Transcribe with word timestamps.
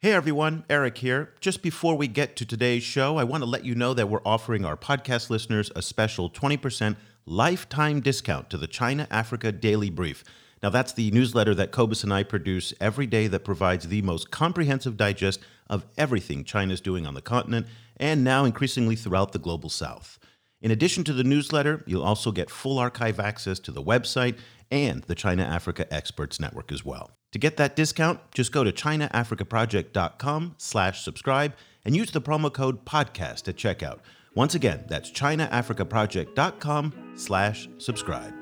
Hey 0.00 0.12
everyone, 0.12 0.62
Eric 0.70 0.98
here. 0.98 1.34
Just 1.40 1.60
before 1.60 1.96
we 1.96 2.06
get 2.06 2.36
to 2.36 2.46
today's 2.46 2.84
show, 2.84 3.16
I 3.16 3.24
want 3.24 3.42
to 3.42 3.50
let 3.50 3.64
you 3.64 3.74
know 3.74 3.94
that 3.94 4.08
we're 4.08 4.22
offering 4.24 4.64
our 4.64 4.76
podcast 4.76 5.28
listeners 5.28 5.72
a 5.74 5.82
special 5.82 6.30
20% 6.30 6.94
lifetime 7.26 7.98
discount 7.98 8.48
to 8.50 8.58
the 8.58 8.68
China 8.68 9.08
Africa 9.10 9.50
Daily 9.50 9.90
Brief. 9.90 10.22
Now, 10.62 10.70
that's 10.70 10.92
the 10.92 11.10
newsletter 11.10 11.52
that 11.56 11.72
Cobus 11.72 12.04
and 12.04 12.14
I 12.14 12.22
produce 12.22 12.72
every 12.80 13.08
day 13.08 13.26
that 13.26 13.44
provides 13.44 13.88
the 13.88 14.02
most 14.02 14.30
comprehensive 14.30 14.96
digest 14.96 15.40
of 15.68 15.84
everything 15.96 16.44
China's 16.44 16.80
doing 16.80 17.04
on 17.04 17.14
the 17.14 17.20
continent 17.20 17.66
and 17.96 18.22
now 18.22 18.44
increasingly 18.44 18.94
throughout 18.94 19.32
the 19.32 19.40
global 19.40 19.68
south. 19.68 20.20
In 20.60 20.70
addition 20.70 21.04
to 21.04 21.12
the 21.12 21.24
newsletter, 21.24 21.84
you'll 21.86 22.02
also 22.02 22.32
get 22.32 22.50
full 22.50 22.78
archive 22.78 23.20
access 23.20 23.58
to 23.60 23.70
the 23.70 23.82
website 23.82 24.38
and 24.70 25.02
the 25.04 25.14
China 25.14 25.44
Africa 25.44 25.92
Experts 25.92 26.40
Network 26.40 26.72
as 26.72 26.84
well. 26.84 27.12
To 27.32 27.38
get 27.38 27.56
that 27.58 27.76
discount, 27.76 28.20
just 28.32 28.52
go 28.52 28.64
to 28.64 28.72
chinaafricaproject.com 28.72 30.54
slash 30.58 31.04
subscribe 31.04 31.54
and 31.84 31.96
use 31.96 32.10
the 32.10 32.20
promo 32.20 32.52
code 32.52 32.84
podcast 32.84 33.48
at 33.48 33.56
checkout. 33.56 34.00
Once 34.34 34.54
again, 34.54 34.84
that's 34.88 35.10
chinaafricaproject.com 35.10 37.12
slash 37.16 37.68
subscribe. 37.78 38.34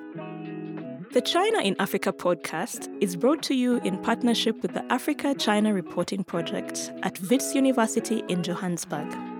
The 1.12 1.23
China 1.23 1.60
in 1.60 1.77
Africa 1.79 2.12
podcast 2.12 2.95
is 3.01 3.16
brought 3.16 3.43
to 3.45 3.55
you 3.55 3.79
in 3.79 3.98
partnership 4.02 4.60
with 4.62 4.74
the 4.74 4.85
Africa 4.93 5.35
China 5.35 5.73
Reporting 5.73 6.24
Project 6.24 6.93
at 7.02 7.19
Wits 7.30 7.55
University 7.55 8.23
in 8.29 8.43
Johannesburg. 8.43 9.36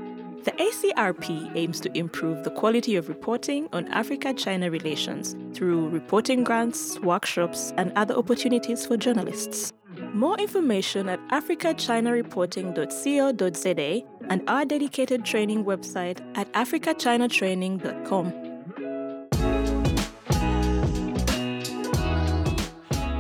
The 0.47 0.53
ACRP 0.53 1.53
aims 1.57 1.81
to 1.81 1.99
improve 1.99 2.45
the 2.45 2.51
quality 2.51 2.95
of 2.95 3.09
reporting 3.09 3.69
on 3.73 3.89
Africa 3.89 4.33
China 4.33 4.71
relations 4.71 5.35
through 5.53 5.89
reporting 5.89 6.45
grants, 6.45 7.01
workshops, 7.01 7.73
and 7.77 7.93
other 7.97 8.15
opportunities 8.15 8.87
for 8.87 8.97
journalists. 8.97 9.73
More 10.15 10.39
information 10.39 11.09
at 11.09 11.19
africachinareporting.co.za 11.31 14.07
and 14.31 14.49
our 14.49 14.65
dedicated 14.65 15.25
training 15.25 15.65
website 15.65 16.21
at 16.39 16.53
africachinatraining.com. 16.53 18.33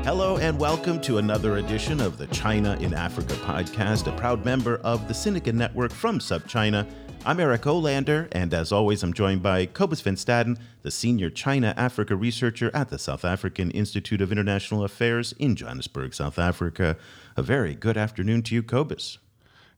Hello 0.04 0.36
and 0.36 0.60
welcome 0.60 1.00
to 1.00 1.18
another 1.18 1.56
edition 1.56 2.00
of 2.00 2.16
the 2.16 2.28
China 2.28 2.78
in 2.80 2.94
Africa 2.94 3.34
podcast, 3.34 4.06
a 4.06 4.16
proud 4.16 4.44
member 4.44 4.76
of 4.84 5.08
the 5.08 5.14
Sinica 5.14 5.52
Network 5.52 5.90
from 5.90 6.20
SupChina. 6.20 6.86
I'm 7.28 7.40
Eric 7.40 7.62
Olander, 7.62 8.28
and 8.30 8.54
as 8.54 8.70
always, 8.70 9.02
I'm 9.02 9.12
joined 9.12 9.42
by 9.42 9.66
Cobus 9.66 10.00
Van 10.00 10.14
Staden, 10.14 10.60
the 10.82 10.92
senior 10.92 11.28
China 11.28 11.74
Africa 11.76 12.14
researcher 12.14 12.70
at 12.72 12.88
the 12.88 13.00
South 13.00 13.24
African 13.24 13.72
Institute 13.72 14.20
of 14.20 14.30
International 14.30 14.84
Affairs 14.84 15.32
in 15.32 15.56
Johannesburg, 15.56 16.14
South 16.14 16.38
Africa. 16.38 16.96
A 17.36 17.42
very 17.42 17.74
good 17.74 17.96
afternoon 17.96 18.44
to 18.44 18.54
you, 18.54 18.62
Cobus. 18.62 19.18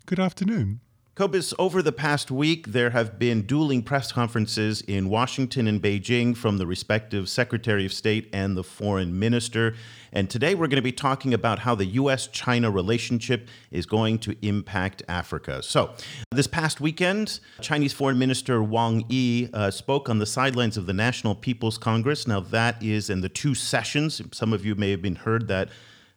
Good 0.04 0.20
afternoon. 0.20 0.80
Cobus, 1.18 1.52
over 1.58 1.82
the 1.82 1.90
past 1.90 2.30
week, 2.30 2.68
there 2.68 2.90
have 2.90 3.18
been 3.18 3.42
dueling 3.42 3.82
press 3.82 4.12
conferences 4.12 4.82
in 4.82 5.08
Washington 5.08 5.66
and 5.66 5.82
Beijing 5.82 6.36
from 6.36 6.58
the 6.58 6.64
respective 6.64 7.28
Secretary 7.28 7.84
of 7.84 7.92
State 7.92 8.28
and 8.32 8.56
the 8.56 8.62
Foreign 8.62 9.18
Minister. 9.18 9.74
And 10.12 10.30
today 10.30 10.54
we're 10.54 10.68
going 10.68 10.76
to 10.76 10.80
be 10.80 10.92
talking 10.92 11.34
about 11.34 11.58
how 11.58 11.74
the 11.74 11.86
U.S. 11.86 12.28
China 12.28 12.70
relationship 12.70 13.48
is 13.72 13.84
going 13.84 14.20
to 14.20 14.36
impact 14.46 15.02
Africa. 15.08 15.60
So, 15.60 15.92
this 16.30 16.46
past 16.46 16.80
weekend, 16.80 17.40
Chinese 17.60 17.92
Foreign 17.92 18.20
Minister 18.20 18.62
Wang 18.62 19.04
Yi 19.08 19.50
uh, 19.52 19.72
spoke 19.72 20.08
on 20.08 20.20
the 20.20 20.26
sidelines 20.26 20.76
of 20.76 20.86
the 20.86 20.92
National 20.92 21.34
People's 21.34 21.78
Congress. 21.78 22.28
Now, 22.28 22.38
that 22.38 22.80
is 22.80 23.10
in 23.10 23.22
the 23.22 23.28
two 23.28 23.56
sessions. 23.56 24.22
Some 24.30 24.52
of 24.52 24.64
you 24.64 24.76
may 24.76 24.92
have 24.92 25.02
been 25.02 25.16
heard 25.16 25.48
that 25.48 25.70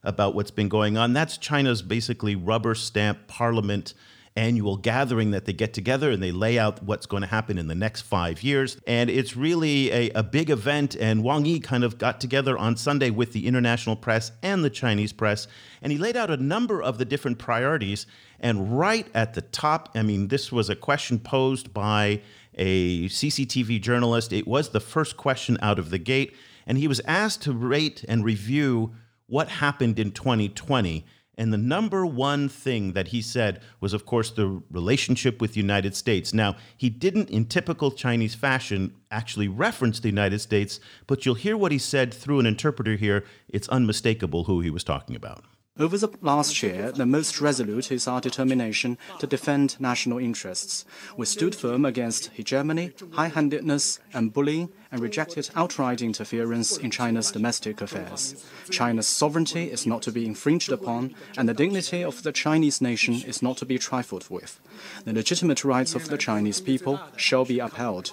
about 0.03 0.35
what's 0.35 0.51
been 0.51 0.69
going 0.69 0.95
on. 0.95 1.13
That's 1.13 1.37
China's 1.37 1.81
basically 1.81 2.35
rubber 2.35 2.75
stamp 2.75 3.25
parliament 3.25 3.95
annual 4.35 4.77
gathering 4.77 5.31
that 5.31 5.45
they 5.45 5.53
get 5.53 5.73
together 5.73 6.09
and 6.09 6.23
they 6.23 6.31
lay 6.31 6.57
out 6.57 6.81
what's 6.83 7.05
going 7.05 7.21
to 7.21 7.27
happen 7.27 7.57
in 7.57 7.67
the 7.67 7.75
next 7.75 8.01
five 8.01 8.43
years. 8.43 8.77
And 8.87 9.09
it's 9.09 9.35
really 9.35 9.91
a, 9.91 10.09
a 10.11 10.23
big 10.23 10.49
event. 10.49 10.95
And 10.95 11.23
Wang 11.23 11.45
Yi 11.45 11.59
kind 11.59 11.83
of 11.83 11.97
got 11.97 12.21
together 12.21 12.57
on 12.57 12.77
Sunday 12.77 13.09
with 13.09 13.33
the 13.33 13.47
international 13.47 13.95
press 13.95 14.31
and 14.41 14.63
the 14.63 14.69
Chinese 14.69 15.11
press, 15.11 15.47
and 15.81 15.91
he 15.91 15.97
laid 15.97 16.15
out 16.15 16.29
a 16.29 16.37
number 16.37 16.81
of 16.81 16.97
the 16.97 17.05
different 17.05 17.39
priorities. 17.39 18.05
And 18.39 18.77
right 18.77 19.07
at 19.13 19.33
the 19.33 19.41
top, 19.41 19.89
I 19.95 20.01
mean, 20.01 20.29
this 20.29 20.51
was 20.51 20.69
a 20.69 20.75
question 20.75 21.19
posed 21.19 21.73
by 21.73 22.21
a 22.55 23.07
CCTV 23.07 23.81
journalist. 23.81 24.33
It 24.33 24.47
was 24.47 24.69
the 24.69 24.79
first 24.79 25.17
question 25.17 25.57
out 25.61 25.79
of 25.79 25.89
the 25.89 25.97
gate. 25.97 26.35
And 26.65 26.77
he 26.77 26.87
was 26.87 27.01
asked 27.01 27.41
to 27.43 27.53
rate 27.53 28.05
and 28.07 28.23
review 28.23 28.93
what 29.27 29.47
happened 29.47 29.97
in 29.97 30.11
2020. 30.11 31.05
And 31.37 31.53
the 31.53 31.57
number 31.57 32.05
one 32.05 32.49
thing 32.49 32.93
that 32.93 33.07
he 33.09 33.21
said 33.21 33.61
was, 33.79 33.93
of 33.93 34.05
course, 34.05 34.31
the 34.31 34.61
relationship 34.69 35.39
with 35.41 35.53
the 35.53 35.59
United 35.59 35.95
States. 35.95 36.33
Now, 36.33 36.57
he 36.75 36.89
didn't, 36.89 37.29
in 37.29 37.45
typical 37.45 37.91
Chinese 37.91 38.35
fashion, 38.35 38.93
actually 39.09 39.47
reference 39.47 39.99
the 39.99 40.09
United 40.09 40.39
States, 40.39 40.79
but 41.07 41.25
you'll 41.25 41.35
hear 41.35 41.55
what 41.55 41.71
he 41.71 41.77
said 41.77 42.13
through 42.13 42.39
an 42.39 42.45
interpreter 42.45 42.95
here. 42.95 43.23
It's 43.47 43.69
unmistakable 43.69 44.43
who 44.43 44.59
he 44.59 44.69
was 44.69 44.83
talking 44.83 45.15
about. 45.15 45.45
Over 45.79 45.97
the 45.97 46.09
last 46.21 46.61
year, 46.61 46.91
the 46.91 47.05
most 47.05 47.39
resolute 47.39 47.93
is 47.93 48.05
our 48.05 48.19
determination 48.19 48.97
to 49.19 49.25
defend 49.25 49.79
national 49.79 50.17
interests. 50.17 50.83
We 51.15 51.25
stood 51.25 51.55
firm 51.55 51.85
against 51.85 52.27
hegemony, 52.33 52.91
high 53.13 53.29
handedness, 53.29 53.99
and 54.13 54.33
bullying, 54.33 54.69
and 54.91 55.01
rejected 55.01 55.49
outright 55.55 56.01
interference 56.01 56.75
in 56.75 56.91
China's 56.91 57.31
domestic 57.31 57.79
affairs. 57.79 58.45
China's 58.69 59.07
sovereignty 59.07 59.71
is 59.71 59.87
not 59.87 60.01
to 60.01 60.11
be 60.11 60.25
infringed 60.25 60.73
upon, 60.73 61.15
and 61.37 61.47
the 61.47 61.53
dignity 61.53 62.03
of 62.03 62.21
the 62.23 62.33
Chinese 62.33 62.81
nation 62.81 63.21
is 63.25 63.41
not 63.41 63.55
to 63.57 63.65
be 63.65 63.77
trifled 63.77 64.29
with. 64.29 64.59
The 65.05 65.13
legitimate 65.13 65.63
rights 65.63 65.95
of 65.95 66.09
the 66.09 66.17
Chinese 66.17 66.59
people 66.59 66.99
shall 67.15 67.45
be 67.45 67.59
upheld. 67.59 68.11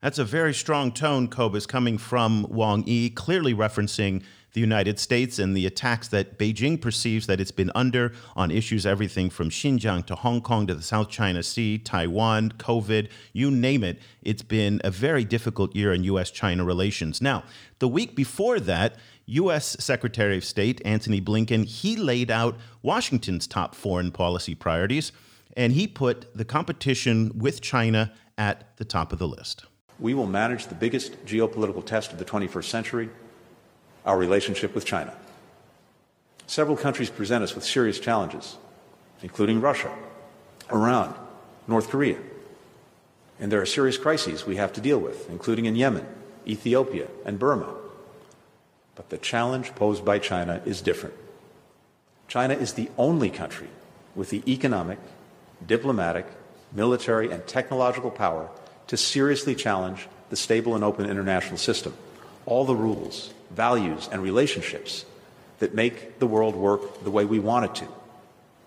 That's 0.00 0.18
a 0.18 0.24
very 0.24 0.54
strong 0.54 0.92
tone, 0.92 1.28
Cobus, 1.28 1.66
coming 1.66 1.98
from 1.98 2.46
Wang 2.48 2.84
Yi, 2.86 3.10
clearly 3.10 3.52
referencing 3.52 4.22
the 4.58 4.60
United 4.60 4.98
States 4.98 5.38
and 5.38 5.56
the 5.56 5.66
attacks 5.66 6.08
that 6.08 6.36
Beijing 6.36 6.80
perceives 6.80 7.28
that 7.28 7.40
it's 7.40 7.52
been 7.52 7.70
under 7.76 8.12
on 8.34 8.50
issues 8.50 8.84
everything 8.84 9.30
from 9.30 9.50
Xinjiang 9.50 10.04
to 10.06 10.16
Hong 10.16 10.40
Kong 10.40 10.66
to 10.66 10.74
the 10.74 10.82
South 10.82 11.08
China 11.08 11.44
Sea, 11.44 11.78
Taiwan, 11.78 12.50
COVID, 12.58 13.08
you 13.32 13.52
name 13.52 13.84
it. 13.84 14.00
It's 14.20 14.42
been 14.42 14.80
a 14.82 14.90
very 14.90 15.24
difficult 15.24 15.76
year 15.76 15.92
in 15.92 16.02
U.S. 16.02 16.32
China 16.32 16.64
relations. 16.64 17.22
Now, 17.22 17.44
the 17.78 17.86
week 17.86 18.16
before 18.16 18.58
that, 18.58 18.96
U.S. 19.26 19.76
Secretary 19.78 20.36
of 20.36 20.44
State 20.44 20.82
Antony 20.84 21.20
Blinken, 21.20 21.64
he 21.64 21.94
laid 21.94 22.28
out 22.28 22.56
Washington's 22.82 23.46
top 23.46 23.76
foreign 23.76 24.10
policy 24.10 24.56
priorities, 24.56 25.12
and 25.56 25.72
he 25.72 25.86
put 25.86 26.36
the 26.36 26.44
competition 26.44 27.30
with 27.38 27.60
China 27.60 28.12
at 28.36 28.76
the 28.76 28.84
top 28.84 29.12
of 29.12 29.20
the 29.20 29.28
list. 29.28 29.66
We 30.00 30.14
will 30.14 30.26
manage 30.26 30.66
the 30.66 30.74
biggest 30.74 31.24
geopolitical 31.24 31.84
test 31.84 32.12
of 32.12 32.18
the 32.18 32.24
21st 32.24 32.64
century 32.64 33.10
our 34.08 34.16
relationship 34.16 34.74
with 34.74 34.86
China. 34.86 35.12
Several 36.46 36.78
countries 36.78 37.10
present 37.10 37.44
us 37.44 37.54
with 37.54 37.62
serious 37.62 38.00
challenges, 38.00 38.56
including 39.22 39.60
Russia, 39.60 39.94
Iran, 40.72 41.14
North 41.66 41.90
Korea. 41.90 42.16
And 43.38 43.52
there 43.52 43.60
are 43.60 43.66
serious 43.66 43.98
crises 43.98 44.46
we 44.46 44.56
have 44.56 44.72
to 44.72 44.80
deal 44.80 44.98
with, 44.98 45.28
including 45.28 45.66
in 45.66 45.76
Yemen, 45.76 46.06
Ethiopia, 46.46 47.06
and 47.26 47.38
Burma. 47.38 47.68
But 48.96 49.10
the 49.10 49.18
challenge 49.18 49.74
posed 49.74 50.06
by 50.06 50.18
China 50.18 50.62
is 50.64 50.80
different. 50.80 51.14
China 52.28 52.54
is 52.54 52.72
the 52.72 52.90
only 52.96 53.28
country 53.28 53.68
with 54.16 54.30
the 54.30 54.42
economic, 54.50 54.98
diplomatic, 55.66 56.26
military, 56.72 57.30
and 57.30 57.46
technological 57.46 58.10
power 58.10 58.48
to 58.86 58.96
seriously 58.96 59.54
challenge 59.54 60.08
the 60.30 60.36
stable 60.36 60.74
and 60.74 60.82
open 60.82 61.08
international 61.08 61.58
system. 61.58 61.94
All 62.46 62.64
the 62.64 62.74
rules, 62.74 63.34
values, 63.50 64.08
and 64.12 64.22
relationships 64.22 65.04
that 65.58 65.74
make 65.74 66.18
the 66.18 66.26
world 66.26 66.54
work 66.54 67.02
the 67.02 67.10
way 67.10 67.24
we 67.24 67.38
want 67.38 67.64
it 67.64 67.74
to, 67.76 67.88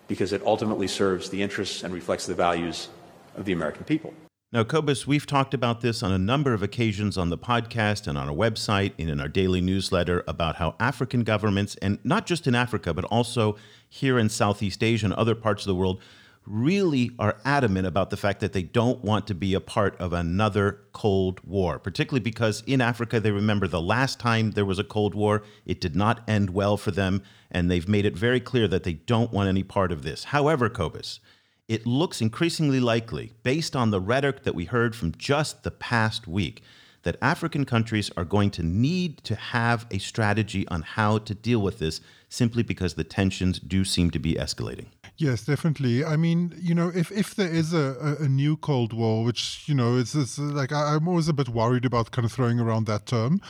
because 0.08 0.32
it 0.32 0.42
ultimately 0.44 0.86
serves 0.86 1.30
the 1.30 1.42
interests 1.42 1.82
and 1.82 1.94
reflects 1.94 2.26
the 2.26 2.34
values 2.34 2.88
of 3.36 3.44
the 3.44 3.52
American 3.52 3.84
people. 3.84 4.12
Now, 4.52 4.64
Cobus, 4.64 5.06
we've 5.06 5.24
talked 5.24 5.54
about 5.54 5.80
this 5.80 6.02
on 6.02 6.12
a 6.12 6.18
number 6.18 6.52
of 6.52 6.62
occasions 6.62 7.16
on 7.16 7.30
the 7.30 7.38
podcast 7.38 8.06
and 8.06 8.18
on 8.18 8.28
our 8.28 8.34
website 8.34 8.92
and 8.98 9.08
in 9.08 9.18
our 9.18 9.28
daily 9.28 9.62
newsletter 9.62 10.22
about 10.28 10.56
how 10.56 10.74
African 10.78 11.24
governments, 11.24 11.74
and 11.80 11.98
not 12.04 12.26
just 12.26 12.46
in 12.46 12.54
Africa, 12.54 12.92
but 12.92 13.04
also 13.06 13.56
here 13.88 14.18
in 14.18 14.28
Southeast 14.28 14.82
Asia 14.82 15.06
and 15.06 15.14
other 15.14 15.34
parts 15.34 15.62
of 15.62 15.68
the 15.68 15.74
world, 15.74 16.02
really 16.46 17.10
are 17.18 17.38
adamant 17.44 17.86
about 17.86 18.10
the 18.10 18.16
fact 18.16 18.40
that 18.40 18.52
they 18.52 18.62
don't 18.62 19.02
want 19.04 19.26
to 19.26 19.34
be 19.34 19.54
a 19.54 19.60
part 19.60 19.96
of 20.00 20.12
another 20.12 20.80
Cold 20.92 21.40
War, 21.44 21.78
particularly 21.78 22.22
because 22.22 22.62
in 22.66 22.80
Africa, 22.80 23.20
they 23.20 23.30
remember 23.30 23.68
the 23.68 23.80
last 23.80 24.18
time 24.18 24.52
there 24.52 24.64
was 24.64 24.78
a 24.78 24.84
Cold 24.84 25.14
War, 25.14 25.42
it 25.64 25.80
did 25.80 25.94
not 25.94 26.22
end 26.28 26.50
well 26.50 26.76
for 26.76 26.90
them, 26.90 27.22
and 27.50 27.70
they've 27.70 27.88
made 27.88 28.04
it 28.04 28.16
very 28.16 28.40
clear 28.40 28.66
that 28.68 28.82
they 28.82 28.94
don't 28.94 29.32
want 29.32 29.48
any 29.48 29.62
part 29.62 29.92
of 29.92 30.02
this. 30.02 30.24
However, 30.24 30.68
Cobus, 30.68 31.20
it 31.68 31.86
looks 31.86 32.20
increasingly 32.20 32.80
likely, 32.80 33.32
based 33.42 33.76
on 33.76 33.90
the 33.90 34.00
rhetoric 34.00 34.42
that 34.42 34.54
we 34.54 34.64
heard 34.64 34.96
from 34.96 35.12
just 35.16 35.62
the 35.62 35.70
past 35.70 36.26
week, 36.26 36.62
that 37.02 37.16
African 37.22 37.64
countries 37.64 38.10
are 38.16 38.24
going 38.24 38.50
to 38.50 38.62
need 38.62 39.18
to 39.24 39.34
have 39.34 39.86
a 39.90 39.98
strategy 39.98 40.66
on 40.68 40.82
how 40.82 41.18
to 41.18 41.34
deal 41.34 41.60
with 41.60 41.78
this 41.78 42.00
simply 42.32 42.62
because 42.62 42.94
the 42.94 43.04
tensions 43.04 43.58
do 43.58 43.84
seem 43.84 44.10
to 44.10 44.18
be 44.18 44.34
escalating. 44.34 44.86
Yes, 45.18 45.44
definitely. 45.44 46.02
I 46.04 46.16
mean, 46.16 46.54
you 46.58 46.74
know, 46.74 46.90
if, 46.94 47.12
if 47.12 47.34
there 47.34 47.50
is 47.50 47.74
a, 47.74 48.16
a, 48.18 48.24
a 48.24 48.28
new 48.28 48.56
Cold 48.56 48.94
War, 48.94 49.22
which, 49.22 49.64
you 49.66 49.74
know, 49.74 49.98
it's, 49.98 50.14
it's 50.14 50.38
like 50.38 50.72
I, 50.72 50.94
I'm 50.94 51.06
always 51.06 51.28
a 51.28 51.34
bit 51.34 51.50
worried 51.50 51.84
about 51.84 52.10
kind 52.10 52.24
of 52.24 52.32
throwing 52.32 52.58
around 52.58 52.86
that 52.86 53.04
term. 53.04 53.40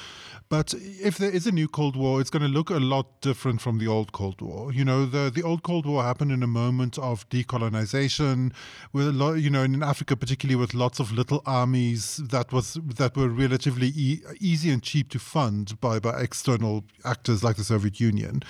But 0.52 0.74
if 0.74 1.16
there 1.16 1.30
is 1.30 1.46
a 1.46 1.50
new 1.50 1.66
Cold 1.66 1.96
War, 1.96 2.20
it's 2.20 2.28
going 2.28 2.42
to 2.42 2.48
look 2.48 2.68
a 2.68 2.74
lot 2.74 3.22
different 3.22 3.62
from 3.62 3.78
the 3.78 3.86
old 3.86 4.12
Cold 4.12 4.42
War. 4.42 4.70
You 4.70 4.84
know, 4.84 5.06
the 5.06 5.30
the 5.34 5.42
old 5.42 5.62
Cold 5.62 5.86
War 5.86 6.02
happened 6.02 6.30
in 6.30 6.42
a 6.42 6.46
moment 6.46 6.98
of 6.98 7.26
decolonization, 7.30 8.52
with 8.92 9.08
a 9.08 9.12
lot, 9.12 9.36
you 9.36 9.48
know, 9.48 9.62
in 9.62 9.82
Africa 9.82 10.14
particularly, 10.14 10.56
with 10.56 10.74
lots 10.74 11.00
of 11.00 11.10
little 11.10 11.42
armies 11.46 12.18
that 12.18 12.52
was 12.52 12.74
that 12.84 13.16
were 13.16 13.30
relatively 13.30 13.92
e- 13.96 14.20
easy 14.40 14.70
and 14.70 14.82
cheap 14.82 15.08
to 15.12 15.18
fund 15.18 15.80
by 15.80 15.98
by 15.98 16.20
external 16.20 16.84
actors 17.02 17.42
like 17.42 17.56
the 17.56 17.64
Soviet 17.64 17.98
Union. 17.98 18.42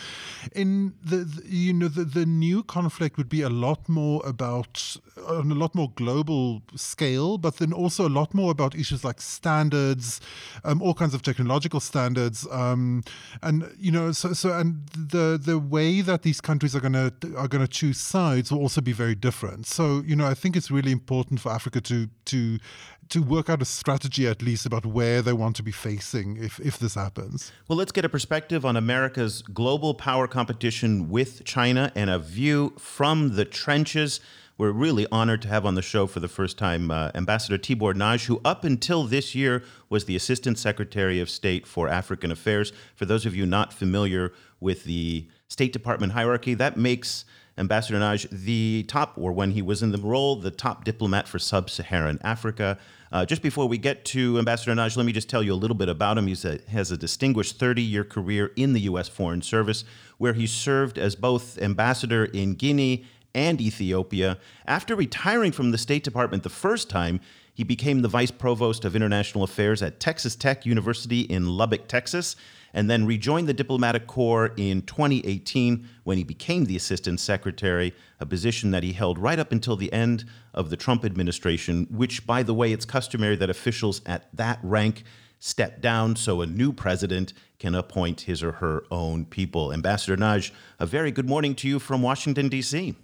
In 0.56 0.94
the, 1.04 1.18
the 1.18 1.42
you 1.46 1.72
know 1.72 1.86
the, 1.86 2.02
the 2.02 2.26
new 2.26 2.64
conflict 2.64 3.16
would 3.16 3.28
be 3.28 3.42
a 3.42 3.48
lot 3.48 3.88
more 3.88 4.20
about 4.26 4.96
on 5.28 5.52
a 5.52 5.54
lot 5.54 5.72
more 5.76 5.92
global 5.94 6.62
scale, 6.74 7.38
but 7.38 7.58
then 7.58 7.72
also 7.72 8.08
a 8.08 8.10
lot 8.20 8.34
more 8.34 8.50
about 8.50 8.74
issues 8.74 9.04
like 9.04 9.20
standards, 9.20 10.20
um, 10.64 10.82
all 10.82 10.94
kinds 10.94 11.14
of 11.14 11.22
technological 11.22 11.78
standards, 11.78 11.91
um, 11.96 13.02
and 13.42 13.70
you 13.78 13.90
know, 13.90 14.12
so 14.12 14.32
so 14.32 14.52
and 14.52 14.86
the 14.88 15.38
the 15.42 15.58
way 15.58 16.00
that 16.00 16.22
these 16.22 16.40
countries 16.40 16.74
are 16.74 16.80
gonna 16.80 17.12
are 17.36 17.48
gonna 17.48 17.68
choose 17.68 17.98
sides 17.98 18.50
will 18.50 18.60
also 18.60 18.80
be 18.80 18.92
very 18.92 19.14
different. 19.14 19.66
So 19.66 20.02
you 20.04 20.16
know, 20.16 20.26
I 20.26 20.34
think 20.34 20.56
it's 20.56 20.70
really 20.70 20.92
important 20.92 21.40
for 21.40 21.52
Africa 21.52 21.80
to 21.82 22.08
to 22.26 22.58
to 23.12 23.22
work 23.22 23.50
out 23.50 23.60
a 23.60 23.64
strategy 23.66 24.26
at 24.26 24.40
least 24.40 24.64
about 24.64 24.86
where 24.86 25.20
they 25.20 25.34
want 25.34 25.54
to 25.56 25.62
be 25.62 25.70
facing 25.70 26.38
if, 26.38 26.58
if 26.60 26.78
this 26.78 26.94
happens. 26.94 27.52
Well, 27.68 27.76
let's 27.76 27.92
get 27.92 28.06
a 28.06 28.08
perspective 28.08 28.64
on 28.64 28.74
America's 28.74 29.42
global 29.42 29.92
power 29.92 30.26
competition 30.26 31.10
with 31.10 31.44
China 31.44 31.92
and 31.94 32.08
a 32.08 32.18
view 32.18 32.72
from 32.78 33.36
the 33.36 33.44
trenches. 33.44 34.20
We're 34.58 34.72
really 34.72 35.06
honored 35.10 35.40
to 35.42 35.48
have 35.48 35.64
on 35.64 35.76
the 35.76 35.82
show 35.82 36.06
for 36.06 36.20
the 36.20 36.28
first 36.28 36.58
time 36.58 36.90
uh, 36.90 37.10
Ambassador 37.14 37.56
Tibor 37.56 37.94
Nagy, 37.94 38.26
who 38.26 38.40
up 38.44 38.64
until 38.64 39.04
this 39.04 39.34
year 39.34 39.62
was 39.88 40.04
the 40.04 40.14
Assistant 40.14 40.58
Secretary 40.58 41.20
of 41.20 41.30
State 41.30 41.66
for 41.66 41.88
African 41.88 42.30
Affairs. 42.30 42.72
For 42.94 43.06
those 43.06 43.24
of 43.24 43.34
you 43.34 43.46
not 43.46 43.72
familiar 43.72 44.32
with 44.60 44.84
the 44.84 45.26
State 45.48 45.72
Department 45.72 46.12
hierarchy, 46.12 46.52
that 46.54 46.76
makes 46.76 47.24
Ambassador 47.56 47.98
Nagy 47.98 48.28
the 48.30 48.84
top, 48.88 49.14
or 49.16 49.32
when 49.32 49.52
he 49.52 49.62
was 49.62 49.82
in 49.82 49.90
the 49.90 49.98
role, 49.98 50.36
the 50.36 50.50
top 50.50 50.84
diplomat 50.84 51.26
for 51.26 51.38
sub 51.38 51.70
Saharan 51.70 52.18
Africa. 52.22 52.78
Uh, 53.10 53.24
just 53.24 53.42
before 53.42 53.66
we 53.66 53.78
get 53.78 54.04
to 54.06 54.38
Ambassador 54.38 54.74
Nagy, 54.74 54.96
let 54.96 55.06
me 55.06 55.12
just 55.12 55.30
tell 55.30 55.42
you 55.42 55.54
a 55.54 55.56
little 55.56 55.76
bit 55.76 55.88
about 55.88 56.18
him. 56.18 56.26
He 56.26 56.36
has 56.68 56.90
a 56.90 56.96
distinguished 56.96 57.58
30 57.58 57.82
year 57.82 58.04
career 58.04 58.52
in 58.56 58.74
the 58.74 58.80
U.S. 58.82 59.08
Foreign 59.08 59.42
Service, 59.42 59.84
where 60.18 60.34
he 60.34 60.46
served 60.46 60.98
as 60.98 61.16
both 61.16 61.58
ambassador 61.60 62.26
in 62.26 62.54
Guinea 62.54 63.06
and 63.34 63.60
Ethiopia. 63.60 64.38
After 64.66 64.94
retiring 64.94 65.52
from 65.52 65.70
the 65.70 65.78
State 65.78 66.04
Department 66.04 66.42
the 66.42 66.48
first 66.48 66.90
time, 66.90 67.20
he 67.54 67.64
became 67.64 68.00
the 68.00 68.08
vice 68.08 68.30
provost 68.30 68.84
of 68.84 68.96
international 68.96 69.44
affairs 69.44 69.82
at 69.82 70.00
Texas 70.00 70.34
Tech 70.34 70.64
University 70.64 71.20
in 71.20 71.48
Lubbock, 71.48 71.86
Texas, 71.86 72.34
and 72.72 72.88
then 72.88 73.04
rejoined 73.04 73.46
the 73.46 73.52
diplomatic 73.52 74.06
corps 74.06 74.52
in 74.56 74.80
2018 74.82 75.86
when 76.04 76.16
he 76.16 76.24
became 76.24 76.64
the 76.64 76.76
assistant 76.76 77.20
secretary, 77.20 77.92
a 78.20 78.26
position 78.26 78.70
that 78.70 78.82
he 78.82 78.92
held 78.92 79.18
right 79.18 79.38
up 79.38 79.52
until 79.52 79.76
the 79.76 79.92
end 79.92 80.24
of 80.54 80.70
the 80.70 80.76
Trump 80.76 81.04
administration, 81.04 81.86
which, 81.90 82.26
by 82.26 82.42
the 82.42 82.54
way, 82.54 82.72
it's 82.72 82.86
customary 82.86 83.36
that 83.36 83.50
officials 83.50 84.00
at 84.06 84.34
that 84.34 84.58
rank 84.62 85.04
step 85.38 85.82
down 85.82 86.16
so 86.16 86.40
a 86.40 86.46
new 86.46 86.72
president 86.72 87.32
can 87.58 87.74
appoint 87.74 88.22
his 88.22 88.42
or 88.42 88.52
her 88.52 88.84
own 88.90 89.26
people. 89.26 89.72
Ambassador 89.72 90.16
Nagy, 90.16 90.52
a 90.78 90.86
very 90.86 91.10
good 91.10 91.28
morning 91.28 91.54
to 91.56 91.68
you 91.68 91.78
from 91.78 92.00
Washington, 92.00 92.48
D.C. 92.48 92.94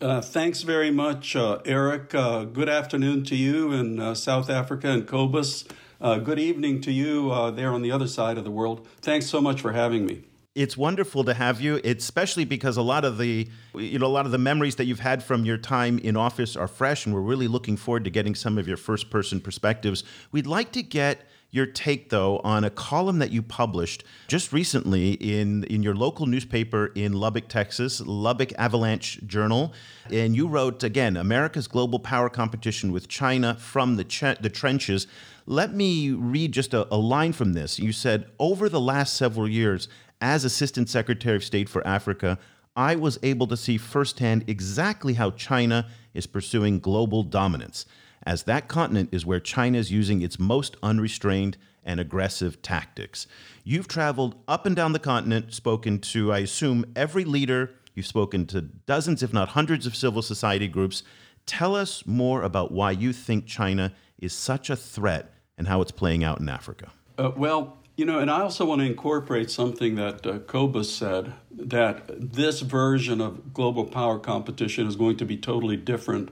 Uh, 0.00 0.20
thanks 0.20 0.62
very 0.62 0.90
much, 0.90 1.34
uh, 1.34 1.58
Eric. 1.64 2.14
Uh, 2.14 2.44
good 2.44 2.68
afternoon 2.68 3.24
to 3.24 3.34
you 3.34 3.72
in 3.72 3.98
uh, 3.98 4.14
South 4.14 4.48
Africa 4.48 4.88
and 4.88 5.06
Cobus. 5.06 5.64
Uh, 6.00 6.18
good 6.18 6.38
evening 6.38 6.80
to 6.80 6.92
you 6.92 7.30
there 7.52 7.72
on 7.72 7.82
the 7.82 7.90
other 7.90 8.06
side 8.06 8.38
of 8.38 8.44
the 8.44 8.50
world. 8.50 8.86
Thanks 9.00 9.26
so 9.26 9.40
much 9.40 9.60
for 9.60 9.72
having 9.72 10.06
me. 10.06 10.22
It's 10.54 10.76
wonderful 10.76 11.24
to 11.24 11.34
have 11.34 11.60
you, 11.60 11.80
especially 11.84 12.44
because 12.44 12.76
a 12.76 12.82
lot 12.82 13.04
of 13.04 13.18
the 13.18 13.48
you 13.74 13.98
know 13.98 14.06
a 14.06 14.08
lot 14.08 14.26
of 14.26 14.32
the 14.32 14.38
memories 14.38 14.76
that 14.76 14.86
you've 14.86 15.00
had 15.00 15.22
from 15.22 15.44
your 15.44 15.58
time 15.58 15.98
in 15.98 16.16
office 16.16 16.56
are 16.56 16.68
fresh, 16.68 17.06
and 17.06 17.14
we're 17.14 17.20
really 17.20 17.48
looking 17.48 17.76
forward 17.76 18.04
to 18.04 18.10
getting 18.10 18.34
some 18.34 18.58
of 18.58 18.66
your 18.66 18.76
first 18.76 19.10
person 19.10 19.40
perspectives. 19.40 20.04
We'd 20.32 20.46
like 20.46 20.72
to 20.72 20.82
get 20.82 21.22
your 21.50 21.66
take 21.66 22.10
though 22.10 22.38
on 22.38 22.64
a 22.64 22.70
column 22.70 23.18
that 23.18 23.30
you 23.30 23.42
published 23.42 24.04
just 24.26 24.52
recently 24.52 25.12
in 25.12 25.64
in 25.64 25.82
your 25.82 25.94
local 25.94 26.26
newspaper 26.26 26.92
in 26.94 27.12
Lubbock, 27.12 27.48
Texas, 27.48 28.00
Lubbock 28.00 28.52
Avalanche 28.58 29.20
Journal, 29.26 29.72
and 30.10 30.36
you 30.36 30.46
wrote 30.46 30.82
again 30.82 31.16
America's 31.16 31.66
global 31.66 31.98
power 31.98 32.28
competition 32.28 32.92
with 32.92 33.08
China 33.08 33.54
from 33.54 33.96
the 33.96 34.04
ch- 34.04 34.38
the 34.40 34.50
trenches. 34.50 35.06
Let 35.46 35.72
me 35.72 36.10
read 36.10 36.52
just 36.52 36.74
a, 36.74 36.86
a 36.94 36.98
line 36.98 37.32
from 37.32 37.54
this. 37.54 37.78
You 37.78 37.92
said 37.92 38.26
over 38.38 38.68
the 38.68 38.80
last 38.80 39.14
several 39.14 39.48
years, 39.48 39.88
as 40.20 40.44
Assistant 40.44 40.88
Secretary 40.88 41.36
of 41.36 41.44
State 41.44 41.68
for 41.68 41.86
Africa. 41.86 42.38
I 42.76 42.94
was 42.94 43.18
able 43.24 43.48
to 43.48 43.56
see 43.56 43.76
firsthand 43.76 44.44
exactly 44.46 45.14
how 45.14 45.32
China 45.32 45.88
is 46.14 46.28
pursuing 46.28 46.78
global 46.78 47.24
dominance 47.24 47.86
as 48.24 48.44
that 48.44 48.68
continent 48.68 49.10
is 49.12 49.24
where 49.24 49.40
China 49.40 49.78
is 49.78 49.90
using 49.90 50.22
its 50.22 50.38
most 50.38 50.76
unrestrained 50.82 51.56
and 51.84 51.98
aggressive 51.98 52.60
tactics. 52.62 53.26
You've 53.64 53.88
traveled 53.88 54.36
up 54.46 54.66
and 54.66 54.76
down 54.76 54.92
the 54.92 54.98
continent, 54.98 55.54
spoken 55.54 55.98
to, 56.00 56.32
I 56.32 56.40
assume, 56.40 56.84
every 56.94 57.24
leader. 57.24 57.70
You've 57.94 58.06
spoken 58.06 58.46
to 58.48 58.60
dozens, 58.60 59.22
if 59.22 59.32
not 59.32 59.50
hundreds, 59.50 59.86
of 59.86 59.96
civil 59.96 60.22
society 60.22 60.68
groups. 60.68 61.02
Tell 61.46 61.74
us 61.74 62.06
more 62.06 62.42
about 62.42 62.72
why 62.72 62.90
you 62.90 63.12
think 63.12 63.46
China 63.46 63.92
is 64.18 64.32
such 64.32 64.68
a 64.68 64.76
threat 64.76 65.32
and 65.56 65.66
how 65.66 65.80
it's 65.80 65.90
playing 65.90 66.22
out 66.22 66.40
in 66.40 66.48
Africa. 66.48 66.92
Uh, 67.16 67.32
well, 67.36 67.78
you 67.96 68.04
know, 68.04 68.20
and 68.20 68.30
I 68.30 68.42
also 68.42 68.64
want 68.64 68.80
to 68.80 68.86
incorporate 68.86 69.50
something 69.50 69.96
that 69.96 70.24
uh, 70.24 70.82
said 70.84 71.32
that 71.50 72.04
this 72.08 72.60
version 72.60 73.20
of 73.20 73.52
global 73.52 73.84
power 73.84 74.20
competition 74.20 74.86
is 74.86 74.94
going 74.94 75.16
to 75.16 75.24
be 75.24 75.36
totally 75.36 75.76
different 75.76 76.30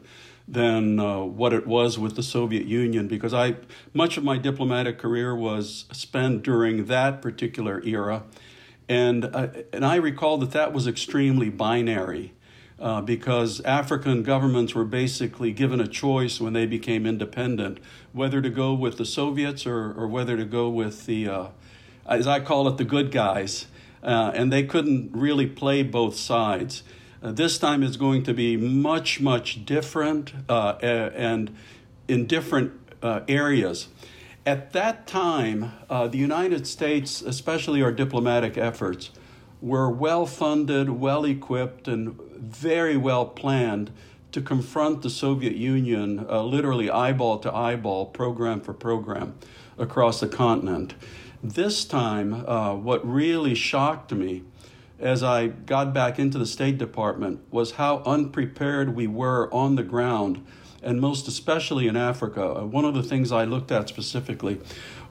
than 0.49 1.01
uh, 1.01 1.21
what 1.21 1.53
it 1.53 1.67
was 1.67 1.99
with 1.99 2.15
the 2.17 2.23
Soviet 2.23 2.67
Union 2.67 3.09
because 3.09 3.35
I 3.35 3.57
much 3.93 4.17
of 4.17 4.25
my 4.25 4.39
diplomatic 4.39 4.99
career 4.99 5.35
was 5.35 5.87
spent 5.93 6.43
during 6.43 6.87
that 6.87 7.21
particular 7.21 7.83
era, 7.85 8.23
and 8.89 9.25
uh, 9.25 9.49
and 9.73 9.85
I 9.85 9.97
recall 9.97 10.39
that 10.39 10.53
that 10.53 10.73
was 10.73 10.87
extremely 10.87 11.51
binary. 11.51 12.33
Uh, 12.79 13.01
because 13.01 13.63
African 13.63 14.23
governments 14.23 14.75
were 14.75 14.85
basically 14.85 15.50
given 15.50 15.81
a 15.81 15.88
choice 15.88 16.43
when 16.43 16.53
they 16.53 16.67
became 16.67 17.07
independent 17.07 17.79
whether 18.17 18.43
to 18.43 18.50
go 18.50 18.75
with 18.75 18.97
the 18.97 19.05
Soviets 19.05 19.67
or, 19.67 19.93
or 19.93 20.07
whether 20.07 20.37
to 20.37 20.45
go 20.45 20.69
with 20.69 21.07
the, 21.07 21.29
uh, 21.29 21.47
as 22.07 22.26
I 22.26 22.41
call 22.41 22.69
it, 22.69 22.76
the 22.76 22.85
good 22.85 23.11
guys. 23.11 23.67
Uh, 24.03 24.31
and 24.35 24.53
they 24.53 24.62
couldn't 24.62 25.11
really 25.12 25.47
play 25.47 25.83
both 25.83 26.17
sides. 26.17 26.83
Uh, 27.23 27.32
this 27.32 27.58
time 27.58 27.82
is 27.82 27.96
going 27.96 28.23
to 28.23 28.35
be 28.35 28.56
much, 28.56 29.20
much 29.20 29.64
different 29.64 30.32
uh, 30.49 30.76
and 30.80 31.54
in 32.08 32.26
different 32.26 32.73
uh, 33.02 33.20
areas. 33.26 33.88
At 34.44 34.73
that 34.75 35.06
time, 35.06 35.73
uh, 35.90 36.06
the 36.08 36.18
United 36.18 36.66
States, 36.66 37.23
especially 37.23 37.82
our 37.82 37.90
diplomatic 37.90 38.56
efforts, 38.56 39.11
were 39.61 39.90
well 39.90 40.26
funded, 40.26 40.90
well 40.90 41.25
equipped, 41.25 41.88
and 41.88 42.20
very 42.20 42.96
well 42.96 43.26
planned 43.26 43.90
to 44.30 44.42
confront 44.42 45.02
the 45.02 45.11
Soviet 45.11 45.56
Union 45.56 46.26
uh, 46.28 46.42
literally 46.42 46.90
eyeball 46.90 47.38
to 47.38 47.52
eyeball, 47.52 48.06
program 48.06 48.61
for 48.61 48.75
program, 48.75 49.35
across 49.78 50.20
the 50.20 50.28
continent. 50.28 50.94
This 51.42 51.85
time, 51.85 52.44
what 52.85 53.06
really 53.06 53.54
shocked 53.54 54.12
me 54.12 54.42
as 54.99 55.23
I 55.23 55.49
got 55.49 55.93
back 55.93 56.19
into 56.19 56.38
the 56.38 56.47
State 56.47 56.79
Department 56.79 57.41
was 57.50 57.73
how 57.73 58.03
unprepared 58.07 58.95
we 58.95 59.07
were 59.07 59.53
on 59.53 59.76
the 59.76 59.83
ground, 59.83 60.45
and 60.83 61.00
most 61.00 61.29
especially 61.29 61.87
in 61.87 61.97
Africa. 61.97 62.45
Uh, 62.45 62.65
one 62.65 62.85
of 62.85 62.95
the 62.95 63.03
things 63.03 63.33
I 63.33 63.45
looked 63.45 63.71
at 63.71 63.88
specifically 63.88 64.61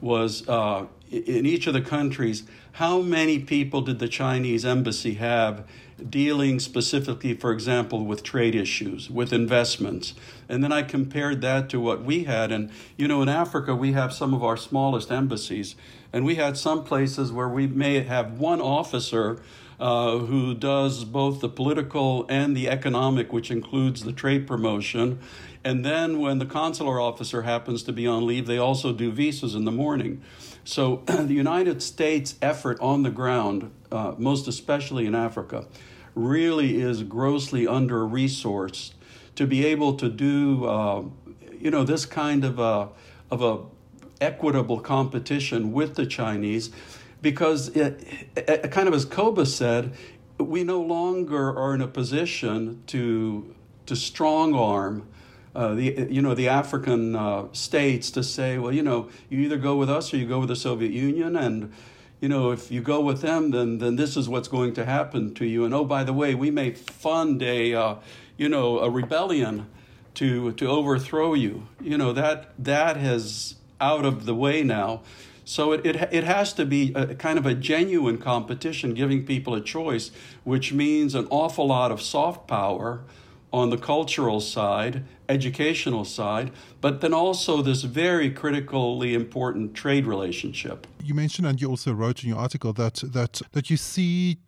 was 0.01 0.48
uh, 0.48 0.86
in 1.12 1.46
each 1.46 1.68
of 1.68 1.74
the 1.74 1.82
countries, 1.82 2.44
how 2.74 3.01
many 3.01 3.39
people 3.39 3.82
did 3.82 4.00
the 4.00 4.08
Chinese 4.08 4.65
embassy 4.65 5.15
have 5.15 5.68
dealing 6.10 6.60
specifically, 6.60 7.34
for 7.34 7.51
example, 7.51 8.06
with 8.06 8.22
trade 8.22 8.56
issues, 8.56 9.10
with 9.10 9.32
investments? 9.32 10.13
And 10.50 10.63
then 10.63 10.72
I 10.72 10.82
compared 10.82 11.42
that 11.42 11.70
to 11.70 11.80
what 11.80 12.04
we 12.04 12.25
had. 12.25 12.51
And, 12.51 12.72
you 12.98 13.08
know, 13.08 13.22
in 13.22 13.30
Africa, 13.30 13.75
we 13.75 13.94
have 13.94 14.13
some 14.13 14.34
of 14.34 14.44
our 14.44 14.58
smallest 14.58 15.12
embassies, 15.12 15.75
and 16.12 16.25
we 16.25 16.36
had 16.36 16.58
some 16.58 16.84
places 16.84 17.32
where 17.32 17.48
we 17.48 17.68
may 17.68 18.01
have 18.01 18.39
one 18.39 18.60
officer 18.60 19.42
uh, 19.79 20.20
who 20.20 20.53
does 20.53 21.03
both 21.03 21.41
the 21.41 21.50
political 21.50 22.25
and 22.29 22.55
the 22.55 22.70
economic, 22.70 23.34
which 23.34 23.51
includes 23.51 24.03
the 24.03 24.13
trade 24.13 24.48
promotion. 24.48 25.20
And 25.63 25.84
then 25.84 26.20
when 26.20 26.39
the 26.39 26.46
consular 26.46 27.00
officer 27.00 27.41
happens 27.41 27.84
to 27.84 27.94
be 27.94 28.05
on 28.05 28.25
leave, 28.25 28.46
they 28.46 28.58
also 28.58 28.94
do 28.94 29.12
visas 29.12 29.55
in 29.55 29.65
the 29.65 29.72
morning. 29.72 30.22
So 30.63 30.98
the 31.05 31.34
United 31.34 31.82
States 31.82 32.36
effort 32.41 32.79
on 32.79 33.03
the 33.03 33.10
ground, 33.10 33.72
uh, 33.91 34.13
most 34.17 34.48
especially 34.48 35.05
in 35.05 35.15
Africa, 35.15 35.67
really 36.13 36.82
is 36.82 37.03
grossly 37.03 37.67
under 37.67 38.00
resourced 38.00 38.94
to 39.36 39.46
be 39.46 39.65
able 39.65 39.96
to 39.96 40.10
do, 40.10 40.65
uh, 40.65 41.03
you 41.60 41.70
know, 41.70 41.84
this 41.84 42.05
kind 42.05 42.46
of 42.46 42.60
a, 42.60 42.89
of 43.29 43.41
a 43.41 43.60
equitable 44.22 44.79
competition 44.79 45.72
with 45.72 45.96
the 45.96 46.05
Chinese, 46.05 46.72
because 47.25 47.70
it, 47.70 48.05
it, 48.38 48.70
kind 48.70 48.88
of 48.88 48.94
as 48.94 49.03
Cobus 49.03 49.55
said, 49.55 49.94
we 50.38 50.63
no 50.63 50.79
longer 50.79 51.58
are 51.58 51.74
in 51.74 51.82
a 51.82 51.88
position 51.88 52.84
to 52.88 53.55
to 53.88 53.96
strong 53.96 54.53
arm 54.53 55.08
uh, 55.55 55.74
the 55.74 56.08
you 56.12 56.22
know 56.22 56.36
the 56.36 56.50
African 56.50 57.15
uh, 57.15 57.46
states 57.53 58.12
to 58.12 58.22
say, 58.22 58.58
well, 58.58 58.72
you 58.74 58.84
know, 58.84 59.10
you 59.29 59.39
either 59.39 59.58
go 59.58 59.75
with 59.75 59.89
us 59.89 60.13
or 60.13 60.17
you 60.17 60.27
go 60.27 60.39
with 60.39 60.50
the 60.50 60.55
Soviet 60.55 60.91
Union, 60.91 61.36
and 61.36 61.74
you 62.20 62.29
know 62.29 62.51
if 62.51 62.70
you 62.70 62.82
go 62.82 63.00
with 63.00 63.22
them, 63.22 63.51
then 63.51 63.79
then 63.79 63.96
this 63.96 64.17
is 64.17 64.27
what's 64.27 64.50
going 64.50 64.74
to 64.74 64.86
happen 64.86 65.34
to 65.36 65.46
you. 65.46 65.65
And 65.65 65.74
oh, 65.74 65.86
by 65.86 66.03
the 66.03 66.13
way, 66.13 66.36
we 66.36 66.51
may 66.51 66.72
fund 66.72 67.41
a 67.41 67.74
uh, 67.74 67.96
you 68.38 68.50
know 68.50 68.79
a 68.79 68.89
rebellion 68.89 69.65
to 70.15 70.51
to 70.51 70.67
overthrow 70.67 71.34
you. 71.34 71.67
You 71.82 71.98
know 71.98 72.12
that 72.13 72.51
that 72.60 72.98
has 72.98 73.55
out 73.79 74.05
of 74.05 74.25
the 74.25 74.36
way 74.36 74.62
now. 74.62 75.01
So 75.46 75.72
it, 75.72 75.86
it, 75.86 75.96
it 76.12 76.24
has 76.24 76.54
to 76.54 76.66
be 76.66 76.92
a 76.96 77.16
kind 77.16 77.38
of 77.38 77.46
a 77.46 77.54
genuine 77.54 78.18
competition, 78.18 78.94
giving 78.96 79.25
people 79.25 79.54
a 79.54 79.62
choice, 79.62 80.12
which 80.44 80.74
means 80.74 81.16
an 81.16 81.28
awful 81.30 81.68
lot 81.68 81.92
of 81.92 82.02
soft 82.02 82.48
power 82.48 83.04
on 83.54 83.70
the 83.70 83.78
cultural 83.78 84.42
side, 84.42 85.04
educational 85.30 86.04
side, 86.04 86.52
but 86.82 87.00
then 87.00 87.14
also 87.14 87.62
this 87.62 87.84
very 87.84 88.30
critically 88.30 89.14
important 89.14 89.74
trade 89.74 90.06
relationship. 90.06 90.88
You 91.02 91.14
mentioned, 91.14 91.48
and 91.48 91.62
you 91.62 91.70
also 91.70 91.94
wrote 91.94 92.24
in 92.24 92.30
your 92.30 92.40
article 92.40 92.74
that 92.74 92.96
that 93.14 93.42
that 93.54 93.70
you 93.70 93.78
see 93.78 94.40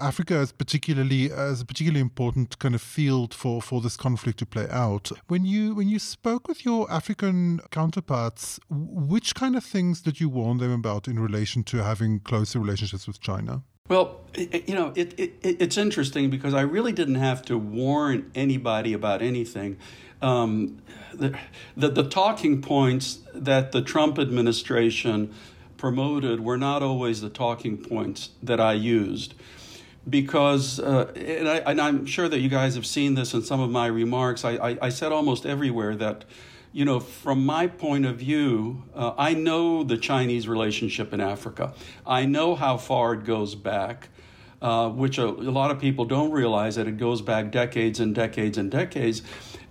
Africa 0.00 0.40
is 0.40 0.52
particularly 0.52 1.30
as 1.30 1.60
a 1.60 1.64
particularly 1.64 2.00
important 2.00 2.58
kind 2.58 2.74
of 2.74 2.82
field 2.82 3.34
for, 3.34 3.62
for 3.62 3.80
this 3.80 3.96
conflict 3.96 4.38
to 4.40 4.46
play 4.46 4.66
out. 4.70 5.10
When 5.28 5.44
you 5.44 5.74
when 5.74 5.88
you 5.88 5.98
spoke 5.98 6.48
with 6.48 6.64
your 6.64 6.90
African 6.90 7.60
counterparts, 7.70 8.58
which 8.68 9.34
kind 9.34 9.56
of 9.56 9.64
things 9.64 10.00
did 10.00 10.20
you 10.20 10.28
warn 10.28 10.58
them 10.58 10.72
about 10.72 11.08
in 11.08 11.18
relation 11.18 11.62
to 11.64 11.82
having 11.82 12.20
closer 12.20 12.58
relationships 12.58 13.06
with 13.06 13.20
China? 13.20 13.62
Well, 13.88 14.20
you 14.36 14.74
know, 14.74 14.92
it, 14.94 15.18
it, 15.18 15.34
it's 15.42 15.76
interesting 15.76 16.30
because 16.30 16.54
I 16.54 16.62
really 16.62 16.92
didn't 16.92 17.16
have 17.16 17.42
to 17.42 17.58
warn 17.58 18.30
anybody 18.34 18.92
about 18.92 19.22
anything. 19.22 19.76
Um, 20.22 20.80
the, 21.12 21.36
the, 21.76 21.88
the 21.88 22.08
talking 22.08 22.62
points 22.62 23.18
that 23.34 23.72
the 23.72 23.82
Trump 23.82 24.18
administration 24.18 25.34
promoted 25.76 26.40
were 26.40 26.56
not 26.56 26.80
always 26.80 27.20
the 27.20 27.28
talking 27.28 27.76
points 27.76 28.30
that 28.40 28.60
I 28.60 28.74
used. 28.74 29.34
Because, 30.08 30.80
uh, 30.80 31.12
and, 31.14 31.48
I, 31.48 31.88
am 31.88 32.06
sure 32.06 32.28
that 32.28 32.40
you 32.40 32.48
guys 32.48 32.74
have 32.74 32.86
seen 32.86 33.14
this 33.14 33.34
in 33.34 33.42
some 33.42 33.60
of 33.60 33.70
my 33.70 33.86
remarks, 33.86 34.44
I, 34.44 34.52
I, 34.52 34.78
I 34.82 34.88
said 34.88 35.12
almost 35.12 35.46
everywhere 35.46 35.94
that 35.96 36.24
you 36.72 36.86
know, 36.86 37.00
from 37.00 37.44
my 37.44 37.66
point 37.66 38.06
of 38.06 38.16
view, 38.16 38.82
uh, 38.94 39.12
I 39.18 39.34
know 39.34 39.84
the 39.84 39.98
Chinese 39.98 40.48
relationship 40.48 41.12
in 41.12 41.20
Africa. 41.20 41.74
I 42.06 42.24
know 42.24 42.54
how 42.54 42.78
far 42.78 43.12
it 43.12 43.24
goes 43.24 43.54
back, 43.54 44.08
uh, 44.62 44.88
which 44.88 45.18
a, 45.18 45.26
a, 45.26 45.52
lot 45.52 45.70
of 45.70 45.78
people 45.78 46.06
don't 46.06 46.30
realize 46.30 46.76
that 46.76 46.88
it 46.88 46.96
goes 46.96 47.20
back 47.20 47.50
decades 47.50 48.00
and 48.00 48.14
decades 48.14 48.56
and 48.56 48.70
decades. 48.70 49.22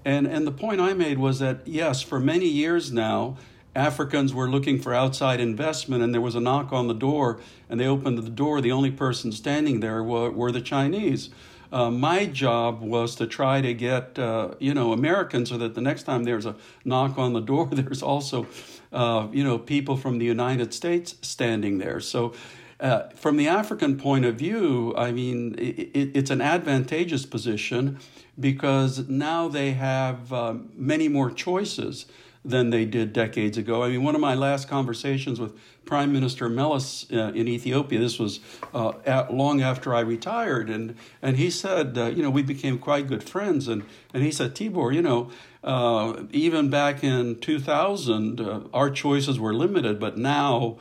And, 0.05 0.27
and 0.27 0.45
the 0.45 0.51
point 0.51 0.79
I 0.79 0.93
made 0.93 1.17
was 1.17 1.39
that, 1.39 1.67
yes, 1.67 2.03
for 2.03 2.19
many 2.19 2.47
years 2.47 2.91
now, 2.91 3.37
Africans 3.75 4.33
were 4.33 4.49
looking 4.49 4.79
for 4.79 4.93
outside 4.93 5.39
investment, 5.39 6.03
and 6.03 6.13
there 6.13 6.21
was 6.21 6.35
a 6.35 6.41
knock 6.41 6.73
on 6.73 6.87
the 6.87 6.93
door, 6.93 7.39
and 7.69 7.79
they 7.79 7.87
opened 7.87 8.17
the 8.17 8.29
door. 8.29 8.59
The 8.59 8.71
only 8.71 8.91
person 8.91 9.31
standing 9.31 9.79
there 9.79 10.03
were, 10.03 10.29
were 10.29 10.51
the 10.51 10.61
Chinese. 10.61 11.29
Uh, 11.71 11.89
my 11.89 12.25
job 12.25 12.81
was 12.81 13.15
to 13.15 13.25
try 13.25 13.61
to 13.61 13.73
get 13.73 14.19
uh, 14.19 14.55
you 14.59 14.73
know 14.73 14.91
Americans 14.91 15.49
so 15.49 15.57
that 15.57 15.73
the 15.73 15.81
next 15.81 16.03
time 16.03 16.25
there's 16.25 16.45
a 16.45 16.55
knock 16.83 17.17
on 17.17 17.31
the 17.31 17.39
door, 17.39 17.67
there's 17.71 18.03
also 18.03 18.45
uh, 18.91 19.27
you 19.31 19.43
know 19.43 19.57
people 19.57 19.95
from 19.95 20.17
the 20.17 20.25
United 20.25 20.73
States 20.73 21.15
standing 21.21 21.77
there. 21.77 21.99
So. 21.99 22.33
Uh, 22.79 23.07
from 23.11 23.37
the 23.37 23.47
African 23.47 23.95
point 23.95 24.25
of 24.25 24.33
view, 24.33 24.91
I 24.97 25.11
mean, 25.11 25.53
it, 25.59 26.15
it's 26.15 26.31
an 26.31 26.41
advantageous 26.41 27.27
position 27.27 27.99
because 28.39 29.07
now 29.07 29.47
they 29.47 29.73
have 29.73 30.33
uh, 30.33 30.55
many 30.73 31.07
more 31.07 31.29
choices 31.29 32.07
than 32.43 32.71
they 32.71 32.85
did 32.85 33.13
decades 33.13 33.57
ago. 33.57 33.83
I 33.83 33.89
mean, 33.89 34.03
one 34.03 34.15
of 34.15 34.21
my 34.21 34.33
last 34.33 34.67
conversations 34.67 35.39
with 35.39 35.53
Prime 35.85 36.11
Minister 36.11 36.49
Meles 36.49 37.05
uh, 37.11 37.31
in 37.33 37.47
Ethiopia, 37.47 37.99
this 37.99 38.17
was 38.17 38.39
uh, 38.73 38.93
at, 39.05 39.33
long 39.33 39.61
after 39.61 39.93
I 39.93 39.99
retired, 39.99 40.69
and, 40.69 40.95
and 41.21 41.37
he 41.37 41.51
said, 41.51 41.97
uh, 41.97 42.05
you 42.05 42.23
know, 42.23 42.29
we 42.29 42.41
became 42.41 42.79
quite 42.79 43.07
good 43.07 43.23
friends. 43.23 43.67
And, 43.67 43.83
and 44.13 44.23
he 44.23 44.31
said, 44.31 44.55
Tibor, 44.55 44.93
you 44.93 45.01
know, 45.01 45.29
uh, 45.63 46.23
even 46.31 46.69
back 46.69 47.03
in 47.03 47.39
2000, 47.39 48.41
uh, 48.41 48.61
our 48.73 48.89
choices 48.89 49.39
were 49.39 49.53
limited, 49.53 49.99
but 49.99 50.17
now, 50.17 50.77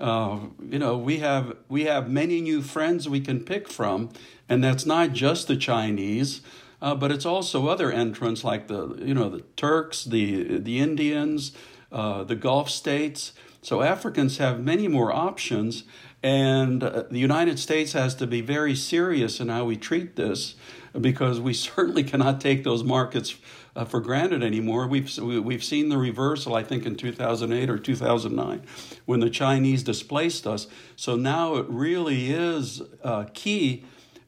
uh, 0.00 0.40
you 0.68 0.78
know, 0.78 0.98
we 0.98 1.18
have, 1.18 1.56
we 1.68 1.84
have 1.84 2.10
many 2.10 2.40
new 2.40 2.60
friends 2.60 3.08
we 3.08 3.20
can 3.20 3.40
pick 3.40 3.68
from, 3.68 4.10
and 4.48 4.64
that's 4.64 4.84
not 4.84 5.12
just 5.12 5.46
the 5.46 5.56
Chinese 5.56 6.40
uh, 6.84 6.94
but 6.94 7.10
it's 7.10 7.24
also 7.24 7.66
other 7.66 7.90
entrants 7.90 8.44
like 8.44 8.68
the 8.68 8.94
you 9.02 9.14
know 9.14 9.30
the 9.30 9.40
Turks, 9.56 10.04
the 10.04 10.58
the 10.58 10.80
Indians, 10.80 11.52
uh, 11.90 12.24
the 12.24 12.36
Gulf 12.36 12.68
states. 12.68 13.32
So 13.62 13.80
Africans 13.80 14.36
have 14.36 14.60
many 14.60 14.86
more 14.86 15.10
options, 15.10 15.84
and 16.22 16.84
uh, 16.84 17.04
the 17.10 17.18
United 17.18 17.58
States 17.58 17.94
has 17.94 18.14
to 18.16 18.26
be 18.26 18.42
very 18.42 18.74
serious 18.74 19.40
in 19.40 19.48
how 19.48 19.64
we 19.64 19.78
treat 19.78 20.16
this, 20.16 20.56
because 21.00 21.40
we 21.40 21.54
certainly 21.68 22.04
cannot 22.04 22.40
take 22.40 22.64
those 22.64 22.84
markets. 22.84 23.34
Uh, 23.76 23.84
for 23.84 23.98
granted 23.98 24.40
anymore. 24.40 24.86
We've 24.86 25.18
we've 25.18 25.64
seen 25.64 25.88
the 25.88 25.98
reversal, 25.98 26.54
I 26.54 26.62
think, 26.62 26.86
in 26.86 26.94
2008 26.94 27.68
or 27.68 27.76
2009, 27.76 28.62
when 29.04 29.18
the 29.18 29.28
Chinese 29.28 29.82
displaced 29.82 30.46
us. 30.46 30.68
So 30.94 31.16
now 31.16 31.56
it 31.56 31.66
really 31.68 32.30
is 32.30 32.82
uh, 33.02 33.24
key 33.34 33.84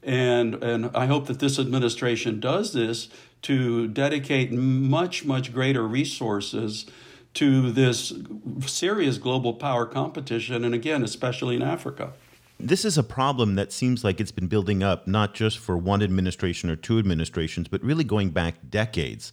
and, 0.07 0.55
and 0.63 0.91
I 0.95 1.07
hope 1.07 1.27
that 1.27 1.41
this 1.41 1.59
administration 1.59 2.39
does 2.39 2.73
this 2.73 3.09
to 3.43 3.89
dedicate 3.89 4.53
much, 4.53 5.25
much 5.25 5.53
greater 5.53 5.87
resources 5.87 6.87
to 7.35 7.71
this 7.73 8.13
serious 8.67 9.19
global 9.19 9.53
power 9.53 9.85
competition, 9.85 10.65
and 10.65 10.75
again, 10.75 11.03
especially 11.03 11.57
in 11.57 11.63
Africa. 11.63 12.13
This 12.59 12.85
is 12.85 12.97
a 12.97 13.03
problem 13.03 13.57
that 13.57 13.73
seems 13.73 14.05
like 14.05 14.21
it's 14.21 14.33
been 14.33 14.47
building 14.47 14.83
up 14.83 15.07
not 15.07 15.35
just 15.35 15.59
for 15.59 15.77
one 15.77 16.03
administration 16.03 16.71
or 16.71 16.77
two 16.77 16.99
administrations, 16.99 17.69
but 17.69 17.83
really 17.83 18.05
going 18.05 18.31
back 18.31 18.55
decades. 18.71 19.33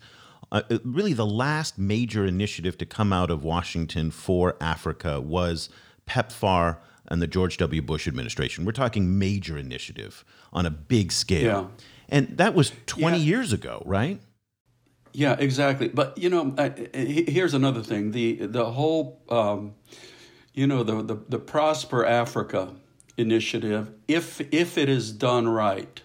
Uh, 0.51 0.63
uh 0.69 0.79
really, 0.83 1.13
the 1.13 1.25
last 1.25 1.77
major 1.77 2.25
initiative 2.25 2.77
to 2.79 2.85
come 2.85 3.13
out 3.13 3.31
of 3.31 3.43
Washington 3.43 4.11
for 4.11 4.57
Africa 4.59 5.21
was 5.21 5.69
PEPFAR 6.05 6.77
and 7.07 7.21
the 7.21 7.27
George 7.27 7.57
W. 7.57 7.81
Bush 7.81 8.07
administration. 8.07 8.65
We're 8.65 8.71
talking 8.71 9.17
major 9.17 9.57
initiative 9.57 10.23
on 10.51 10.65
a 10.65 10.71
big 10.71 11.11
scale. 11.11 11.43
Yeah. 11.43 11.85
And 12.09 12.37
that 12.37 12.53
was 12.53 12.71
20 12.85 13.17
yeah. 13.17 13.23
years 13.23 13.53
ago, 13.53 13.81
right? 13.85 14.19
Yeah, 15.13 15.35
exactly. 15.37 15.89
But 15.89 16.17
you 16.17 16.29
know, 16.29 16.55
here's 16.93 17.53
another 17.53 17.83
thing: 17.83 18.11
the 18.11 18.47
the 18.47 18.65
whole, 18.71 19.21
um, 19.29 19.75
you 20.53 20.65
know, 20.65 20.83
the, 20.83 21.03
the 21.03 21.15
the 21.29 21.39
Prosper 21.39 22.03
Africa 22.03 22.73
initiative. 23.15 23.91
If 24.07 24.41
if 24.51 24.77
it 24.77 24.89
is 24.89 25.11
done 25.11 25.47
right, 25.47 26.01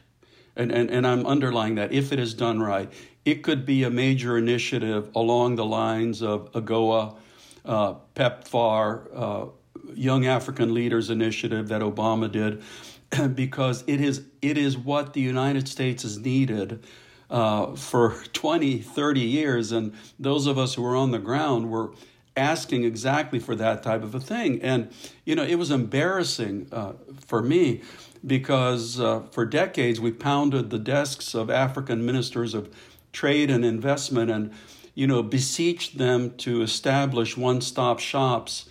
and, 0.54 0.70
and 0.70 0.90
and 0.90 1.06
I'm 1.06 1.26
underlying 1.26 1.76
that, 1.76 1.92
if 1.92 2.12
it 2.12 2.18
is 2.18 2.34
done 2.34 2.60
right, 2.60 2.92
it 3.24 3.42
could 3.42 3.64
be 3.64 3.82
a 3.82 3.90
major 3.90 4.36
initiative 4.36 5.10
along 5.14 5.56
the 5.56 5.64
lines 5.64 6.22
of 6.22 6.52
AGOA, 6.52 7.16
uh, 7.64 7.94
PEPFAR, 8.14 9.08
uh, 9.14 9.46
Young 9.94 10.26
African 10.26 10.74
Leaders 10.74 11.10
Initiative 11.10 11.68
that 11.68 11.82
Obama 11.82 12.30
did, 12.30 12.62
because 13.34 13.84
it 13.86 14.00
is 14.00 14.22
it 14.42 14.58
is 14.58 14.76
what 14.76 15.12
the 15.12 15.20
United 15.20 15.68
States 15.68 16.02
has 16.02 16.18
needed 16.18 16.84
uh, 17.30 17.74
for 17.74 18.22
20, 18.32 18.78
30 18.78 19.20
years, 19.20 19.72
and 19.72 19.92
those 20.18 20.46
of 20.46 20.58
us 20.58 20.74
who 20.74 20.82
were 20.82 20.96
on 20.96 21.10
the 21.10 21.18
ground 21.18 21.70
were 21.70 21.92
asking 22.36 22.84
exactly 22.84 23.40
for 23.40 23.56
that 23.56 23.82
type 23.82 24.02
of 24.02 24.14
a 24.14 24.20
thing. 24.20 24.62
And 24.62 24.90
you 25.24 25.34
know, 25.34 25.42
it 25.42 25.56
was 25.56 25.70
embarrassing 25.70 26.68
uh, 26.72 26.92
for 27.26 27.42
me 27.42 27.82
because 28.26 29.00
uh, 29.00 29.20
for 29.30 29.44
decades 29.44 30.00
we 30.00 30.12
pounded 30.12 30.70
the 30.70 30.78
desks 30.78 31.34
of 31.34 31.50
African 31.50 32.04
ministers 32.04 32.54
of 32.54 32.74
trade 33.12 33.50
and 33.50 33.64
investment 33.64 34.30
and 34.30 34.52
you 34.94 35.06
know 35.06 35.22
beseeched 35.22 35.98
them 35.98 36.36
to 36.36 36.62
establish 36.62 37.36
one-stop 37.36 37.98
shops 37.98 38.68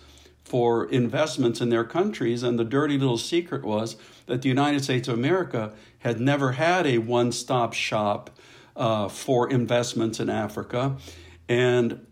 for 0.48 0.86
investments 0.90 1.60
in 1.60 1.68
their 1.68 1.84
countries. 1.84 2.42
And 2.42 2.58
the 2.58 2.64
dirty 2.64 2.98
little 2.98 3.18
secret 3.18 3.64
was 3.64 3.96
that 4.26 4.42
the 4.42 4.48
United 4.48 4.82
States 4.82 5.08
of 5.08 5.14
America 5.14 5.72
had 5.98 6.20
never 6.20 6.52
had 6.52 6.86
a 6.86 6.98
one 6.98 7.32
stop 7.32 7.74
shop 7.74 8.30
uh, 8.76 9.08
for 9.08 9.50
investments 9.50 10.20
in 10.20 10.30
Africa. 10.30 10.96
And 11.48 12.06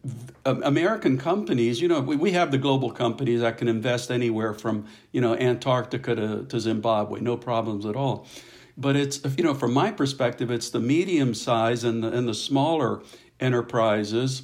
American 0.46 1.18
companies, 1.18 1.82
you 1.82 1.88
know, 1.88 2.00
we, 2.00 2.16
we 2.16 2.32
have 2.32 2.50
the 2.50 2.58
global 2.58 2.90
companies 2.90 3.40
that 3.40 3.58
can 3.58 3.68
invest 3.68 4.10
anywhere 4.10 4.54
from, 4.54 4.86
you 5.12 5.20
know, 5.20 5.34
Antarctica 5.34 6.14
to, 6.14 6.44
to 6.44 6.60
Zimbabwe, 6.60 7.20
no 7.20 7.36
problems 7.36 7.84
at 7.84 7.96
all. 7.96 8.26
But 8.78 8.96
it's, 8.96 9.20
you 9.36 9.44
know, 9.44 9.54
from 9.54 9.74
my 9.74 9.90
perspective, 9.90 10.50
it's 10.50 10.70
the 10.70 10.80
medium 10.80 11.34
size 11.34 11.84
and 11.84 12.02
the, 12.02 12.08
and 12.08 12.26
the 12.26 12.34
smaller 12.34 13.02
enterprises 13.38 14.42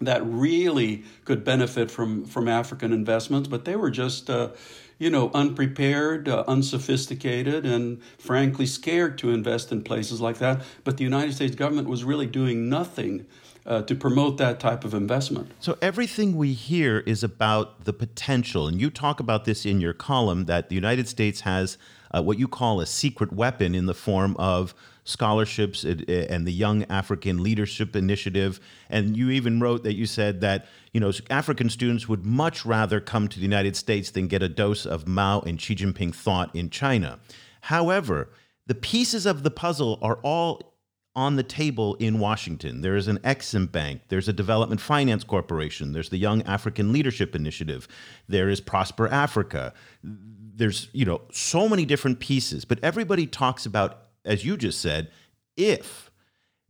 that 0.00 0.24
really 0.24 1.04
could 1.24 1.44
benefit 1.44 1.90
from, 1.90 2.24
from 2.24 2.48
African 2.48 2.92
investments, 2.92 3.48
but 3.48 3.64
they 3.64 3.76
were 3.76 3.90
just, 3.90 4.30
uh, 4.30 4.50
you 4.98 5.10
know, 5.10 5.30
unprepared, 5.34 6.28
uh, 6.28 6.44
unsophisticated, 6.46 7.66
and 7.66 8.00
frankly 8.18 8.66
scared 8.66 9.18
to 9.18 9.30
invest 9.30 9.72
in 9.72 9.82
places 9.82 10.20
like 10.20 10.38
that. 10.38 10.62
But 10.84 10.96
the 10.96 11.04
United 11.04 11.34
States 11.34 11.54
government 11.54 11.88
was 11.88 12.04
really 12.04 12.26
doing 12.26 12.68
nothing 12.68 13.26
uh, 13.66 13.82
to 13.82 13.94
promote 13.94 14.38
that 14.38 14.58
type 14.58 14.84
of 14.84 14.94
investment. 14.94 15.50
So 15.60 15.76
everything 15.82 16.36
we 16.36 16.54
hear 16.54 17.00
is 17.00 17.22
about 17.22 17.84
the 17.84 17.92
potential, 17.92 18.66
and 18.66 18.80
you 18.80 18.90
talk 18.90 19.20
about 19.20 19.44
this 19.44 19.66
in 19.66 19.80
your 19.80 19.92
column 19.92 20.46
that 20.46 20.68
the 20.68 20.74
United 20.74 21.06
States 21.06 21.42
has 21.42 21.76
uh, 22.10 22.22
what 22.22 22.38
you 22.38 22.48
call 22.48 22.80
a 22.80 22.86
secret 22.86 23.32
weapon 23.32 23.74
in 23.74 23.86
the 23.86 23.94
form 23.94 24.34
of 24.38 24.74
scholarships 25.08 25.84
and 25.84 26.46
the 26.46 26.52
Young 26.52 26.84
African 26.84 27.42
Leadership 27.42 27.96
Initiative. 27.96 28.60
And 28.90 29.16
you 29.16 29.30
even 29.30 29.58
wrote 29.58 29.82
that 29.84 29.94
you 29.94 30.04
said 30.04 30.42
that 30.42 30.66
you 30.92 31.00
know 31.00 31.10
African 31.30 31.70
students 31.70 32.08
would 32.08 32.26
much 32.26 32.66
rather 32.66 33.00
come 33.00 33.26
to 33.28 33.36
the 33.36 33.42
United 33.42 33.74
States 33.74 34.10
than 34.10 34.28
get 34.28 34.42
a 34.42 34.48
dose 34.48 34.84
of 34.84 35.08
Mao 35.08 35.40
and 35.40 35.60
Xi 35.60 35.74
Jinping 35.74 36.14
thought 36.14 36.54
in 36.54 36.68
China. 36.68 37.18
However, 37.62 38.30
the 38.66 38.74
pieces 38.74 39.24
of 39.24 39.42
the 39.42 39.50
puzzle 39.50 39.98
are 40.02 40.18
all 40.22 40.74
on 41.16 41.36
the 41.36 41.42
table 41.42 41.94
in 41.94 42.18
Washington. 42.18 42.82
There 42.82 42.94
is 42.94 43.08
an 43.08 43.18
Exim 43.20 43.72
Bank, 43.72 44.02
there's 44.08 44.28
a 44.28 44.32
Development 44.32 44.80
Finance 44.80 45.24
Corporation, 45.24 45.92
there's 45.92 46.10
the 46.10 46.18
Young 46.18 46.42
African 46.42 46.92
Leadership 46.92 47.34
Initiative, 47.34 47.88
there 48.28 48.48
is 48.48 48.60
Prosper 48.60 49.08
Africa. 49.08 49.72
There's, 50.02 50.88
you 50.92 51.04
know, 51.04 51.22
so 51.32 51.68
many 51.68 51.84
different 51.84 52.20
pieces, 52.20 52.64
but 52.64 52.78
everybody 52.82 53.26
talks 53.26 53.64
about 53.64 54.07
as 54.24 54.44
you 54.44 54.56
just 54.56 54.80
said, 54.80 55.10
if 55.56 56.08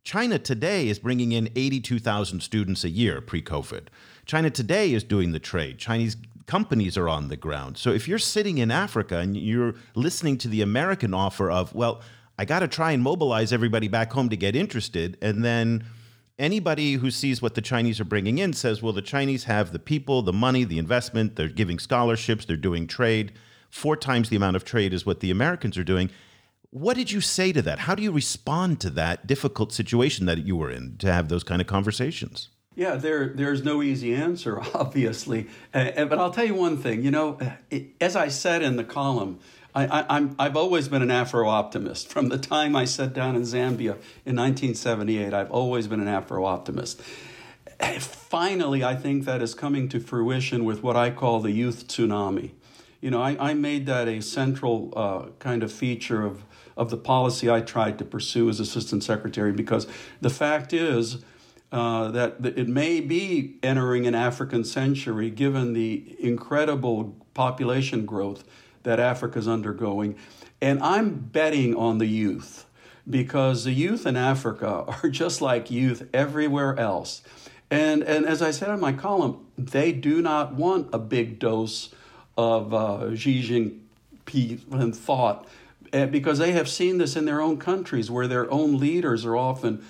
China 0.09 0.39
today 0.39 0.89
is 0.89 0.99
bringing 0.99 1.33
in 1.33 1.51
82,000 1.55 2.41
students 2.41 2.83
a 2.83 2.89
year 2.89 3.21
pre-COVID. 3.21 3.89
China 4.25 4.49
today 4.49 4.95
is 4.95 5.05
doing 5.05 5.33
the 5.33 5.39
trade. 5.39 5.77
Chinese 5.77 6.17
companies 6.47 6.97
are 6.97 7.11
on 7.11 7.29
the 7.29 7.37
ground. 7.37 7.77
So 7.77 7.91
if 7.91 8.09
you're 8.09 8.19
sitting 8.19 8.57
in 8.57 8.71
Africa 8.71 9.19
and 9.19 9.37
you're 9.37 9.75
listening 9.95 10.39
to 10.39 10.49
the 10.49 10.63
American 10.63 11.13
offer 11.13 11.51
of, 11.51 11.75
well, 11.75 12.01
I 12.39 12.47
got 12.47 12.61
to 12.61 12.69
try 12.69 12.93
and 12.93 13.03
mobilize 13.03 13.53
everybody 13.53 13.87
back 13.87 14.11
home 14.13 14.31
to 14.31 14.37
get 14.37 14.57
interested. 14.57 15.19
And 15.21 15.45
then 15.45 15.85
anybody 16.39 16.95
who 16.95 17.11
sees 17.11 17.43
what 17.43 17.55
the 17.55 17.61
Chinese 17.61 18.01
are 18.01 18.05
bringing 18.05 18.39
in 18.39 18.55
says, 18.55 18.83
well, 18.83 18.95
the 18.95 19.03
Chinese 19.03 19.45
have 19.45 19.73
the 19.73 19.79
people, 19.79 20.23
the 20.23 20.33
money, 20.33 20.65
the 20.65 20.79
investment, 20.79 21.37
they're 21.37 21.49
giving 21.49 21.79
scholarships, 21.79 22.47
they're 22.47 22.57
doing 22.57 22.87
trade. 22.87 23.33
Four 23.69 23.95
times 23.95 24.31
the 24.31 24.37
amount 24.37 24.57
of 24.57 24.65
trade 24.65 24.95
is 24.95 25.05
what 25.05 25.21
the 25.21 25.31
Americans 25.31 25.77
are 25.77 25.85
doing. 25.85 26.09
What 26.71 26.97
did 26.97 27.11
you 27.11 27.21
say 27.21 27.53
to 27.53 27.63
that? 27.63 27.81
How 27.81 27.95
do 27.95 28.03
you 28.03 28.13
respond 28.13 28.81
to 28.81 28.91
that 28.91 29.27
difficult 29.27 29.73
situation 29.73 30.27
that 30.27 30.39
you 30.45 30.57
were 30.57 30.71
in 30.71 30.97
to 30.99 31.13
have 31.13 31.29
those 31.29 31.43
kind 31.43 31.61
of 31.61 31.67
conversations? 31.67 32.51
Yeah, 32.75 32.95
there 32.95 33.29
there's 33.29 33.65
no 33.65 33.83
easy 33.83 34.15
answer, 34.15 34.61
obviously. 34.75 35.49
Uh, 35.73 36.05
but 36.05 36.19
I'll 36.19 36.31
tell 36.31 36.45
you 36.45 36.55
one 36.55 36.77
thing. 36.77 37.03
You 37.03 37.11
know, 37.11 37.39
it, 37.71 37.89
as 38.01 38.15
I 38.17 38.29
said 38.29 38.63
in 38.63 38.77
the 38.77 38.85
column, 38.85 39.41
I, 39.75 40.29
I've 40.39 40.57
always 40.57 40.89
been 40.89 41.03
an 41.03 41.11
Afro 41.11 41.49
optimist. 41.49 42.09
From 42.09 42.29
the 42.31 42.39
time 42.39 42.75
I 42.75 42.85
sat 42.85 43.13
down 43.13 43.37
in 43.37 43.43
Zambia 43.43 43.97
in 44.25 44.35
1978, 44.37 45.33
I've 45.33 45.51
always 45.51 45.87
been 45.87 46.01
an 46.01 46.09
Afro 46.09 46.45
optimist. 46.45 47.01
Finally, 48.01 48.83
I 48.83 48.97
think 48.97 49.25
that 49.25 49.41
is 49.41 49.55
coming 49.55 49.89
to 49.91 50.01
fruition 50.01 50.65
with 50.65 50.83
what 50.83 50.97
I 50.97 51.11
call 51.11 51.41
the 51.41 51.53
youth 51.53 51.87
tsunami. 51.87 52.53
You 53.01 53.11
know, 53.11 53.23
I, 53.23 53.51
I 53.51 53.55
made 53.55 53.87
that 53.87 54.09
a 54.09 54.21
central 54.21 54.93
uh, 54.97 55.27
kind 55.39 55.63
of 55.63 55.71
feature 55.71 56.27
of, 56.27 56.43
of 56.79 56.91
the 56.91 56.97
policy 56.97 57.51
I 57.51 57.61
tried 57.61 57.99
to 57.99 58.05
pursue 58.05 58.49
as 58.49 58.61
Assistant 58.61 59.03
Secretary 59.05 59.53
because 59.53 59.87
the 60.21 60.31
fact 60.31 60.73
is, 60.73 61.25
uh, 61.71 62.11
that 62.13 62.37
it 62.43 62.69
may 62.69 63.01
be 63.01 63.57
entering 63.63 64.07
an 64.07 64.15
African 64.15 64.65
century 64.65 65.29
given 65.29 65.75
the 65.75 66.17
incredible 66.19 67.15
population 67.35 68.07
growth 68.07 68.45
that 68.85 68.99
Africa 68.99 69.39
is 69.39 69.47
undergoing. 69.47 70.17
And 70.63 70.83
I'm 70.83 71.15
betting 71.15 71.75
on 71.75 71.99
the 71.99 72.07
youth 72.07 72.65
because 73.09 73.65
the 73.65 73.73
youth 73.73 74.07
in 74.07 74.17
Africa 74.17 74.85
are 75.03 75.11
just 75.11 75.43
like 75.43 75.71
youth 75.71 76.09
everywhere 76.15 76.79
else. 76.79 77.23
And, 77.71 78.03
and 78.03 78.25
as 78.25 78.41
I 78.41 78.51
said 78.51 78.71
in 78.71 78.81
my 78.81 78.95
column, 78.95 79.47
they 79.59 79.93
do 79.93 80.23
not 80.23 80.55
want 80.55 80.89
a 80.95 80.99
big 80.99 81.39
dose 81.39 81.95
of 82.39 82.73
uh, 82.73 83.15
Xi 83.15 83.43
Jinping 83.43 84.97
thought 84.97 85.47
because 85.91 86.39
they 86.39 86.53
have 86.53 86.69
seen 86.69 86.99
this 86.99 87.17
in 87.17 87.25
their 87.25 87.41
own 87.41 87.59
countries 87.59 88.11
where 88.11 88.27
their 88.27 88.51
own 88.51 88.79
leaders 88.79 89.25
are 89.25 89.37
often, 89.37 89.85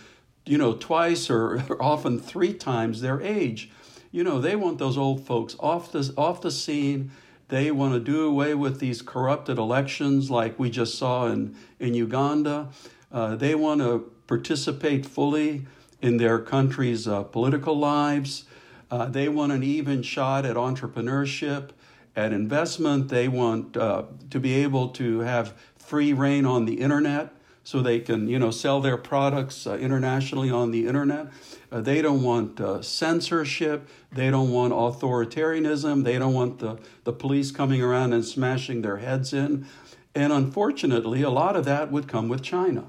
you 0.44 0.58
know, 0.58 0.74
twice 0.74 1.30
or, 1.30 1.62
or 1.68 1.82
often 1.82 2.18
three 2.18 2.54
times 2.54 3.00
their 3.00 3.20
age. 3.20 3.70
You 4.10 4.24
know, 4.24 4.40
they 4.40 4.56
want 4.56 4.78
those 4.78 4.96
old 4.96 5.26
folks 5.26 5.54
off 5.60 5.92
the, 5.92 6.12
off 6.16 6.40
the 6.40 6.50
scene 6.50 7.10
they 7.48 7.70
want 7.70 7.94
to 7.94 8.00
do 8.00 8.26
away 8.26 8.54
with 8.54 8.78
these 8.78 9.00
corrupted 9.00 9.58
elections 9.58 10.30
like 10.30 10.58
we 10.58 10.70
just 10.70 10.98
saw 10.98 11.26
in, 11.26 11.56
in 11.80 11.94
Uganda. 11.94 12.68
Uh, 13.10 13.36
they 13.36 13.54
want 13.54 13.80
to 13.80 14.12
participate 14.26 15.06
fully 15.06 15.66
in 16.02 16.18
their 16.18 16.38
country's 16.38 17.08
uh, 17.08 17.22
political 17.22 17.76
lives. 17.76 18.44
Uh, 18.90 19.06
they 19.06 19.28
want 19.28 19.52
an 19.52 19.62
even 19.62 20.02
shot 20.02 20.44
at 20.44 20.56
entrepreneurship, 20.56 21.70
at 22.14 22.32
investment. 22.32 23.08
They 23.08 23.28
want 23.28 23.76
uh, 23.76 24.04
to 24.30 24.38
be 24.38 24.54
able 24.56 24.88
to 24.90 25.20
have 25.20 25.54
free 25.88 26.12
reign 26.12 26.44
on 26.44 26.66
the 26.66 26.80
internet 26.80 27.32
so 27.64 27.80
they 27.80 27.98
can, 27.98 28.28
you 28.28 28.38
know, 28.38 28.50
sell 28.50 28.80
their 28.80 28.96
products 28.96 29.66
uh, 29.66 29.74
internationally 29.76 30.50
on 30.50 30.70
the 30.70 30.86
internet. 30.86 31.26
Uh, 31.72 31.80
they 31.80 32.00
don't 32.02 32.22
want 32.22 32.60
uh, 32.60 32.80
censorship. 32.82 33.88
They 34.12 34.30
don't 34.30 34.50
want 34.50 34.72
authoritarianism. 34.72 36.04
They 36.04 36.18
don't 36.18 36.34
want 36.34 36.58
the, 36.60 36.78
the 37.04 37.12
police 37.12 37.50
coming 37.50 37.82
around 37.82 38.12
and 38.12 38.24
smashing 38.24 38.82
their 38.82 38.98
heads 38.98 39.32
in. 39.32 39.66
And 40.14 40.32
unfortunately, 40.32 41.22
a 41.22 41.30
lot 41.30 41.56
of 41.56 41.64
that 41.64 41.90
would 41.90 42.08
come 42.08 42.28
with 42.28 42.42
China. 42.42 42.86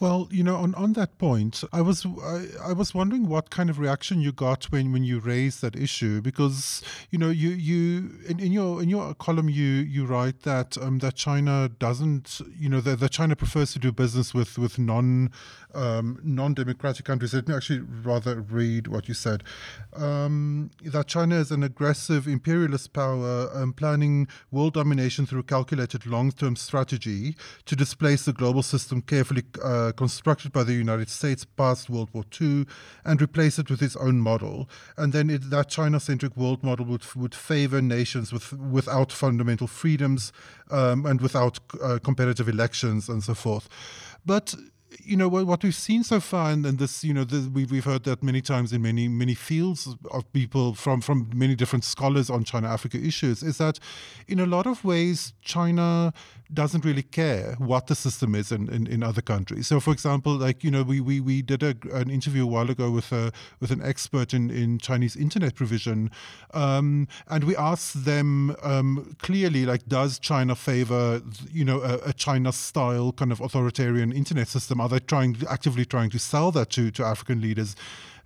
Well, 0.00 0.28
you 0.30 0.44
know, 0.44 0.54
on, 0.54 0.76
on 0.76 0.92
that 0.92 1.18
point, 1.18 1.64
I 1.72 1.80
was 1.80 2.06
I, 2.06 2.46
I 2.62 2.72
was 2.72 2.94
wondering 2.94 3.28
what 3.28 3.50
kind 3.50 3.68
of 3.68 3.80
reaction 3.80 4.20
you 4.20 4.30
got 4.30 4.66
when, 4.66 4.92
when 4.92 5.02
you 5.02 5.18
raised 5.18 5.60
that 5.62 5.74
issue 5.74 6.20
because 6.20 6.82
you 7.10 7.18
know 7.18 7.30
you 7.30 7.48
you 7.50 8.12
in, 8.28 8.38
in 8.38 8.52
your 8.52 8.80
in 8.80 8.88
your 8.88 9.12
column 9.14 9.48
you 9.48 9.64
you 9.64 10.06
write 10.06 10.42
that 10.42 10.78
um, 10.78 11.00
that 11.00 11.16
China 11.16 11.68
doesn't 11.80 12.40
you 12.56 12.68
know 12.68 12.80
that, 12.80 13.00
that 13.00 13.10
China 13.10 13.34
prefers 13.34 13.72
to 13.72 13.80
do 13.80 13.90
business 13.90 14.32
with 14.32 14.56
with 14.56 14.78
non 14.78 15.32
um, 15.74 16.20
non 16.22 16.54
democratic 16.54 17.04
countries. 17.04 17.34
Let 17.34 17.48
me 17.48 17.54
actually 17.54 17.80
rather 17.80 18.40
read 18.40 18.86
what 18.86 19.08
you 19.08 19.14
said 19.14 19.42
um, 19.96 20.70
that 20.82 21.08
China 21.08 21.34
is 21.36 21.50
an 21.50 21.64
aggressive 21.64 22.28
imperialist 22.28 22.92
power 22.92 23.50
um, 23.52 23.72
planning 23.72 24.28
world 24.52 24.74
domination 24.74 25.26
through 25.26 25.42
calculated 25.42 26.06
long 26.06 26.30
term 26.30 26.54
strategy 26.54 27.34
to 27.66 27.74
displace 27.74 28.24
the 28.24 28.32
global 28.32 28.62
system 28.62 29.02
carefully. 29.02 29.42
Uh, 29.62 29.87
uh, 29.88 29.92
constructed 29.92 30.52
by 30.52 30.62
the 30.62 30.74
United 30.74 31.08
States 31.08 31.44
past 31.44 31.88
World 31.90 32.10
War 32.12 32.24
II 32.40 32.66
and 33.04 33.20
replace 33.20 33.58
it 33.58 33.70
with 33.70 33.82
its 33.82 33.96
own 33.96 34.20
model. 34.20 34.68
And 34.96 35.12
then 35.12 35.30
it, 35.30 35.50
that 35.50 35.68
China 35.68 36.00
centric 36.00 36.36
world 36.36 36.62
model 36.62 36.86
would, 36.86 37.04
would 37.14 37.34
favor 37.34 37.80
nations 37.80 38.32
with, 38.32 38.52
without 38.52 39.12
fundamental 39.12 39.66
freedoms 39.66 40.32
um, 40.70 41.06
and 41.06 41.20
without 41.20 41.58
uh, 41.82 41.98
competitive 42.02 42.48
elections 42.48 43.08
and 43.08 43.22
so 43.22 43.34
forth. 43.34 43.68
But 44.24 44.54
you 45.04 45.16
know 45.16 45.28
what, 45.28 45.62
we've 45.62 45.74
seen 45.74 46.02
so 46.02 46.20
far, 46.20 46.50
and, 46.50 46.64
and 46.66 46.78
this, 46.78 47.04
you 47.04 47.14
know, 47.14 47.24
this, 47.24 47.46
we've 47.46 47.70
we've 47.70 47.84
heard 47.84 48.04
that 48.04 48.22
many 48.22 48.40
times 48.40 48.72
in 48.72 48.82
many 48.82 49.08
many 49.08 49.34
fields 49.34 49.88
of 50.10 50.32
people 50.32 50.74
from 50.74 51.00
from 51.00 51.30
many 51.34 51.54
different 51.54 51.84
scholars 51.84 52.30
on 52.30 52.44
China 52.44 52.68
Africa 52.68 52.98
issues, 52.98 53.42
is 53.42 53.58
that 53.58 53.78
in 54.26 54.40
a 54.40 54.46
lot 54.46 54.66
of 54.66 54.84
ways 54.84 55.32
China 55.42 56.12
doesn't 56.52 56.84
really 56.84 57.02
care 57.02 57.54
what 57.58 57.88
the 57.88 57.94
system 57.94 58.34
is 58.34 58.50
in, 58.50 58.72
in, 58.72 58.86
in 58.86 59.02
other 59.02 59.20
countries. 59.20 59.66
So, 59.66 59.80
for 59.80 59.92
example, 59.92 60.34
like 60.34 60.64
you 60.64 60.70
know, 60.70 60.82
we 60.82 61.00
we, 61.00 61.20
we 61.20 61.42
did 61.42 61.62
a, 61.62 61.76
an 61.92 62.10
interview 62.10 62.44
a 62.44 62.46
while 62.46 62.70
ago 62.70 62.90
with 62.90 63.12
a 63.12 63.32
with 63.60 63.70
an 63.70 63.82
expert 63.82 64.34
in, 64.34 64.50
in 64.50 64.78
Chinese 64.78 65.16
internet 65.16 65.54
provision, 65.54 66.10
um, 66.54 67.06
and 67.28 67.44
we 67.44 67.56
asked 67.56 68.04
them 68.04 68.56
um, 68.62 69.14
clearly, 69.18 69.66
like, 69.66 69.86
does 69.86 70.18
China 70.18 70.54
favor 70.54 71.20
you 71.50 71.64
know 71.64 71.80
a, 71.82 72.08
a 72.08 72.12
China 72.12 72.52
style 72.52 73.12
kind 73.12 73.32
of 73.32 73.40
authoritarian 73.40 74.12
internet 74.12 74.48
system? 74.48 74.80
Are 74.88 74.98
they 74.98 75.04
trying 75.04 75.36
actively 75.48 75.84
trying 75.84 76.10
to 76.10 76.18
sell 76.18 76.50
that 76.52 76.70
to 76.70 76.90
to 76.90 77.04
African 77.04 77.40
leaders? 77.40 77.76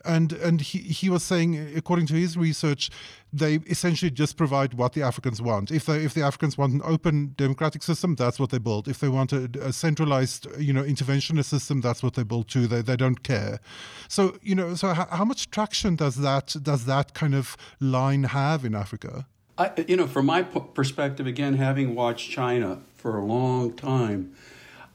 and 0.04 0.32
and 0.32 0.60
he 0.60 0.78
he 0.78 1.08
was 1.08 1.22
saying, 1.22 1.72
according 1.76 2.06
to 2.06 2.14
his 2.14 2.36
research, 2.36 2.90
they 3.32 3.56
essentially 3.66 4.10
just 4.10 4.36
provide 4.36 4.74
what 4.74 4.92
the 4.92 5.02
Africans 5.02 5.40
want. 5.40 5.70
If 5.70 5.86
they 5.86 6.04
if 6.04 6.14
the 6.14 6.22
Africans 6.22 6.58
want 6.58 6.72
an 6.72 6.82
open 6.84 7.34
democratic 7.36 7.82
system, 7.82 8.14
that's 8.16 8.38
what 8.38 8.50
they 8.50 8.58
build. 8.58 8.88
If 8.88 8.98
they 8.98 9.08
want 9.08 9.32
a, 9.32 9.48
a 9.60 9.72
centralized, 9.72 10.46
you 10.58 10.72
know, 10.72 10.82
interventionist 10.82 11.46
system, 11.46 11.80
that's 11.80 12.02
what 12.02 12.14
they 12.14 12.22
build 12.22 12.48
too. 12.48 12.66
They 12.66 12.82
they 12.82 12.96
don't 12.96 13.22
care. 13.22 13.60
So 14.08 14.36
you 14.42 14.54
know, 14.54 14.74
so 14.74 14.88
how, 14.88 15.06
how 15.06 15.24
much 15.24 15.50
traction 15.50 15.96
does 15.96 16.16
that 16.16 16.56
does 16.62 16.84
that 16.86 17.14
kind 17.14 17.34
of 17.34 17.56
line 17.80 18.24
have 18.24 18.64
in 18.64 18.74
Africa? 18.74 19.26
I, 19.58 19.70
you 19.86 19.96
know, 19.96 20.06
from 20.06 20.26
my 20.26 20.42
perspective, 20.42 21.26
again, 21.26 21.54
having 21.54 21.94
watched 21.94 22.30
China 22.30 22.80
for 22.94 23.18
a 23.18 23.24
long 23.24 23.74
time, 23.74 24.32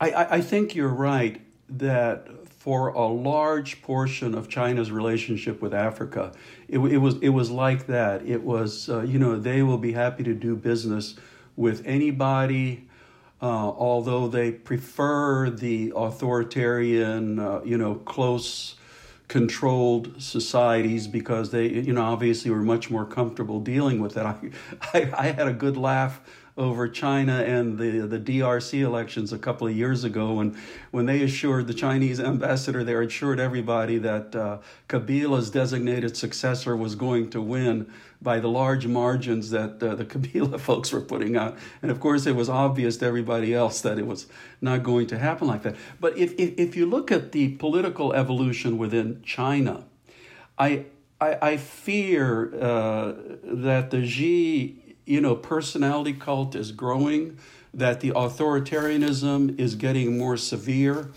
I, 0.02 0.10
I, 0.10 0.36
I 0.38 0.42
think 0.42 0.74
you're 0.74 0.88
right 0.90 1.42
that 1.70 2.28
for 2.50 2.90
a 2.90 3.08
large 3.08 3.82
portion 3.82 4.34
of 4.36 4.50
China's 4.50 4.92
relationship 4.92 5.62
with 5.62 5.74
Africa, 5.74 6.32
it, 6.68 6.80
it 6.80 6.98
was 6.98 7.16
it 7.22 7.30
was 7.30 7.50
like 7.50 7.88
that. 7.88 8.26
It 8.26 8.44
was 8.44 8.90
uh, 8.90 9.02
you 9.02 9.20
know 9.20 9.38
they 9.38 9.64
will 9.64 9.78
be 9.78 9.94
happy 9.94 10.24
to 10.24 10.34
do 10.34 10.56
business 10.56 11.16
with 11.56 11.82
anybody, 11.86 12.88
uh, 13.42 13.46
although 13.46 14.28
they 14.28 14.52
prefer 14.52 15.50
the 15.50 15.92
authoritarian, 15.96 17.40
uh, 17.40 17.62
you 17.64 17.78
know, 17.78 17.96
close 17.96 18.76
controlled 19.28 20.22
societies 20.22 21.06
because 21.06 21.52
they 21.52 21.68
you 21.68 21.92
know 21.92 22.04
obviously 22.04 22.50
were 22.50 22.62
much 22.62 22.90
more 22.90 23.06
comfortable 23.06 23.60
dealing 23.60 24.00
with 24.00 24.16
it. 24.18 24.26
I 24.26 24.36
I, 24.94 25.12
I 25.18 25.32
had 25.32 25.48
a 25.48 25.54
good 25.54 25.78
laugh 25.78 26.22
over 26.58 26.88
China 26.88 27.44
and 27.44 27.78
the, 27.78 28.00
the 28.00 28.20
DRC 28.20 28.82
elections 28.82 29.32
a 29.32 29.38
couple 29.38 29.68
of 29.68 29.76
years 29.76 30.04
ago 30.04 30.34
when, 30.34 30.58
when 30.90 31.06
they 31.06 31.22
assured 31.22 31.68
the 31.68 31.74
Chinese 31.74 32.20
ambassador 32.20 32.84
there 32.84 33.02
assured 33.02 33.40
everybody 33.40 34.00
that 34.00 34.36
uh, 34.36 34.58
Kabila's 34.90 35.52
designated 35.52 36.18
successor 36.18 36.76
was 36.76 36.96
going 36.96 37.30
to 37.30 37.42
win 37.42 37.92
by 38.22 38.40
the 38.40 38.48
large 38.48 38.88
margins 38.88 39.52
that 39.52 39.82
uh, 39.84 39.94
the 39.94 40.06
Kabila 40.18 40.60
folks 40.60 40.92
were 40.92 41.02
putting 41.02 41.38
out. 41.38 41.58
And 41.84 41.92
of 41.92 42.00
course, 42.00 42.26
it 42.26 42.36
was 42.36 42.50
obvious 42.50 42.98
to 42.98 43.06
everybody 43.06 43.54
else 43.54 43.82
that 43.82 44.00
it 44.00 44.08
was 44.08 44.26
not 44.60 44.82
going 44.82 45.06
to 45.08 45.20
happen 45.20 45.48
like 45.48 45.62
that. 45.62 45.76
But 46.00 46.18
if, 46.18 46.34
if, 46.40 46.58
if 46.58 46.76
you 46.76 46.88
look 46.88 47.12
at 47.12 47.34
the 47.34 47.50
political 47.50 48.14
evolution 48.14 48.80
within 48.80 49.22
China, 49.24 49.84
I, 50.58 50.86
I, 51.22 51.38
I 51.42 51.58
fear 51.58 52.52
uh, 52.56 53.14
that 53.44 53.92
the 53.92 54.08
Xi 54.08 54.87
you 55.08 55.22
know, 55.22 55.36
personality 55.36 56.14
cult 56.14 56.54
is 56.54 56.72
growing, 56.72 57.38
that 57.74 58.02
the 58.02 58.12
authoritarianism 58.12 59.58
is 59.60 59.76
getting 59.76 60.18
more 60.18 60.38
severe. 60.38 61.10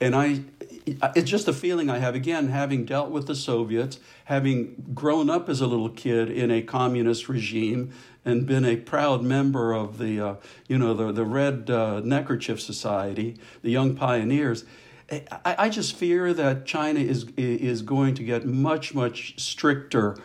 And 0.00 0.14
I, 0.14 0.42
it's 0.86 1.30
just 1.30 1.48
a 1.48 1.52
feeling 1.52 1.90
I 1.90 1.98
have, 1.98 2.14
again, 2.14 2.48
having 2.48 2.84
dealt 2.84 3.10
with 3.10 3.26
the 3.26 3.34
Soviets, 3.34 3.98
having 4.26 4.92
grown 4.94 5.28
up 5.28 5.48
as 5.48 5.60
a 5.60 5.66
little 5.66 5.88
kid 5.88 6.30
in 6.30 6.50
a 6.50 6.62
communist 6.62 7.28
regime 7.28 7.92
and 8.24 8.46
been 8.46 8.64
a 8.64 8.76
proud 8.76 9.22
member 9.22 9.72
of 9.72 9.98
the, 9.98 10.20
uh, 10.20 10.34
you 10.68 10.78
know, 10.78 10.94
the, 10.94 11.12
the 11.12 11.24
Red 11.24 11.68
uh, 11.68 12.00
Neckerchief 12.00 12.60
Society, 12.60 13.36
the 13.62 13.70
Young 13.70 13.96
Pioneers. 13.96 14.64
I, 15.10 15.56
I 15.58 15.68
just 15.68 15.96
fear 15.96 16.32
that 16.32 16.64
China 16.64 17.00
is, 17.00 17.26
is 17.36 17.82
going 17.82 18.14
to 18.14 18.22
get 18.22 18.46
much, 18.46 18.94
much 18.94 19.34
stricter 19.40 20.16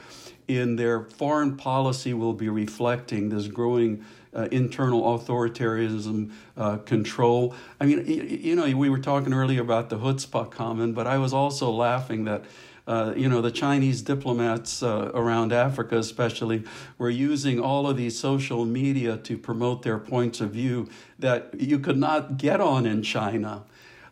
in 0.48 0.76
their 0.76 1.02
foreign 1.02 1.58
policy 1.58 2.14
will 2.14 2.34
be 2.34 2.50
reflecting 2.50 3.30
this 3.30 3.48
growing 3.48 4.04
uh, 4.34 4.48
internal 4.52 5.18
authoritarianism 5.18 6.32
uh, 6.56 6.78
control. 6.78 7.56
I 7.82 7.86
mean, 7.86 8.06
you, 8.06 8.24
you, 8.24 8.56
know, 8.56 8.76
we 8.78 8.90
were 8.90 9.00
talking 9.00 9.34
earlier 9.34 9.62
about 9.62 9.90
the 9.90 9.98
chutzpah 9.98 10.52
comment, 10.52 10.96
but 10.96 11.08
I 11.08 11.18
was 11.18 11.34
also 11.34 11.72
laughing 11.72 12.26
that. 12.26 12.46
Uh, 12.88 13.14
you 13.18 13.28
know, 13.28 13.42
the 13.42 13.52
Chinese 13.52 14.02
diplomats 14.02 14.82
uh, 14.82 15.12
around 15.14 15.52
Africa, 15.52 15.98
especially, 15.98 16.64
were 16.98 17.10
using 17.10 17.60
all 17.60 17.86
of 17.86 17.98
these 17.98 18.18
social 18.18 18.64
media 18.64 19.18
to 19.18 19.38
promote 19.38 19.82
their 19.82 19.98
points 19.98 20.40
of 20.40 20.52
view 20.52 20.88
that 21.20 21.54
you 21.60 21.80
could 21.80 21.98
not 21.98 22.38
get 22.38 22.62
on 22.62 22.86
in 22.86 23.04
China. 23.04 23.66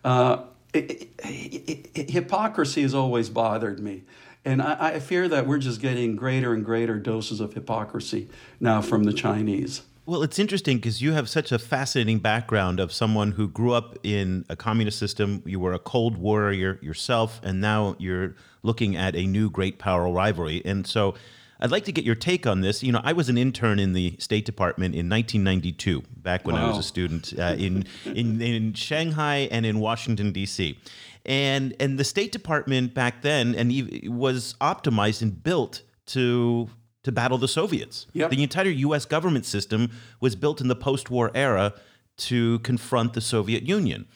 Uh, 0.03 0.43
it, 0.73 1.09
it, 1.19 1.89
it, 1.95 2.09
hypocrisy 2.09 2.81
has 2.81 2.93
always 2.93 3.29
bothered 3.29 3.79
me. 3.79 4.03
And 4.45 4.61
I, 4.61 4.93
I 4.93 4.99
fear 4.99 5.27
that 5.27 5.47
we're 5.47 5.57
just 5.57 5.81
getting 5.81 6.15
greater 6.15 6.53
and 6.53 6.63
greater 6.63 6.99
doses 6.99 7.39
of 7.41 7.53
hypocrisy 7.53 8.29
now 8.59 8.81
from 8.81 9.03
the 9.03 9.13
Chinese. 9.13 9.81
Well, 10.05 10.21
it's 10.21 10.37
interesting 10.37 10.77
because 10.77 11.01
you 11.01 11.13
have 11.13 11.27
such 11.27 11.51
a 11.51 11.57
fascinating 11.57 12.19
background 12.19 12.79
of 12.79 12.93
someone 12.93 13.31
who 13.31 13.47
grew 13.47 13.73
up 13.73 13.97
in 14.03 14.45
a 14.49 14.55
communist 14.55 14.99
system. 14.99 15.41
You 15.47 15.59
were 15.59 15.73
a 15.73 15.79
Cold 15.79 16.17
Warrior 16.17 16.77
yourself, 16.83 17.41
and 17.43 17.59
now 17.59 17.95
you're 17.97 18.35
looking 18.61 18.95
at 18.95 19.15
a 19.15 19.25
new 19.25 19.49
great 19.49 19.79
power 19.79 20.07
rivalry. 20.07 20.61
And 20.63 20.85
so 20.85 21.15
I'd 21.59 21.71
like 21.71 21.85
to 21.85 21.91
get 21.91 22.05
your 22.05 22.13
take 22.13 22.45
on 22.45 22.61
this. 22.61 22.83
You 22.83 22.91
know, 22.91 23.01
I 23.03 23.13
was 23.13 23.29
an 23.29 23.37
intern 23.39 23.79
in 23.79 23.93
the 23.93 24.15
State 24.19 24.45
Department 24.45 24.93
in 24.93 25.09
1992, 25.09 26.03
back 26.17 26.45
when 26.45 26.55
wow. 26.55 26.65
I 26.65 26.69
was 26.69 26.77
a 26.77 26.83
student 26.83 27.33
uh, 27.39 27.55
in, 27.57 27.85
in, 28.05 28.39
in 28.43 28.73
Shanghai 28.73 29.47
and 29.49 29.65
in 29.65 29.79
Washington, 29.79 30.31
D.C 30.31 30.77
and 31.25 31.75
and 31.79 31.97
the 31.97 32.03
State 32.03 32.31
Department 32.31 32.93
back 32.93 33.21
then 33.21 33.55
and 33.55 33.71
was 34.07 34.55
optimized 34.61 35.21
and 35.21 35.43
built 35.43 35.81
to 36.07 36.69
to 37.03 37.11
battle 37.11 37.37
the 37.37 37.47
Soviets. 37.47 38.07
Yep. 38.13 38.31
The 38.31 38.43
entire 38.43 38.69
U.S. 38.69 39.05
government 39.05 39.45
system 39.45 39.91
was 40.19 40.35
built 40.35 40.59
in 40.59 40.67
the 40.67 40.75
post-war 40.75 41.31
era 41.35 41.73
to 42.17 42.59
confront 42.59 43.13
the 43.13 43.21
Soviet 43.21 43.63
Union. 43.63 44.07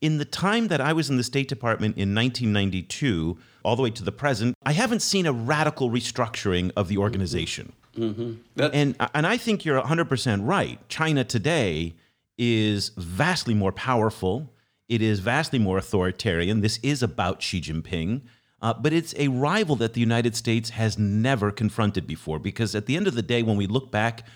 In 0.00 0.16
the 0.16 0.24
time 0.24 0.68
that 0.68 0.80
I 0.80 0.94
was 0.94 1.10
in 1.10 1.18
the 1.18 1.22
State 1.22 1.48
Department 1.48 1.98
in 1.98 2.14
1992, 2.14 3.36
all 3.62 3.76
the 3.76 3.82
way 3.82 3.90
to 3.90 4.02
the 4.02 4.12
present, 4.12 4.56
I 4.64 4.72
haven't 4.72 5.00
seen 5.00 5.26
a 5.26 5.32
radical 5.32 5.90
restructuring 5.90 6.72
of 6.74 6.88
the 6.88 6.96
organization. 6.96 7.74
Mm-hmm. 7.96 8.34
And 8.72 8.96
and 9.14 9.26
I 9.26 9.36
think 9.36 9.64
you're 9.64 9.80
100% 9.80 10.40
right. 10.42 10.78
China 10.88 11.24
today 11.24 11.94
is 12.38 12.92
vastly 12.96 13.52
more 13.52 13.72
powerful 13.72 14.50
it 14.90 15.00
is 15.00 15.20
vastly 15.20 15.58
more 15.58 15.78
authoritarian. 15.78 16.60
This 16.60 16.78
is 16.82 17.02
about 17.02 17.40
Xi 17.40 17.60
Jinping. 17.60 18.22
Uh, 18.60 18.74
but 18.74 18.92
it's 18.92 19.14
a 19.16 19.28
rival 19.28 19.74
that 19.76 19.94
the 19.94 20.00
United 20.00 20.36
States 20.36 20.70
has 20.70 20.98
never 20.98 21.50
confronted 21.50 22.06
before 22.06 22.38
because 22.38 22.74
at 22.74 22.84
the 22.84 22.96
end 22.96 23.06
of 23.06 23.14
the 23.14 23.22
day, 23.22 23.42
when 23.42 23.56
we 23.56 23.66
look 23.66 23.90
back 23.90 24.26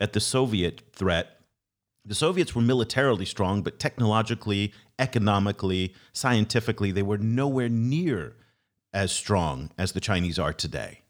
at 0.00 0.14
the 0.14 0.20
Soviet 0.20 0.82
threat, 0.92 1.40
the 2.04 2.14
Soviets 2.14 2.54
were 2.54 2.62
militarily 2.62 3.24
strong, 3.24 3.62
but 3.62 3.78
technologically, 3.78 4.72
economically, 4.98 5.94
scientifically, 6.12 6.90
they 6.90 7.02
were 7.02 7.18
nowhere 7.18 7.68
near 7.68 8.34
as 8.92 9.12
strong 9.12 9.70
as 9.78 9.92
the 9.92 10.00
Chinese 10.00 10.38
are 10.38 10.54
today. 10.54 11.02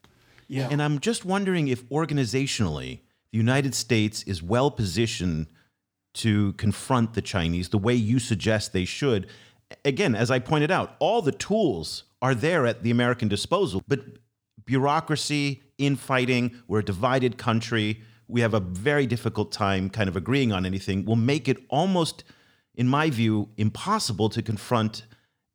Yeah. 0.49 0.69
And 0.71 0.83
I'm 0.83 0.99
just 0.99 1.25
wondering 1.25 1.69
if 1.69 1.89
organizationally, 1.89 3.01
the 3.31 3.39
United 3.39 3.75
States 3.75 4.25
is 4.25 4.43
well 4.43 4.71
positioned 4.71 5.47
to 6.19 6.53
confront 6.55 7.15
the 7.15 7.23
Chinese 7.23 7.69
the 7.69 7.79
way 7.79 7.95
you 7.95 8.19
suggest 8.19 8.73
they 8.73 8.85
should. 8.85 9.29
Again, 9.85 10.15
as 10.15 10.31
I 10.31 10.39
pointed 10.39 10.71
out, 10.71 10.97
all 10.99 11.23
the 11.23 11.33
tools 11.33 12.05
are 12.21 12.35
there 12.35 12.67
at 12.67 12.83
the 12.83 12.91
American 12.91 13.29
disposal, 13.29 13.83
but 13.87 14.01
bureaucracy, 14.65 15.63
infighting, 15.79 16.55
we're 16.67 16.81
a 16.81 16.85
divided 16.85 17.39
country, 17.39 18.03
we 18.27 18.41
have 18.41 18.55
a 18.55 18.61
very 18.61 19.07
difficult 19.07 19.53
time 19.53 19.89
kind 19.89 20.09
of 20.09 20.17
agreeing 20.17 20.53
on 20.53 20.67
anything, 20.67 21.05
will 21.05 21.17
make 21.17 21.49
it 21.49 21.57
almost, 21.69 22.25
in 22.75 22.89
my 22.89 23.09
view, 23.11 23.49
impossible 23.57 24.29
to 24.29 24.43
confront 24.43 25.05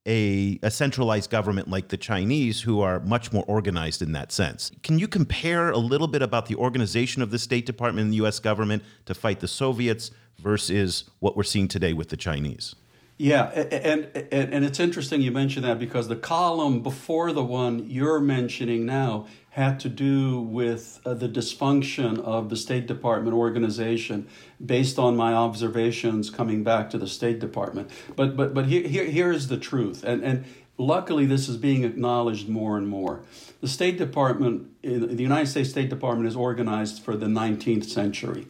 a, 0.06 0.60
a, 0.64 0.70
centralized 0.70 1.30
government 1.30 1.70
like 1.70 1.88
the 1.88 1.98
Chinese, 1.98 2.62
who 2.62 2.82
are 2.82 3.00
much 3.02 3.32
more 3.32 3.46
organized 3.48 4.02
in 4.02 4.12
that 4.14 4.32
sense. 4.32 4.70
Can 4.82 5.00
you 5.00 5.08
compare 5.08 5.70
a 5.70 5.78
little 5.78 6.08
bit 6.08 6.22
about 6.22 6.48
the 6.48 6.56
organization 6.56 7.22
of 7.22 7.32
the 7.32 7.40
State 7.40 7.66
Department 7.66 8.06
and 8.06 8.14
the 8.14 8.26
US 8.26 8.40
government 8.40 8.84
to 9.06 9.14
fight 9.14 9.40
the 9.40 9.48
Soviets 9.48 10.12
versus 10.44 11.06
what 11.20 11.36
we're 11.36 11.44
seeing 11.44 11.68
today 11.68 11.94
with 11.94 12.10
the 12.10 12.18
Chinese? 12.18 12.76
Yeah, 13.18 13.46
and, 13.52 14.10
and, 14.32 14.54
and 14.54 14.66
it's 14.66 14.80
interesting 14.80 15.22
you 15.22 15.32
mentioned 15.32 15.66
that 15.66 15.78
because 15.78 16.08
the 16.08 16.16
column 16.16 16.82
before 16.82 17.32
the 17.32 17.44
one 17.44 17.88
you're 17.88 18.20
mentioning 18.20 18.86
now 18.86 19.28
had 19.52 19.80
to 19.82 19.90
do 19.90 20.42
with 20.42 21.00
uh, 21.06 21.14
the 21.14 21.30
dysfunction 21.30 22.20
of 22.20 22.50
the 22.50 22.58
State 22.58 22.88
Department 22.88 23.36
organization 23.36 24.28
based 24.64 24.98
on 24.98 25.16
my 25.16 25.32
observations 25.32 26.32
coming 26.32 26.64
back 26.64 26.90
to 26.90 26.98
the 26.98 27.08
State 27.08 27.38
Department. 27.40 27.92
But 28.16 28.36
but 28.36 28.56
but 28.56 28.66
here, 28.66 28.88
here 28.88 29.06
here's 29.06 29.48
the 29.48 29.58
truth, 29.58 30.04
and 30.04 30.24
and 30.24 30.44
luckily 30.80 31.28
this 31.28 31.48
is 31.48 31.56
being 31.56 31.84
acknowledged 31.84 32.50
more 32.50 32.78
and 32.78 32.88
more. 32.88 33.22
The 33.62 33.68
State 33.68 34.00
Department, 34.00 34.82
the 34.82 35.24
United 35.24 35.48
States 35.48 35.70
State 35.70 35.90
Department, 35.90 36.28
is 36.28 36.36
organized 36.36 37.04
for 37.04 37.16
the 37.16 37.28
19th 37.28 37.86
century 37.86 38.48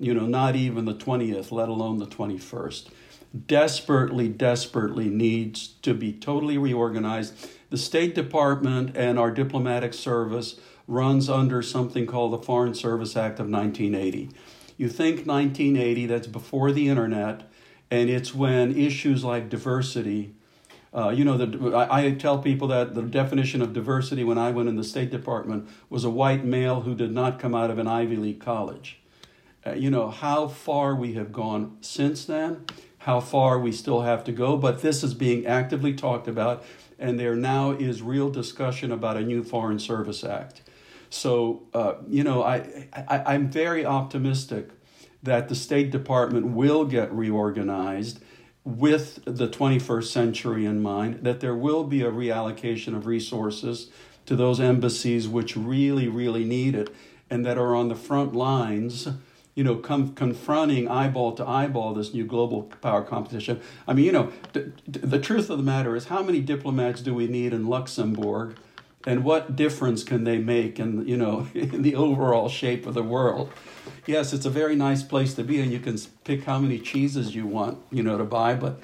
you 0.00 0.14
know, 0.14 0.26
not 0.26 0.56
even 0.56 0.86
the 0.86 0.94
20th, 0.94 1.52
let 1.52 1.68
alone 1.68 1.98
the 1.98 2.06
21st. 2.06 2.88
Desperately, 3.46 4.28
desperately 4.28 5.08
needs 5.08 5.68
to 5.82 5.94
be 5.94 6.12
totally 6.12 6.58
reorganized. 6.58 7.48
The 7.70 7.78
State 7.78 8.14
Department 8.16 8.96
and 8.96 9.18
our 9.18 9.30
diplomatic 9.30 9.94
service 9.94 10.58
runs 10.88 11.30
under 11.30 11.62
something 11.62 12.06
called 12.06 12.32
the 12.32 12.38
Foreign 12.44 12.74
Service 12.74 13.16
Act 13.16 13.38
of 13.38 13.48
1980. 13.48 14.30
You 14.76 14.88
think 14.88 15.26
1980, 15.26 16.06
that's 16.06 16.26
before 16.26 16.72
the 16.72 16.88
internet, 16.88 17.48
and 17.90 18.10
it's 18.10 18.34
when 18.34 18.76
issues 18.76 19.22
like 19.22 19.48
diversity 19.48 20.34
Uh, 20.92 21.10
you 21.10 21.24
know, 21.24 21.36
the, 21.36 21.76
I, 21.76 22.06
I, 22.06 22.10
tell 22.12 22.38
people 22.38 22.66
that 22.68 22.94
the 22.94 23.02
definition 23.02 23.62
of 23.62 23.72
diversity 23.72 24.24
when 24.24 24.38
I 24.38 24.50
went 24.50 24.68
in 24.68 24.74
the 24.76 24.82
State 24.84 25.10
Department 25.10 25.68
was 25.88 26.04
a 26.04 26.10
white 26.10 26.44
male 26.44 26.80
who 26.80 26.96
did 26.96 27.12
not 27.12 27.38
come 27.38 27.54
out 27.54 27.70
of 27.70 27.78
an 27.78 27.86
Ivy 27.86 28.16
League 28.16 28.40
college. 28.40 28.99
Uh, 29.66 29.72
you 29.72 29.90
know, 29.90 30.10
how 30.10 30.48
far 30.48 30.94
we 30.94 31.14
have 31.14 31.32
gone 31.32 31.76
since 31.80 32.24
then, 32.24 32.64
how 32.98 33.20
far 33.20 33.58
we 33.58 33.72
still 33.72 34.02
have 34.02 34.24
to 34.24 34.32
go, 34.32 34.56
but 34.56 34.82
this 34.82 35.02
is 35.02 35.14
being 35.14 35.46
actively 35.46 35.92
talked 35.92 36.28
about, 36.28 36.64
and 36.98 37.18
there 37.18 37.36
now 37.36 37.72
is 37.72 38.00
real 38.00 38.30
discussion 38.30 38.90
about 38.90 39.16
a 39.16 39.22
new 39.22 39.42
Foreign 39.42 39.78
Service 39.78 40.24
Act. 40.24 40.62
So, 41.10 41.62
uh, 41.74 41.94
you 42.08 42.24
know, 42.24 42.42
I, 42.42 42.88
I, 42.94 43.34
I'm 43.34 43.50
very 43.50 43.84
optimistic 43.84 44.70
that 45.22 45.48
the 45.48 45.54
State 45.54 45.90
Department 45.90 46.48
will 46.48 46.84
get 46.84 47.12
reorganized 47.12 48.20
with 48.64 49.22
the 49.24 49.48
21st 49.48 50.04
century 50.04 50.64
in 50.64 50.80
mind, 50.80 51.24
that 51.24 51.40
there 51.40 51.54
will 51.54 51.84
be 51.84 52.02
a 52.02 52.10
reallocation 52.10 52.94
of 52.94 53.06
resources 53.06 53.90
to 54.26 54.36
those 54.36 54.60
embassies 54.60 55.26
which 55.26 55.56
really, 55.56 56.08
really 56.08 56.44
need 56.44 56.74
it 56.74 56.94
and 57.28 57.44
that 57.46 57.58
are 57.58 57.74
on 57.74 57.88
the 57.88 57.96
front 57.96 58.34
lines, 58.34 59.08
you 59.54 59.64
know, 59.64 59.76
com- 59.76 60.14
confronting 60.14 60.88
eyeball 60.88 61.32
to 61.32 61.46
eyeball 61.46 61.94
this 61.94 62.14
new 62.14 62.24
global 62.24 62.64
power 62.80 63.02
competition. 63.02 63.60
I 63.86 63.94
mean, 63.94 64.04
you 64.04 64.12
know, 64.12 64.32
th- 64.52 64.68
the 64.86 65.18
truth 65.18 65.50
of 65.50 65.58
the 65.58 65.64
matter 65.64 65.96
is 65.96 66.06
how 66.06 66.22
many 66.22 66.40
diplomats 66.40 67.00
do 67.02 67.14
we 67.14 67.26
need 67.26 67.52
in 67.52 67.66
Luxembourg? 67.66 68.56
And 69.06 69.24
what 69.24 69.56
difference 69.56 70.04
can 70.04 70.24
they 70.24 70.36
make 70.36 70.78
in, 70.78 71.08
you 71.08 71.16
know, 71.16 71.48
in 71.54 71.82
the 71.82 71.94
overall 71.94 72.48
shape 72.48 72.86
of 72.86 72.94
the 72.94 73.02
world? 73.02 73.50
yes, 74.06 74.32
it's 74.32 74.46
a 74.46 74.50
very 74.50 74.76
nice 74.76 75.02
place 75.02 75.34
to 75.34 75.44
be, 75.44 75.60
and 75.60 75.72
you 75.72 75.78
can 75.78 75.98
pick 76.24 76.44
how 76.44 76.58
many 76.58 76.78
cheeses 76.78 77.34
you 77.34 77.46
want, 77.46 77.78
you 77.90 78.02
know, 78.02 78.18
to 78.18 78.24
buy. 78.24 78.54
But 78.54 78.80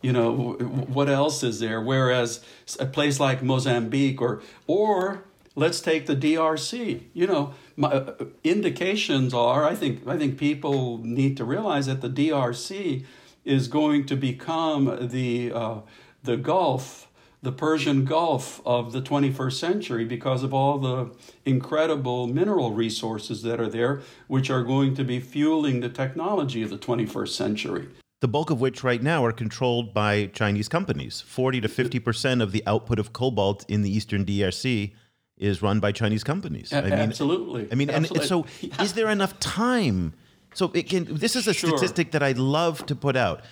you 0.00 0.12
know, 0.12 0.52
what 0.52 1.08
else 1.08 1.42
is 1.42 1.60
there? 1.60 1.80
Whereas 1.80 2.44
a 2.78 2.86
place 2.86 3.18
like 3.18 3.42
Mozambique 3.42 4.22
or 4.22 4.42
or 4.66 5.24
let's 5.56 5.80
take 5.80 6.06
the 6.06 6.16
DRC. 6.16 7.02
You 7.12 7.26
know, 7.26 7.54
my, 7.78 7.88
uh, 7.88 8.24
indications 8.42 9.32
are 9.32 9.64
I 9.64 9.74
think 9.74 10.06
I 10.06 10.18
think 10.18 10.36
people 10.36 10.98
need 10.98 11.36
to 11.36 11.44
realize 11.44 11.86
that 11.86 12.00
the 12.00 12.10
DRC 12.10 13.04
is 13.44 13.68
going 13.68 14.04
to 14.06 14.16
become 14.16 15.08
the 15.08 15.52
uh, 15.52 15.80
the 16.24 16.36
Gulf 16.36 17.08
the 17.40 17.52
Persian 17.52 18.04
Gulf 18.04 18.60
of 18.66 18.90
the 18.90 19.00
21st 19.00 19.52
century 19.52 20.04
because 20.04 20.42
of 20.42 20.52
all 20.52 20.76
the 20.78 21.10
incredible 21.44 22.26
mineral 22.26 22.72
resources 22.72 23.42
that 23.42 23.60
are 23.60 23.68
there, 23.68 24.00
which 24.26 24.50
are 24.50 24.64
going 24.64 24.94
to 24.96 25.04
be 25.04 25.20
fueling 25.20 25.78
the 25.78 25.88
technology 25.88 26.64
of 26.64 26.70
the 26.70 26.78
21st 26.78 27.28
century. 27.28 27.88
The 28.20 28.26
bulk 28.26 28.50
of 28.50 28.60
which 28.60 28.82
right 28.82 29.00
now 29.00 29.24
are 29.24 29.30
controlled 29.30 29.94
by 29.94 30.26
Chinese 30.26 30.68
companies. 30.68 31.20
40 31.20 31.60
to 31.60 31.68
50% 31.68 32.42
of 32.42 32.50
the 32.50 32.64
output 32.66 32.98
of 32.98 33.12
cobalt 33.12 33.64
in 33.68 33.82
the 33.82 33.96
eastern 33.96 34.24
DRC 34.24 34.94
is 35.38 35.62
run 35.62 35.80
by 35.80 35.92
Chinese 35.92 36.24
companies. 36.24 36.72
I 36.72 36.82
mean, 36.82 36.92
absolutely. 36.92 37.68
I 37.70 37.74
mean, 37.74 37.90
absolutely. 37.90 38.20
and 38.20 38.28
so 38.28 38.82
is 38.82 38.94
there 38.94 39.08
enough 39.08 39.38
time? 39.40 40.14
So 40.54 40.70
it 40.74 40.88
can, 40.88 41.06
this 41.14 41.36
is 41.36 41.46
a 41.46 41.54
sure. 41.54 41.70
statistic 41.70 42.12
that 42.12 42.22
I 42.22 42.32
love 42.32 42.86
to 42.86 42.96
put 42.96 43.16
out. 43.16 43.42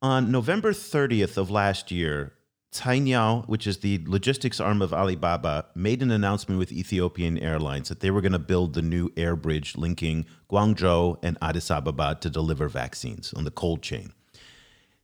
On 0.00 0.30
November 0.32 0.72
30th 0.72 1.36
of 1.36 1.50
last 1.50 1.90
year, 1.90 2.32
Cainiao, 2.72 3.46
which 3.48 3.66
is 3.66 3.78
the 3.78 4.00
logistics 4.06 4.58
arm 4.58 4.80
of 4.80 4.92
Alibaba, 4.94 5.66
made 5.74 6.02
an 6.02 6.10
announcement 6.10 6.58
with 6.58 6.72
Ethiopian 6.72 7.38
Airlines 7.38 7.88
that 7.90 8.00
they 8.00 8.10
were 8.10 8.22
going 8.22 8.32
to 8.32 8.38
build 8.38 8.72
the 8.72 8.82
new 8.82 9.10
air 9.16 9.36
bridge 9.36 9.76
linking 9.76 10.24
Guangzhou 10.50 11.18
and 11.22 11.36
Addis 11.42 11.70
Ababa 11.70 12.16
to 12.20 12.30
deliver 12.30 12.68
vaccines 12.68 13.32
on 13.34 13.44
the 13.44 13.50
cold 13.50 13.82
chain. 13.82 14.12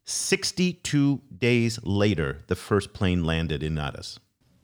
62 0.04 1.20
days 1.36 1.78
later, 1.84 2.38
the 2.46 2.56
first 2.56 2.94
plane 2.94 3.24
landed 3.24 3.62
in 3.62 3.76
Addis. 3.76 4.18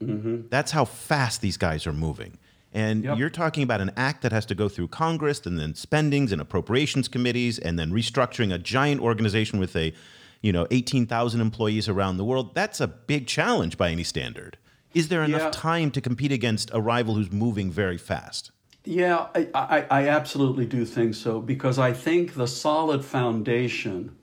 Mm-hmm. 0.06 0.48
That's 0.48 0.72
how 0.72 0.84
fast 0.84 1.40
these 1.40 1.56
guys 1.56 1.86
are 1.86 1.92
moving. 1.92 2.38
And 2.72 3.04
yep. 3.04 3.18
you're 3.18 3.30
talking 3.30 3.62
about 3.62 3.80
an 3.80 3.92
act 3.96 4.22
that 4.22 4.32
has 4.32 4.44
to 4.46 4.54
go 4.54 4.68
through 4.68 4.88
Congress 4.88 5.46
and 5.46 5.58
then 5.58 5.74
spendings 5.74 6.32
and 6.32 6.40
appropriations 6.40 7.06
committees 7.06 7.58
and 7.58 7.78
then 7.78 7.92
restructuring 7.92 8.52
a 8.52 8.58
giant 8.58 9.00
organization 9.00 9.60
with 9.60 9.76
a 9.76 9.94
you 10.42 10.52
know 10.52 10.66
18,000 10.70 11.40
employees 11.40 11.88
around 11.88 12.16
the 12.16 12.24
world. 12.24 12.54
That's 12.54 12.80
a 12.80 12.88
big 12.88 13.28
challenge 13.28 13.78
by 13.78 13.90
any 13.90 14.02
standard. 14.02 14.58
Is 14.92 15.08
there 15.08 15.22
enough 15.22 15.42
yeah. 15.42 15.50
time 15.50 15.90
to 15.92 16.00
compete 16.00 16.32
against 16.32 16.70
a 16.72 16.80
rival 16.80 17.14
who's 17.14 17.32
moving 17.32 17.70
very 17.70 17.98
fast? 17.98 18.50
Yeah, 18.84 19.28
I, 19.34 19.48
I, 19.54 19.86
I 19.90 20.08
absolutely 20.08 20.66
do 20.66 20.84
think 20.84 21.14
so 21.14 21.40
because 21.40 21.78
I 21.78 21.92
think 21.92 22.34
the 22.34 22.46
solid 22.46 23.04
foundation 23.04 24.14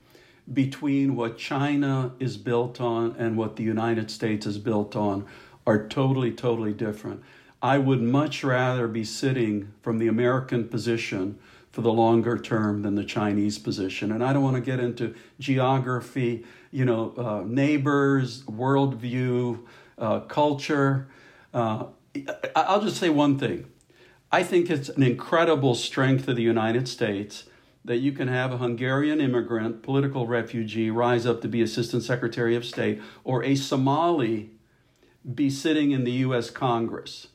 between 0.54 1.15
what 1.15 1.38
China 1.38 2.13
is 2.20 2.38
built 2.38 2.80
on 2.80 3.15
and 3.17 3.38
what 3.38 3.56
the 3.56 3.63
United 3.63 4.12
States 4.12 4.46
is 4.46 4.58
built 4.58 4.96
on 4.96 5.26
are 5.65 5.88
totally, 5.88 6.32
totally 6.32 6.74
different. 6.74 7.21
I 7.62 7.78
would 7.78 8.02
much 8.02 8.43
rather 8.43 8.88
be 8.88 9.04
sitting 9.04 9.71
from 9.82 10.00
the 10.00 10.08
American 10.08 10.67
position 10.67 11.38
for 11.71 11.82
the 11.82 11.91
longer 11.93 12.38
term 12.38 12.82
than 12.82 12.95
the 12.95 13.04
Chinese 13.04 13.58
position. 13.58 14.12
And 14.12 14.24
I 14.24 14.34
don't 14.34 14.43
want 14.43 14.56
to 14.56 14.62
get 14.62 14.80
into 14.80 15.15
geography, 15.39 16.43
you 16.71 16.86
know, 16.86 17.13
uh, 17.17 17.43
neighbors, 17.45 18.43
worldview, 18.43 19.65
uh, 19.97 20.21
culture. 20.21 21.08
Uh, 21.54 21.86
I'll 22.56 22.82
just 22.82 22.97
say 22.97 23.10
one 23.10 23.38
thing. 23.38 23.67
I 24.32 24.43
think 24.43 24.69
it's 24.69 24.89
an 24.89 25.04
incredible 25.04 25.76
strength 25.76 26.28
of 26.28 26.36
the 26.36 26.43
United 26.43 26.88
States 26.88 27.45
that 27.84 27.97
you 27.97 28.12
can 28.12 28.28
have 28.28 28.52
a 28.52 28.58
Hungarian 28.58 29.19
immigrant, 29.19 29.82
political 29.82 30.28
refugee, 30.28 30.91
rise 30.91 31.26
up 31.26 31.41
to 31.41 31.47
be 31.47 31.62
Assistant 31.62 32.04
Secretary 32.04 32.56
of 32.56 32.63
State, 32.63 33.02
or 33.24 33.43
a 33.43 33.56
Somali 33.56 34.52
be 35.34 35.49
sitting 35.49 35.91
in 35.91 36.03
the 36.03 36.12
US 36.12 36.49
Congress. 36.49 37.27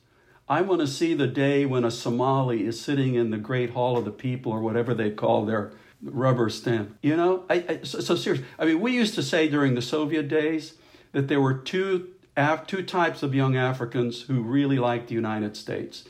I 0.49 0.61
want 0.61 0.81
to 0.81 0.87
see 0.87 1.15
the 1.15 1.27
day 1.27 1.67
when 1.67 1.85
a 1.85 1.91
Somali 1.91 2.65
is 2.65 2.81
sitting 2.81 3.15
in 3.15 3.31
the 3.31 3.39
Great 3.39 3.71
Hall 3.71 3.97
of 3.97 4.05
the 4.05 4.13
People 4.13 4.53
or 4.53 4.61
whatever 4.61 4.95
they 4.95 5.11
call 5.11 5.45
their 5.45 5.73
rubber 6.03 6.49
stamp. 6.49 6.97
You 7.03 7.17
know, 7.17 7.45
I, 7.51 7.65
I 7.69 7.81
so, 7.83 8.01
so 8.01 8.15
serious. 8.15 8.45
I 8.59 8.65
mean, 8.65 8.81
we 8.81 8.93
used 8.93 9.15
to 9.17 9.23
say 9.23 9.49
during 9.49 9.75
the 9.75 9.83
Soviet 9.83 10.29
days 10.29 10.75
that 11.13 11.29
there 11.29 11.41
were 11.41 11.55
two 11.55 12.13
two 12.67 12.83
types 12.83 13.23
of 13.23 13.35
young 13.35 13.57
Africans 13.57 14.23
who 14.23 14.43
really 14.43 14.79
liked 14.79 15.09
the 15.09 15.15
United 15.15 15.57
States. 15.57 16.05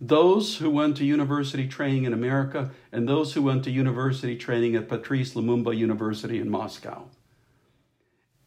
Those 0.00 0.58
who 0.58 0.68
went 0.68 0.96
to 0.98 1.04
university 1.04 1.66
training 1.66 2.04
in 2.04 2.12
America 2.12 2.72
and 2.90 3.08
those 3.08 3.34
who 3.34 3.42
went 3.42 3.64
to 3.64 3.70
university 3.70 4.36
training 4.36 4.74
at 4.74 4.88
Patrice 4.88 5.34
Lumumba 5.34 5.76
University 5.76 6.40
in 6.40 6.50
Moscow. 6.50 7.04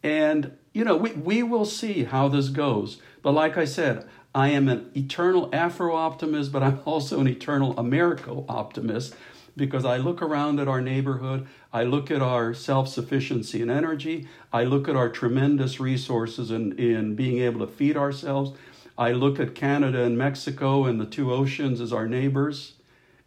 And, 0.03 0.57
you 0.75 0.83
know, 0.83 0.97
we, 0.97 1.13
we 1.13 1.41
will 1.41 1.63
see 1.63 2.03
how 2.03 2.27
this 2.27 2.49
goes. 2.49 2.97
But 3.21 3.31
like 3.31 3.57
I 3.57 3.63
said, 3.63 4.05
I 4.35 4.49
am 4.49 4.67
an 4.67 4.91
eternal 4.93 5.49
Afro 5.53 5.95
optimist, 5.95 6.51
but 6.51 6.61
I'm 6.61 6.81
also 6.85 7.21
an 7.21 7.29
eternal 7.29 7.79
Americo 7.79 8.45
optimist 8.49 9.15
because 9.55 9.85
I 9.85 9.95
look 9.95 10.21
around 10.21 10.59
at 10.59 10.67
our 10.67 10.81
neighborhood, 10.81 11.47
I 11.71 11.83
look 11.83 12.11
at 12.11 12.21
our 12.21 12.53
self 12.53 12.89
sufficiency 12.89 13.61
in 13.61 13.69
energy, 13.69 14.27
I 14.51 14.65
look 14.65 14.89
at 14.89 14.97
our 14.97 15.07
tremendous 15.07 15.79
resources 15.79 16.51
in, 16.51 16.77
in 16.77 17.15
being 17.15 17.39
able 17.39 17.65
to 17.65 17.71
feed 17.71 17.95
ourselves. 17.95 18.51
I 18.97 19.13
look 19.13 19.39
at 19.39 19.55
Canada 19.55 20.03
and 20.03 20.17
Mexico 20.17 20.83
and 20.83 20.99
the 20.99 21.05
two 21.05 21.31
oceans 21.31 21.79
as 21.79 21.93
our 21.93 22.05
neighbors, 22.05 22.73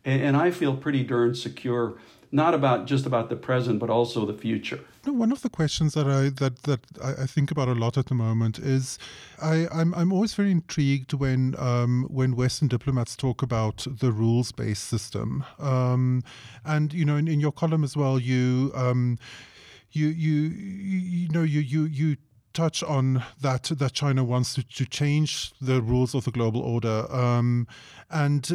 and, 0.05 0.21
and 0.21 0.37
I 0.37 0.51
feel 0.51 0.77
pretty 0.77 1.03
darn 1.03 1.35
secure 1.35 1.97
not 2.31 2.53
about 2.53 2.87
just 2.87 3.07
about 3.07 3.31
the 3.31 3.37
present, 3.37 3.79
but 3.79 3.89
also 3.89 4.27
the 4.27 4.35
future. 4.35 4.81
One 5.13 5.33
of 5.33 5.43
the 5.43 5.49
questions 5.49 5.95
that 5.95 6.07
I 6.07 6.31
that 6.31 6.63
that 6.65 6.81
I 7.03 7.27
think 7.27 7.51
about 7.51 7.69
a 7.69 7.75
lot 7.75 7.97
at 7.97 8.07
the 8.07 8.15
moment 8.15 8.59
is, 8.59 8.99
I, 9.41 9.67
I'm 9.73 9.95
I'm 9.95 10.13
always 10.13 10.35
very 10.35 10.51
intrigued 10.51 11.13
when 11.13 11.55
um, 11.59 12.07
when 12.11 12.37
Western 12.37 12.69
diplomats 12.69 13.17
talk 13.17 13.43
about 13.43 13.87
the 13.89 14.13
rules 14.13 14.53
based 14.53 14.85
system, 14.85 15.45
um, 15.59 16.23
and 16.65 16.93
you 16.93 17.05
know 17.05 17.17
in, 17.17 17.29
in 17.29 17.41
your 17.41 17.53
column 17.53 17.85
as 17.85 17.97
well 17.97 18.19
you. 18.19 18.73
Um, 18.75 19.19
you, 19.91 20.09
you 20.09 20.51
you 20.51 21.29
know 21.31 21.43
you 21.43 21.61
you 21.61 21.85
you 21.85 22.17
touch 22.59 22.83
on 22.83 23.23
that 23.41 23.65
that 23.81 23.93
China 23.93 24.25
wants 24.25 24.55
to, 24.55 24.63
to 24.79 24.85
change 24.85 25.53
the 25.61 25.81
rules 25.81 26.13
of 26.15 26.25
the 26.25 26.33
global 26.33 26.61
order, 26.61 27.07
um, 27.15 27.69
and 28.11 28.51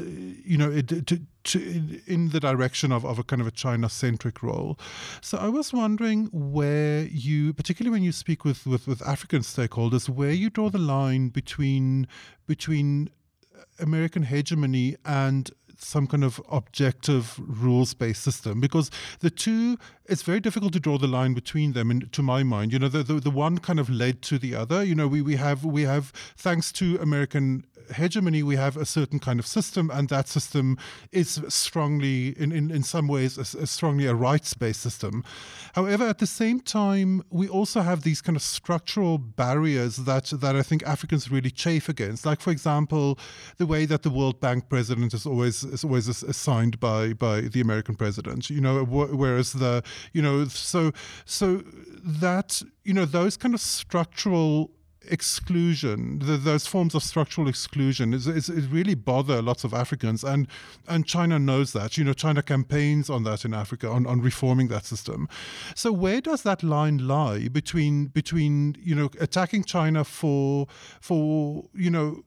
you 0.46 0.58
know 0.58 0.70
it, 0.70 0.88
to, 1.08 1.22
to, 1.44 1.58
in 2.06 2.30
the 2.30 2.40
direction 2.40 2.92
of, 2.92 3.06
of 3.06 3.18
a 3.18 3.24
kind 3.24 3.42
of 3.42 3.48
a 3.48 3.56
China 3.66 3.88
centric 3.88 4.44
role. 4.44 4.78
So 5.22 5.38
I 5.38 5.48
was 5.48 5.72
wondering 5.72 6.30
where 6.34 7.04
you, 7.06 7.54
particularly 7.54 7.94
when 7.96 8.04
you 8.04 8.12
speak 8.12 8.44
with, 8.44 8.66
with, 8.68 8.88
with 8.88 9.02
African 9.08 9.42
stakeholders, 9.42 10.10
where 10.10 10.32
you 10.32 10.50
draw 10.50 10.70
the 10.70 10.86
line 10.96 11.30
between 11.30 12.08
between 12.46 13.10
American 13.80 14.24
hegemony 14.24 14.98
and 15.06 15.50
some 15.84 16.08
kind 16.08 16.24
of 16.24 16.42
objective 16.52 17.40
rules 17.40 17.94
based 17.94 18.24
system 18.24 18.60
because 18.60 18.90
the 19.20 19.30
two 19.30 19.78
it's 20.06 20.24
very 20.24 20.40
difficult 20.40 20.74
to 20.74 20.80
draw 20.80 20.98
the 20.98 21.08
line 21.08 21.34
between 21.34 21.74
them 21.74 21.92
and 21.92 22.12
to 22.12 22.22
my 22.22 22.44
mind 22.44 22.74
you 22.74 22.80
know 22.80 22.88
the, 22.88 23.04
the, 23.04 23.16
the 23.16 23.32
one 23.32 23.58
kind 23.58 23.80
of 23.80 23.90
led 23.90 24.22
to 24.22 24.38
the 24.38 24.56
other 24.56 24.84
you 24.84 24.96
know 24.96 25.08
we, 25.08 25.22
we 25.22 25.36
have 25.36 25.64
we 25.64 25.84
have 25.84 26.12
thanks 26.38 26.72
to 26.72 26.98
american 27.02 27.66
hegemony, 27.92 28.44
we 28.44 28.56
have 28.56 28.78
a 28.78 28.86
certain 28.86 29.20
kind 29.20 29.40
of 29.40 29.48
system, 29.48 29.90
and 29.92 30.10
that 30.10 30.28
system 30.28 30.78
is 31.12 31.42
strongly, 31.48 32.30
in, 32.40 32.52
in, 32.52 32.72
in 32.72 32.84
some 32.84 33.08
ways, 33.08 33.38
a, 33.38 33.58
a 33.60 33.68
strongly 33.68 34.06
a 34.06 34.14
rights 34.14 34.54
based 34.54 34.82
system. 34.82 35.24
However, 35.74 36.06
at 36.06 36.20
the 36.20 36.28
same 36.28 36.60
time, 36.60 37.24
we 37.30 37.48
also 37.48 37.82
have 37.82 38.04
these 38.04 38.22
kind 38.22 38.36
of 38.36 38.42
structural 38.42 39.18
barriers 39.18 39.98
that, 39.98 40.26
that 40.26 40.56
I 40.56 40.62
think 40.62 40.84
Africans 40.84 41.32
really 41.32 41.52
chafe 41.52 41.90
against. 41.90 42.26
Like, 42.26 42.42
for 42.42 42.52
example, 42.52 43.18
the 43.58 43.66
way 43.66 43.86
that 43.86 44.04
the 44.04 44.10
World 44.10 44.40
Bank 44.40 44.70
president 44.70 45.14
is 45.14 45.26
always 45.26 45.64
is 45.74 45.84
always 45.84 46.08
assigned 46.08 46.80
by 46.80 47.14
by 47.14 47.42
the 47.42 47.62
American 47.62 47.96
president. 47.96 48.50
You 48.50 48.62
know, 48.62 48.84
whereas 48.86 49.54
the 49.54 49.84
you 50.14 50.22
know 50.22 50.46
so 50.46 50.92
so 51.26 51.64
that 52.04 52.62
you 52.84 52.94
know 52.94 53.06
those 53.06 53.38
kind 53.38 53.54
of 53.54 53.62
structural 53.62 54.72
exclusion, 55.10 56.20
the, 56.20 56.38
those 56.38 56.66
forms 56.68 56.96
of 56.96 57.04
structural 57.04 57.48
exclusion, 57.48 58.14
is, 58.14 58.28
is, 58.28 58.50
is, 58.50 58.68
really 58.68 58.96
bother 58.96 59.42
lots 59.42 59.64
of 59.64 59.74
Africans, 59.74 60.24
and 60.24 60.48
and 60.88 61.06
China 61.06 61.40
knows 61.40 61.74
that. 61.74 61.98
You 61.98 62.04
know, 62.04 62.14
China 62.14 62.42
campaigns 62.42 63.10
on 63.10 63.24
that 63.24 63.46
in 63.46 63.54
Africa 63.54 63.90
on, 63.90 64.06
on 64.06 64.22
reforming 64.22 64.68
that 64.70 64.86
system. 64.86 65.28
So 65.76 65.92
where 65.92 66.22
does 66.22 66.44
that 66.44 66.64
line 66.64 67.08
lie 67.08 67.48
between 67.48 68.08
between 68.08 68.78
you 68.80 68.96
know 68.96 69.10
attacking 69.20 69.66
China 69.66 70.04
for 70.04 70.68
for 71.00 71.66
you 71.74 71.90
know 71.90 72.24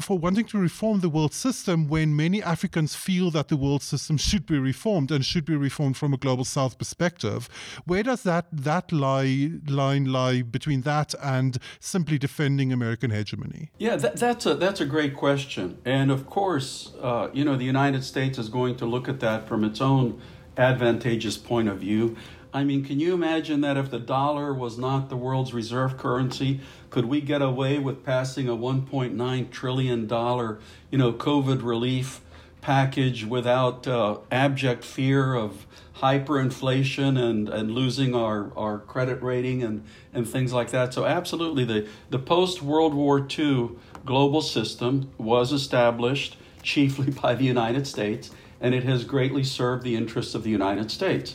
for 0.00 0.18
wanting 0.18 0.44
to 0.46 0.58
reform 0.58 1.00
the 1.00 1.08
world 1.08 1.34
system 1.34 1.88
when 1.88 2.14
many 2.14 2.42
Africans 2.42 2.94
feel 2.94 3.30
that 3.32 3.48
the 3.48 3.56
world 3.56 3.82
system 3.82 4.16
should 4.16 4.46
be 4.46 4.58
reformed 4.58 5.10
and 5.10 5.24
should 5.24 5.44
be 5.44 5.56
reformed 5.56 5.96
from 5.96 6.12
a 6.14 6.16
global 6.16 6.44
south 6.44 6.78
perspective. 6.78 7.48
Where 7.84 8.02
does 8.02 8.22
that 8.22 8.46
that 8.52 8.92
lie 8.92 9.50
line 9.66 10.06
lie 10.06 10.42
between 10.42 10.82
that 10.82 11.14
and 11.22 11.58
simply 11.80 12.18
defending 12.18 12.72
American 12.72 13.10
hegemony? 13.10 13.70
Yeah, 13.78 13.96
that, 13.96 14.16
that's 14.16 14.46
a 14.46 14.54
that's 14.54 14.80
a 14.80 14.86
great 14.86 15.14
question, 15.14 15.78
and 15.84 16.10
of 16.10 16.26
course, 16.26 16.92
uh, 17.00 17.28
you 17.32 17.44
know, 17.44 17.56
the 17.56 17.64
United 17.64 18.04
States 18.04 18.38
is 18.38 18.48
going 18.48 18.76
to 18.76 18.86
look 18.86 19.08
at 19.08 19.20
that 19.20 19.46
from 19.48 19.64
its 19.64 19.80
own 19.80 20.20
advantageous 20.56 21.38
point 21.38 21.68
of 21.68 21.78
view. 21.78 22.16
I 22.52 22.64
mean, 22.64 22.84
can 22.84 22.98
you 22.98 23.12
imagine 23.12 23.60
that 23.60 23.76
if 23.76 23.90
the 23.90 23.98
dollar 23.98 24.54
was 24.54 24.78
not 24.78 25.10
the 25.10 25.16
world's 25.16 25.52
reserve 25.52 25.98
currency, 25.98 26.60
could 26.88 27.04
we 27.04 27.20
get 27.20 27.42
away 27.42 27.78
with 27.78 28.04
passing 28.04 28.48
a 28.48 28.56
1.9 28.56 29.50
trillion 29.50 30.06
dollar, 30.06 30.58
you 30.90 30.98
know, 30.98 31.12
COVID 31.12 31.62
relief 31.62 32.20
package 32.60 33.24
without 33.24 33.86
uh, 33.86 34.18
abject 34.30 34.84
fear 34.84 35.34
of 35.34 35.66
hyperinflation 35.96 37.18
and, 37.18 37.48
and 37.48 37.70
losing 37.70 38.14
our, 38.14 38.52
our 38.56 38.78
credit 38.78 39.22
rating 39.22 39.62
and, 39.62 39.84
and 40.12 40.26
things 40.26 40.52
like 40.52 40.70
that. 40.70 40.94
So 40.94 41.04
absolutely 41.04 41.64
the, 41.64 41.88
the 42.10 42.18
post 42.18 42.62
World 42.62 42.94
War 42.94 43.26
II 43.38 43.70
global 44.04 44.40
system 44.40 45.10
was 45.18 45.52
established 45.52 46.36
chiefly 46.62 47.10
by 47.22 47.34
the 47.34 47.44
United 47.44 47.86
States 47.86 48.30
and 48.60 48.74
it 48.74 48.84
has 48.84 49.04
greatly 49.04 49.44
served 49.44 49.84
the 49.84 49.96
interests 49.96 50.34
of 50.34 50.42
the 50.42 50.50
United 50.50 50.90
States. 50.90 51.34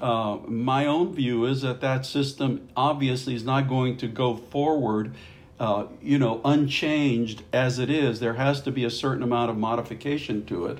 Uh, 0.00 0.38
my 0.46 0.86
own 0.86 1.14
view 1.14 1.46
is 1.46 1.62
that 1.62 1.80
that 1.80 2.04
system 2.04 2.68
obviously 2.76 3.34
is 3.34 3.44
not 3.44 3.68
going 3.68 3.96
to 3.96 4.06
go 4.06 4.36
forward, 4.36 5.12
uh, 5.58 5.86
you 6.02 6.18
know, 6.18 6.40
unchanged 6.44 7.42
as 7.52 7.78
it 7.78 7.88
is. 7.88 8.20
There 8.20 8.34
has 8.34 8.60
to 8.62 8.70
be 8.70 8.84
a 8.84 8.90
certain 8.90 9.22
amount 9.22 9.50
of 9.50 9.56
modification 9.56 10.44
to 10.46 10.66
it. 10.66 10.78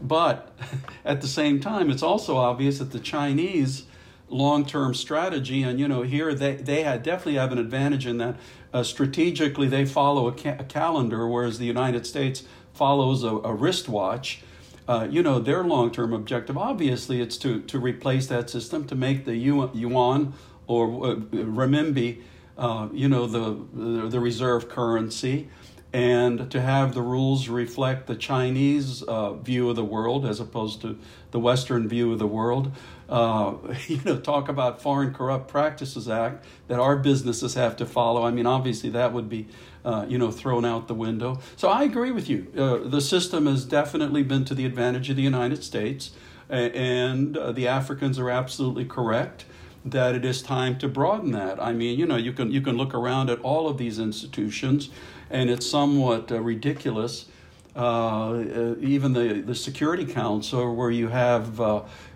But 0.00 0.56
at 1.04 1.20
the 1.20 1.28
same 1.28 1.60
time, 1.60 1.90
it's 1.90 2.02
also 2.02 2.36
obvious 2.36 2.78
that 2.78 2.92
the 2.92 3.00
Chinese 3.00 3.84
long-term 4.28 4.94
strategy, 4.94 5.62
and 5.62 5.78
you 5.78 5.86
know, 5.86 6.02
here 6.02 6.34
they 6.34 6.56
they 6.56 6.82
had, 6.82 7.02
definitely 7.02 7.34
have 7.34 7.52
an 7.52 7.58
advantage 7.58 8.06
in 8.06 8.18
that 8.18 8.36
uh, 8.72 8.82
strategically 8.82 9.68
they 9.68 9.84
follow 9.84 10.26
a, 10.26 10.32
ca- 10.32 10.56
a, 10.58 10.64
calendar, 10.64 11.28
whereas 11.28 11.58
the 11.58 11.66
United 11.66 12.06
States 12.06 12.44
follows 12.72 13.22
a, 13.22 13.28
a 13.28 13.52
wristwatch 13.52 14.42
uh, 14.86 15.08
you 15.10 15.22
know, 15.22 15.38
their 15.38 15.64
long 15.64 15.90
term 15.90 16.12
objective, 16.12 16.58
obviously, 16.58 17.20
it's 17.20 17.36
to, 17.38 17.60
to 17.62 17.78
replace 17.78 18.26
that 18.26 18.50
system, 18.50 18.86
to 18.86 18.94
make 18.94 19.24
the 19.24 19.36
yuan 19.36 20.34
or 20.66 20.86
uh, 21.06 21.14
renminbi, 21.16 22.20
uh, 22.58 22.88
you 22.92 23.08
know, 23.08 23.26
the, 23.26 24.08
the 24.08 24.20
reserve 24.20 24.68
currency, 24.68 25.48
and 25.94 26.50
to 26.50 26.60
have 26.60 26.92
the 26.92 27.00
rules 27.00 27.48
reflect 27.48 28.08
the 28.08 28.16
Chinese 28.16 29.04
uh, 29.04 29.34
view 29.34 29.70
of 29.70 29.76
the 29.76 29.84
world 29.84 30.26
as 30.26 30.40
opposed 30.40 30.80
to 30.80 30.98
the 31.30 31.38
Western 31.38 31.86
view 31.86 32.12
of 32.12 32.18
the 32.18 32.26
world. 32.26 32.72
Uh, 33.08 33.54
you 33.86 34.00
know, 34.04 34.18
talk 34.18 34.48
about 34.48 34.82
Foreign 34.82 35.14
Corrupt 35.14 35.46
Practices 35.46 36.08
Act 36.08 36.44
that 36.66 36.80
our 36.80 36.96
businesses 36.96 37.54
have 37.54 37.76
to 37.76 37.86
follow. 37.86 38.24
I 38.24 38.32
mean, 38.32 38.44
obviously, 38.44 38.90
that 38.90 39.12
would 39.12 39.28
be 39.28 39.46
uh, 39.84 40.04
you 40.08 40.18
know, 40.18 40.32
thrown 40.32 40.64
out 40.64 40.88
the 40.88 40.94
window. 40.94 41.38
So 41.56 41.68
I 41.68 41.84
agree 41.84 42.10
with 42.10 42.28
you. 42.28 42.48
Uh, 42.56 42.88
the 42.88 43.00
system 43.00 43.46
has 43.46 43.64
definitely 43.64 44.24
been 44.24 44.44
to 44.46 44.54
the 44.54 44.66
advantage 44.66 45.10
of 45.10 45.16
the 45.16 45.22
United 45.22 45.62
States, 45.62 46.10
and 46.48 47.36
uh, 47.36 47.52
the 47.52 47.68
Africans 47.68 48.18
are 48.18 48.30
absolutely 48.30 48.84
correct 48.84 49.44
that 49.84 50.14
it 50.14 50.24
is 50.24 50.40
time 50.42 50.78
to 50.78 50.88
broaden 50.88 51.32
that. 51.32 51.62
I 51.62 51.72
mean, 51.72 51.98
you 51.98 52.06
know, 52.06 52.16
you 52.16 52.32
can 52.32 52.50
you 52.50 52.62
can 52.62 52.76
look 52.76 52.94
around 52.94 53.28
at 53.28 53.38
all 53.40 53.68
of 53.68 53.76
these 53.76 53.98
institutions, 53.98 54.88
and 55.34 55.50
it's 55.50 55.68
somewhat 55.68 56.30
uh, 56.30 56.40
ridiculous. 56.40 57.26
Uh, 57.76 57.80
uh, 57.80 58.74
even 58.78 59.12
the 59.12 59.42
the 59.44 59.54
Security 59.54 60.06
Council, 60.06 60.74
where 60.74 60.92
you 60.92 61.08
have 61.08 61.58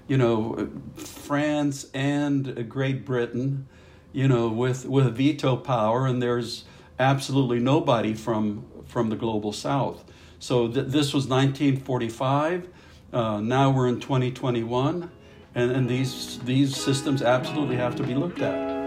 you 0.07 0.17
know 0.17 0.71
France 0.95 1.87
and 1.93 2.69
Great 2.69 3.05
Britain, 3.05 3.67
you 4.13 4.29
know, 4.29 4.49
with 4.49 4.87
with 4.87 5.17
veto 5.17 5.57
power, 5.57 6.07
and 6.07 6.23
there's 6.23 6.65
absolutely 6.99 7.59
nobody 7.59 8.15
from 8.15 8.65
from 8.87 9.11
the 9.11 9.17
global 9.17 9.53
south. 9.53 10.05
So 10.39 10.69
th- 10.69 10.87
this 10.87 11.13
was 11.13 11.27
1945. 11.27 12.69
Uh, 13.13 13.41
now 13.41 13.71
we're 13.71 13.89
in 13.89 13.99
2021, 13.99 15.11
and, 15.57 15.71
and 15.73 15.89
these 15.89 16.39
these 16.41 16.77
systems 16.77 17.21
absolutely 17.21 17.77
have 17.77 17.97
to 17.97 18.05
be 18.05 18.15
looked 18.15 18.41
at. 18.41 18.78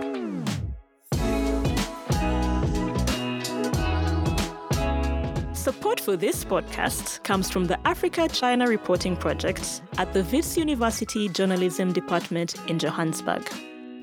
For 6.04 6.18
this 6.18 6.44
podcast 6.44 7.24
comes 7.24 7.52
from 7.52 7.66
the 7.66 7.80
Africa 7.88 8.28
China 8.28 8.68
Reporting 8.68 9.16
Project 9.16 9.84
at 10.00 10.12
the 10.14 10.24
Wits 10.24 10.58
University 10.58 11.30
Journalism 11.30 11.94
Department 11.94 12.56
in 12.68 12.80
Johannesburg. 12.80 13.48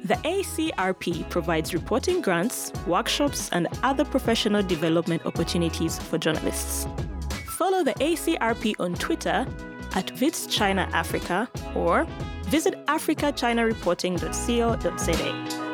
The 0.05 0.15
ACRP 0.15 1.29
provides 1.29 1.75
reporting 1.75 2.21
grants, 2.21 2.71
workshops, 2.87 3.49
and 3.51 3.67
other 3.83 4.05
professional 4.05 4.63
development 4.63 5.27
opportunities 5.27 5.99
for 5.99 6.19
journalists. 6.19 6.87
Follow 7.47 7.83
the 7.83 7.95
ACRP 7.95 8.75
on 8.79 8.95
Twitter 8.95 9.45
at 9.97 10.21
Wits 10.21 10.47
China 10.47 10.89
Africa 10.93 11.51
or 11.75 12.07
visit 12.45 12.87
africachinareporting.co.za. 12.87 15.68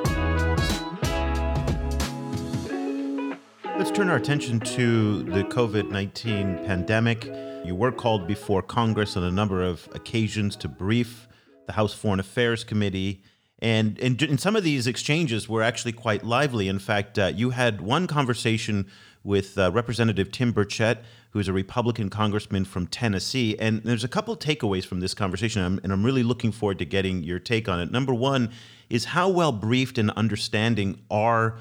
Let's 3.76 3.90
turn 3.90 4.08
our 4.08 4.16
attention 4.16 4.60
to 4.60 5.22
the 5.24 5.44
COVID 5.44 5.90
19 5.90 6.64
pandemic. 6.64 7.24
You 7.64 7.74
were 7.74 7.92
called 7.92 8.26
before 8.26 8.62
Congress 8.62 9.16
on 9.16 9.24
a 9.24 9.30
number 9.30 9.62
of 9.62 9.88
occasions 9.94 10.56
to 10.56 10.68
brief 10.68 11.28
the 11.66 11.72
House 11.72 11.92
Foreign 11.92 12.20
Affairs 12.20 12.64
Committee 12.64 13.22
and, 13.64 13.98
and, 13.98 14.20
and 14.22 14.38
some 14.38 14.56
of 14.56 14.62
these 14.64 14.86
exchanges 14.86 15.48
were 15.48 15.62
actually 15.62 15.92
quite 15.92 16.22
lively. 16.22 16.68
In 16.68 16.78
fact, 16.78 17.18
uh, 17.18 17.32
you 17.34 17.48
had 17.48 17.80
one 17.80 18.06
conversation 18.06 18.86
with 19.22 19.56
uh, 19.56 19.72
Representative 19.72 20.30
Tim 20.30 20.52
Burchett, 20.52 20.98
who 21.30 21.38
is 21.38 21.48
a 21.48 21.52
Republican 21.54 22.10
congressman 22.10 22.66
from 22.66 22.86
Tennessee. 22.86 23.56
And 23.58 23.82
there's 23.82 24.04
a 24.04 24.08
couple 24.08 24.36
takeaways 24.36 24.84
from 24.84 25.00
this 25.00 25.14
conversation, 25.14 25.80
and 25.82 25.92
I'm 25.92 26.04
really 26.04 26.22
looking 26.22 26.52
forward 26.52 26.78
to 26.80 26.84
getting 26.84 27.22
your 27.22 27.38
take 27.38 27.66
on 27.66 27.80
it. 27.80 27.90
Number 27.90 28.12
one 28.12 28.52
is 28.90 29.06
how 29.06 29.30
well 29.30 29.50
briefed 29.50 29.96
and 29.96 30.10
understanding 30.10 31.00
are 31.10 31.56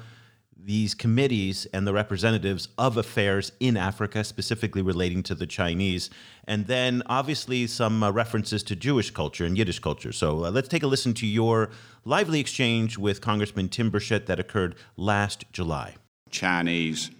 these 0.64 0.94
committees 0.94 1.66
and 1.74 1.86
the 1.86 1.92
representatives 1.92 2.68
of 2.78 2.96
affairs 2.96 3.52
in 3.60 3.76
Africa, 3.76 4.24
specifically 4.24 4.82
relating 4.82 5.22
to 5.24 5.34
the 5.34 5.46
Chinese. 5.46 6.08
And 6.46 6.66
then 6.66 7.02
obviously 7.06 7.66
some 7.66 8.02
uh, 8.02 8.10
references 8.10 8.62
to 8.64 8.76
Jewish 8.76 9.10
culture 9.10 9.44
and 9.44 9.58
Yiddish 9.58 9.78
culture. 9.78 10.12
So 10.12 10.46
uh, 10.46 10.50
let's 10.50 10.68
take 10.68 10.82
a 10.82 10.86
listen 10.86 11.12
to 11.14 11.26
your 11.26 11.70
lively 12.04 12.40
exchange 12.40 12.96
with 12.96 13.20
Congressman 13.20 13.68
Tim 13.68 13.90
Burchett 13.90 14.26
that 14.26 14.40
occurred 14.40 14.74
last 14.96 15.44
July. 15.52 15.96
Chinese, 16.30 17.10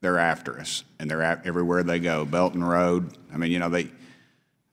they're 0.00 0.18
after 0.18 0.60
us, 0.60 0.84
and 0.98 1.10
they're 1.10 1.22
at 1.22 1.46
everywhere 1.46 1.82
they 1.82 1.98
go. 1.98 2.24
Belt 2.24 2.54
and 2.54 2.68
Road. 2.68 3.16
I 3.32 3.38
mean, 3.38 3.50
you 3.50 3.58
know, 3.58 3.68
they. 3.68 3.90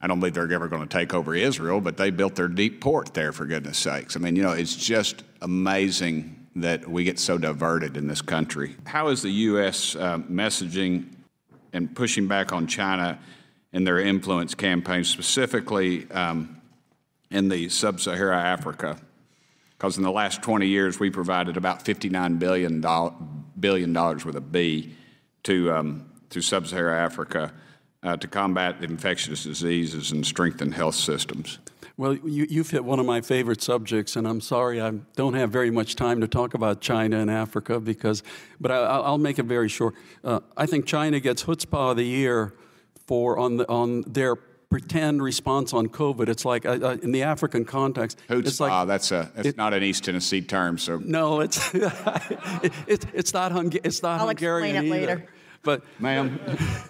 I 0.00 0.08
don't 0.08 0.18
believe 0.18 0.34
they're 0.34 0.52
ever 0.52 0.66
going 0.66 0.86
to 0.86 0.98
take 0.98 1.14
over 1.14 1.32
Israel, 1.32 1.80
but 1.80 1.96
they 1.96 2.10
built 2.10 2.34
their 2.34 2.48
deep 2.48 2.80
port 2.80 3.14
there, 3.14 3.30
for 3.30 3.46
goodness 3.46 3.78
sakes. 3.78 4.16
I 4.16 4.18
mean, 4.18 4.34
you 4.34 4.42
know, 4.42 4.50
it's 4.50 4.74
just 4.74 5.22
amazing 5.40 6.41
that 6.56 6.88
we 6.88 7.04
get 7.04 7.18
so 7.18 7.38
diverted 7.38 7.96
in 7.96 8.06
this 8.06 8.22
country. 8.22 8.76
How 8.84 9.08
is 9.08 9.22
the 9.22 9.30
U.S. 9.30 9.96
Uh, 9.96 10.18
messaging 10.18 11.06
and 11.72 11.94
pushing 11.94 12.28
back 12.28 12.52
on 12.52 12.66
China 12.66 13.18
in 13.72 13.84
their 13.84 13.98
influence 13.98 14.54
campaign, 14.54 15.04
specifically 15.04 16.10
um, 16.10 16.60
in 17.30 17.48
the 17.48 17.68
sub 17.68 18.00
Saharan 18.00 18.44
Africa? 18.44 18.98
Because 19.70 19.96
in 19.96 20.04
the 20.04 20.12
last 20.12 20.42
20 20.42 20.66
years, 20.66 21.00
we 21.00 21.10
provided 21.10 21.56
about 21.56 21.84
$59 21.84 22.38
billion, 22.38 22.84
billion 23.58 23.92
dollars 23.92 24.24
with 24.24 24.36
a 24.36 24.40
B 24.40 24.94
to, 25.44 25.72
um, 25.72 26.10
to 26.30 26.40
sub 26.40 26.66
Saharan 26.66 27.02
Africa 27.02 27.52
uh, 28.02 28.16
to 28.16 28.28
combat 28.28 28.82
infectious 28.82 29.44
diseases 29.44 30.12
and 30.12 30.26
strengthen 30.26 30.72
health 30.72 30.94
systems. 30.94 31.58
Well, 31.96 32.14
you, 32.14 32.46
have 32.62 32.70
hit 32.70 32.84
one 32.84 32.98
of 32.98 33.06
my 33.06 33.20
favorite 33.20 33.62
subjects, 33.62 34.16
and 34.16 34.26
I'm 34.26 34.40
sorry 34.40 34.80
I 34.80 34.90
don't 35.14 35.34
have 35.34 35.50
very 35.50 35.70
much 35.70 35.94
time 35.94 36.20
to 36.22 36.28
talk 36.28 36.54
about 36.54 36.80
China 36.80 37.18
and 37.18 37.30
Africa 37.30 37.80
because, 37.80 38.22
but 38.60 38.70
I, 38.70 39.10
will 39.10 39.18
make 39.18 39.38
it 39.38 39.44
very 39.44 39.68
short. 39.68 39.94
Uh, 40.24 40.40
I 40.56 40.66
think 40.66 40.86
China 40.86 41.20
gets 41.20 41.44
chutzpah 41.44 41.90
of 41.90 41.96
the 41.98 42.04
year 42.04 42.54
for 43.06 43.38
on 43.38 43.58
the, 43.58 43.68
on 43.68 44.02
their 44.06 44.36
pretend 44.36 45.22
response 45.22 45.74
on 45.74 45.88
COVID. 45.88 46.28
It's 46.28 46.46
like 46.46 46.64
uh, 46.64 46.78
uh, 46.82 46.96
in 47.02 47.12
the 47.12 47.22
African 47.22 47.66
context. 47.66 48.18
Chutzpah, 48.28 48.46
it's 48.46 48.60
like, 48.60 48.88
that's 48.88 49.12
a 49.12 49.30
it's 49.36 49.48
it, 49.48 49.56
not 49.58 49.74
an 49.74 49.82
East 49.82 50.04
Tennessee 50.04 50.40
term. 50.40 50.78
So 50.78 50.96
no, 50.96 51.40
it's 51.40 51.74
it, 51.74 51.82
it, 52.86 53.06
it's 53.12 53.34
not 53.34 53.52
Hung, 53.52 53.70
it's 53.84 54.02
not 54.02 54.20
I'll 54.20 54.28
Hungarian 54.28 54.76
explain 54.76 54.92
it 54.92 55.02
either. 55.02 55.14
Later. 55.16 55.28
But 55.62 55.84
ma'am. 56.00 56.40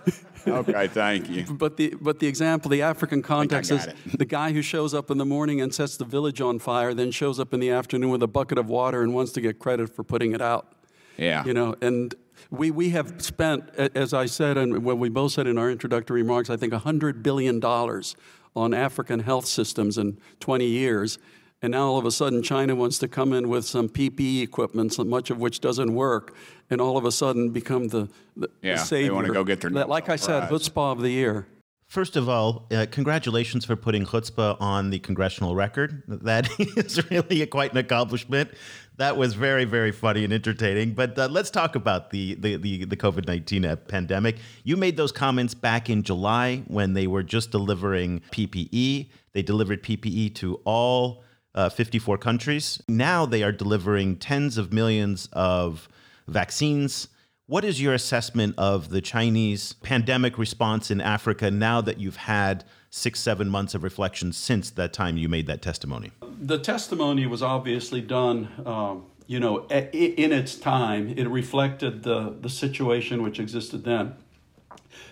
okay, 0.47 0.89
thank 0.89 1.29
you. 1.29 1.45
But 1.53 1.77
the 1.77 1.95
but 2.01 2.19
the 2.19 2.27
example, 2.27 2.71
the 2.71 2.83
African 2.83 3.23
context 3.23 3.71
is 3.71 3.89
the 4.19 4.25
guy 4.25 4.53
who 4.53 4.63
shows 4.63 4.95
up 4.95 5.11
in 5.11 5.19
the 5.19 5.25
morning 5.25 5.61
and 5.61 5.73
sets 5.75 5.97
the 5.97 6.05
village 6.05 6.41
on 6.41 6.59
fire, 6.59 6.95
then 6.95 7.11
shows 7.11 7.39
up 7.39 7.55
in 7.55 7.61
the 7.61 7.71
afternoon 7.71 8.11
with 8.11 8.23
a 8.23 8.29
bucket 8.29 8.59
of 8.59 8.69
water 8.69 9.03
and 9.03 9.15
wants 9.15 9.33
to 9.33 9.41
get 9.41 9.59
credit 9.59 9.95
for 9.95 10.03
putting 10.03 10.33
it 10.33 10.41
out. 10.41 10.75
Yeah. 11.17 11.45
You 11.45 11.55
know, 11.55 11.75
and 11.81 12.15
we, 12.51 12.71
we 12.71 12.91
have 12.91 13.23
spent, 13.23 13.69
as 13.77 14.13
I 14.13 14.27
said, 14.27 14.57
and 14.57 14.85
what 14.85 14.99
we 14.99 15.09
both 15.09 15.33
said 15.33 15.47
in 15.47 15.59
our 15.59 15.71
introductory 15.71 16.23
remarks, 16.23 16.51
I 16.51 16.57
think 16.57 16.73
$100 16.73 17.23
billion 17.23 17.63
on 17.65 18.75
African 18.75 19.21
health 19.21 19.47
systems 19.47 19.99
in 19.99 20.19
20 20.41 20.67
years. 20.67 21.19
And 21.63 21.71
now 21.71 21.87
all 21.87 21.99
of 21.99 22.05
a 22.05 22.11
sudden, 22.11 22.43
China 22.43 22.75
wants 22.75 22.99
to 22.99 23.09
come 23.09 23.33
in 23.33 23.49
with 23.49 23.65
some 23.65 23.89
PPE 23.89 24.43
equipment, 24.43 24.93
so 24.93 25.05
much 25.05 25.31
of 25.31 25.39
which 25.39 25.61
doesn't 25.61 25.95
work, 25.95 26.35
and 26.69 26.81
all 26.81 26.97
of 26.97 27.05
a 27.05 27.13
sudden 27.13 27.51
become 27.51 27.89
the, 27.89 28.09
the, 28.37 28.51
yeah, 28.63 28.75
the 28.75 28.79
savior. 28.79 29.11
they 29.11 29.15
want 29.15 29.27
to 29.29 29.33
go 29.33 29.45
get 29.45 29.61
their 29.61 29.71
Like 29.71 30.09
I 30.09 30.17
said, 30.17 30.51
chutzpah 30.51 30.93
of 30.93 31.01
the 31.01 31.11
year. 31.11 31.47
First 31.87 32.17
of 32.17 32.29
all, 32.29 32.67
uh, 32.73 32.87
congratulations 32.91 33.65
for 33.65 33.77
putting 33.77 34.07
chutzpah 34.07 34.57
on 34.61 34.91
the 34.91 34.99
congressional 34.99 35.55
record. 35.55 36.03
That 36.09 36.49
is 36.59 37.09
really 37.11 37.43
a, 37.43 37.47
quite 37.47 37.73
an 37.73 37.77
accomplishment. 37.77 38.51
That 38.97 39.17
was 39.17 39.35
very, 39.35 39.65
very 39.67 39.93
funny 39.93 40.25
and 40.25 40.33
entertaining. 40.33 40.95
But 40.95 41.19
uh, 41.19 41.29
let's 41.31 41.51
talk 41.51 41.77
about 41.77 42.11
the 42.11 42.35
the, 42.37 42.57
the, 42.57 42.87
the 42.87 42.97
COVID 42.97 43.27
nineteen 43.27 43.67
uh, 43.67 43.77
pandemic. 43.77 44.39
You 44.65 44.77
made 44.79 44.97
those 44.97 45.13
comments 45.13 45.55
back 45.55 45.91
in 45.91 46.03
July 46.03 46.63
when 46.67 46.95
they 46.95 47.07
were 47.07 47.23
just 47.23 47.51
delivering 47.51 48.23
PPE. 48.33 49.11
They 49.35 49.43
delivered 49.43 49.83
PPE 49.83 50.35
to 50.37 50.63
all 50.65 51.23
uh, 51.55 51.69
54 51.69 52.19
countries. 52.19 52.83
Now 52.89 53.27
they 53.27 53.43
are 53.43 53.53
delivering 53.53 54.17
tens 54.17 54.59
of 54.59 54.73
millions 54.73 55.29
of 55.33 55.89
vaccines 56.27 57.09
what 57.53 57.65
is 57.65 57.83
your 57.83 57.93
assessment 57.93 58.55
of 58.57 58.89
the 58.89 59.03
Chinese 59.03 59.75
pandemic 59.75 60.39
response 60.39 60.91
in 60.91 61.03
Africa 61.03 61.51
now 61.51 61.83
that 61.83 61.99
you've 61.99 62.17
had 62.17 62.65
six, 62.89 63.21
seven 63.21 63.51
months 63.51 63.75
of 63.75 63.83
reflection 63.83 64.33
since 64.33 64.71
that 64.71 64.95
time 64.95 65.19
you 65.19 65.29
made 65.29 65.47
that 65.49 65.61
testimony? 65.61 66.13
The 66.41 66.59
testimony 66.59 67.27
was 67.27 67.43
obviously 67.43 68.01
done, 68.01 68.49
um, 68.65 69.05
you 69.27 69.39
know, 69.39 69.67
in 69.67 70.33
its 70.33 70.55
time. 70.55 71.09
It 71.09 71.29
reflected 71.29 72.05
the, 72.05 72.35
the 72.41 72.49
situation 72.49 73.23
which 73.23 73.39
existed 73.39 73.85
then. 73.85 74.15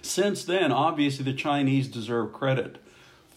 Since 0.00 0.44
then, 0.44 0.72
obviously, 0.72 1.24
the 1.24 1.34
Chinese 1.34 1.88
deserve 1.88 2.32
credit 2.32 2.78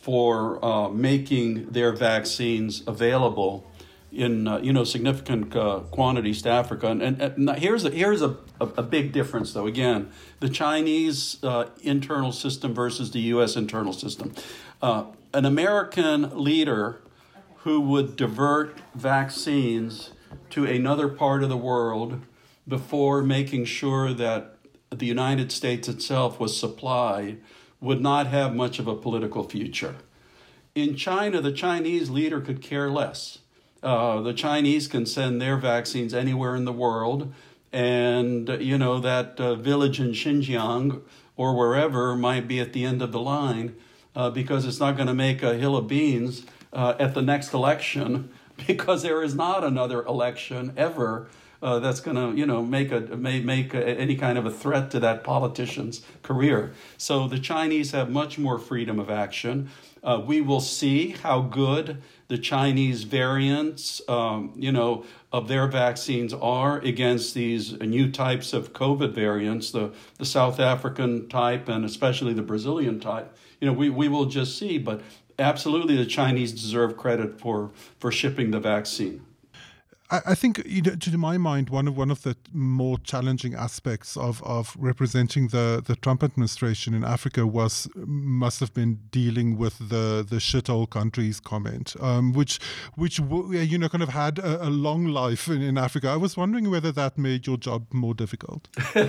for 0.04 0.64
uh, 0.66 0.89
making 0.89 1.70
their 1.70 1.93
vaccines 1.93 2.84
available 2.86 3.66
in 4.12 4.45
uh, 4.49 4.58
you 4.58 4.74
know 4.74 4.84
significant 4.84 5.56
uh, 5.56 5.80
quantities 5.91 6.41
to 6.41 6.49
Africa. 6.49 6.88
And, 6.88 7.01
and, 7.01 7.22
and, 7.22 7.49
here's 7.58 7.86
a, 7.86 7.89
here's 7.89 8.22
a, 8.22 8.36
a, 8.60 8.66
a, 8.66 8.84
big 8.84 9.14
difference, 9.14 9.54
though. 9.54 9.66
Again, 9.66 10.12
the 10.41 10.49
Chinese 10.49 11.41
uh, 11.41 11.70
internal 11.84 12.34
system 12.34 12.74
versus 12.74 13.12
the 13.12 13.22
U.S. 13.22 13.56
internal 13.56 13.93
system. 13.93 14.34
Uh, 14.82 15.06
an 15.34 15.45
American 15.45 16.38
leader 16.38 17.01
who 17.60 17.80
would 17.80 18.18
divert 18.18 18.82
vaccines 18.93 20.12
to 20.49 20.66
another 20.66 21.08
part 21.08 21.43
of 21.43 21.47
the 21.47 21.56
world 21.56 22.20
before 22.68 23.24
making 23.24 23.64
sure 23.64 24.14
that 24.14 24.58
the 24.89 25.06
United 25.06 25.49
States 25.49 25.88
itself 25.88 26.41
was 26.41 26.60
supplied 26.60 27.39
would 27.84 28.02
not 28.02 28.28
have 28.28 28.56
much 28.56 28.80
of 28.80 28.88
a 28.88 28.96
political 28.96 29.44
future. 29.44 29.96
In 30.74 30.96
China, 30.96 31.42
the 31.42 31.52
Chinese 31.52 32.10
leader 32.10 32.42
could 32.42 32.62
care 32.62 32.90
less 32.90 33.40
uh, 33.84 34.22
the 34.22 34.34
Chinese 34.34 34.88
can 34.88 35.06
send 35.06 35.42
their 35.42 35.58
vaccines 35.58 36.14
anywhere 36.14 36.56
in 36.56 36.64
the 36.64 36.72
world, 36.72 37.34
and 37.74 38.48
you 38.62 38.78
know 38.78 39.00
that 39.00 39.40
uh, 39.40 39.56
village 39.56 40.00
in 40.00 40.12
Xinjiang 40.12 41.02
or 41.36 41.56
wherever 41.56 42.16
might 42.16 42.48
be 42.48 42.60
at 42.62 42.72
the 42.72 42.86
end 42.86 43.02
of 43.02 43.12
the 43.12 43.20
line 43.20 43.76
uh, 44.16 44.30
because 44.30 44.66
it's 44.66 44.80
not 44.80 44.96
going 44.96 45.08
to 45.08 45.14
make 45.14 45.44
a 45.44 45.56
hill 45.56 45.76
of 45.76 45.88
beans 45.88 46.46
uh, 46.72 46.94
at 46.98 47.14
the 47.14 47.22
next 47.22 47.54
election 47.54 48.32
because 48.68 49.04
there 49.04 49.22
is 49.22 49.36
not 49.36 49.64
another 49.64 50.04
election 50.06 50.72
ever. 50.78 51.28
Uh, 51.64 51.80
that's 51.80 52.01
going 52.01 52.18
to, 52.18 52.38
you 52.38 52.45
know, 52.45 52.61
make 52.61 52.91
a 52.91 52.99
may 53.16 53.39
make 53.39 53.74
a, 53.74 53.82
any 53.97 54.16
kind 54.18 54.38
of 54.38 54.45
a 54.45 54.51
threat 54.51 54.91
to 54.91 54.99
that 54.99 55.24
politician's 55.24 56.01
career. 56.22 56.74
So 56.97 57.26
the 57.30 57.39
Chinese 57.39 57.91
have 57.91 58.09
much 58.09 58.38
more 58.38 58.59
freedom 58.59 58.99
of 58.99 59.09
action. 59.09 59.70
Uh, 60.03 60.22
we 60.26 60.41
will 60.41 60.59
see 60.59 61.11
how 61.11 61.39
good 61.39 62.01
the 62.28 62.38
Chinese 62.38 63.03
variants, 63.03 64.01
um, 64.09 64.51
you 64.57 64.74
know, 64.74 65.05
of 65.32 65.47
their 65.47 65.68
vaccines 65.68 66.34
are 66.34 66.80
against 66.80 67.34
these 67.34 67.72
new 67.80 68.11
types 68.11 68.51
of 68.51 68.74
COVID 68.74 69.14
variants, 69.14 69.72
the, 69.72 69.93
the 70.18 70.26
South 70.26 70.59
African 70.59 71.30
type 71.30 71.70
and 71.70 71.86
especially 71.86 72.34
the 72.34 72.41
Brazilian 72.41 72.99
type. 72.99 73.38
You 73.61 73.68
know, 73.68 73.74
we, 73.74 73.89
we 73.89 74.09
will 74.09 74.26
just 74.26 74.59
see, 74.59 74.78
but 74.78 75.01
absolutely 75.39 75.95
the 75.95 76.05
Chinese 76.05 76.51
deserve 76.51 76.97
credit 76.97 77.39
for, 77.39 77.72
for 77.97 78.11
shipping 78.11 78.51
the 78.51 78.59
vaccine. 78.59 79.22
I, 80.26 80.36
think, 80.36 80.61
you 80.66 80.82
know, 80.82 80.95
to 80.95 81.18
my 81.18 81.38
mind, 81.38 81.70
one 81.70 81.88
of 81.88 81.97
one 81.97 82.11
of 82.11 82.22
the 82.22 82.36
more 82.51 82.99
challenging 82.99 83.55
aspects 83.55 84.16
of, 84.16 84.43
of 84.43 84.76
representing 84.78 85.47
the, 85.47 85.82
the 85.86 85.95
Trump 85.95 86.24
administration 86.24 86.93
in 86.93 87.03
Africa 87.03 87.47
was 87.47 87.88
must 87.95 88.59
have 88.59 88.74
been 88.74 88.99
dealing 89.11 89.57
with 89.57 89.78
the 89.89 90.26
the 90.28 90.38
shithole 90.38 90.89
countries 90.89 91.39
comment, 91.39 91.95
um, 91.99 92.34
which 92.34 92.59
which 92.95 93.20
you 93.20 93.78
know 93.78 93.89
kind 93.89 94.03
of 94.03 94.09
had 94.09 94.38
a, 94.39 94.68
a 94.68 94.70
long 94.70 95.05
life 95.05 95.47
in, 95.47 95.61
in 95.61 95.78
Africa. 95.78 96.09
I 96.09 96.18
was 96.18 96.38
wondering 96.38 96.70
whether 96.70 96.91
that 96.91 97.18
made 97.18 97.47
your 97.47 97.57
job 97.57 97.88
more 97.91 98.14
difficult. 98.14 98.68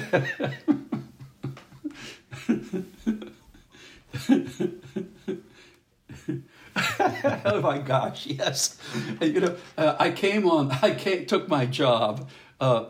oh 7.45 7.61
my 7.62 7.79
gosh, 7.79 8.27
yes. 8.27 8.79
You 9.20 9.41
know, 9.41 9.57
uh, 9.79 9.97
I 9.99 10.11
came 10.11 10.49
on, 10.49 10.70
I 10.83 10.95
came, 10.95 11.27
took 11.27 11.49
my 11.49 11.66
job 11.66 12.29
uh, 12.61 12.87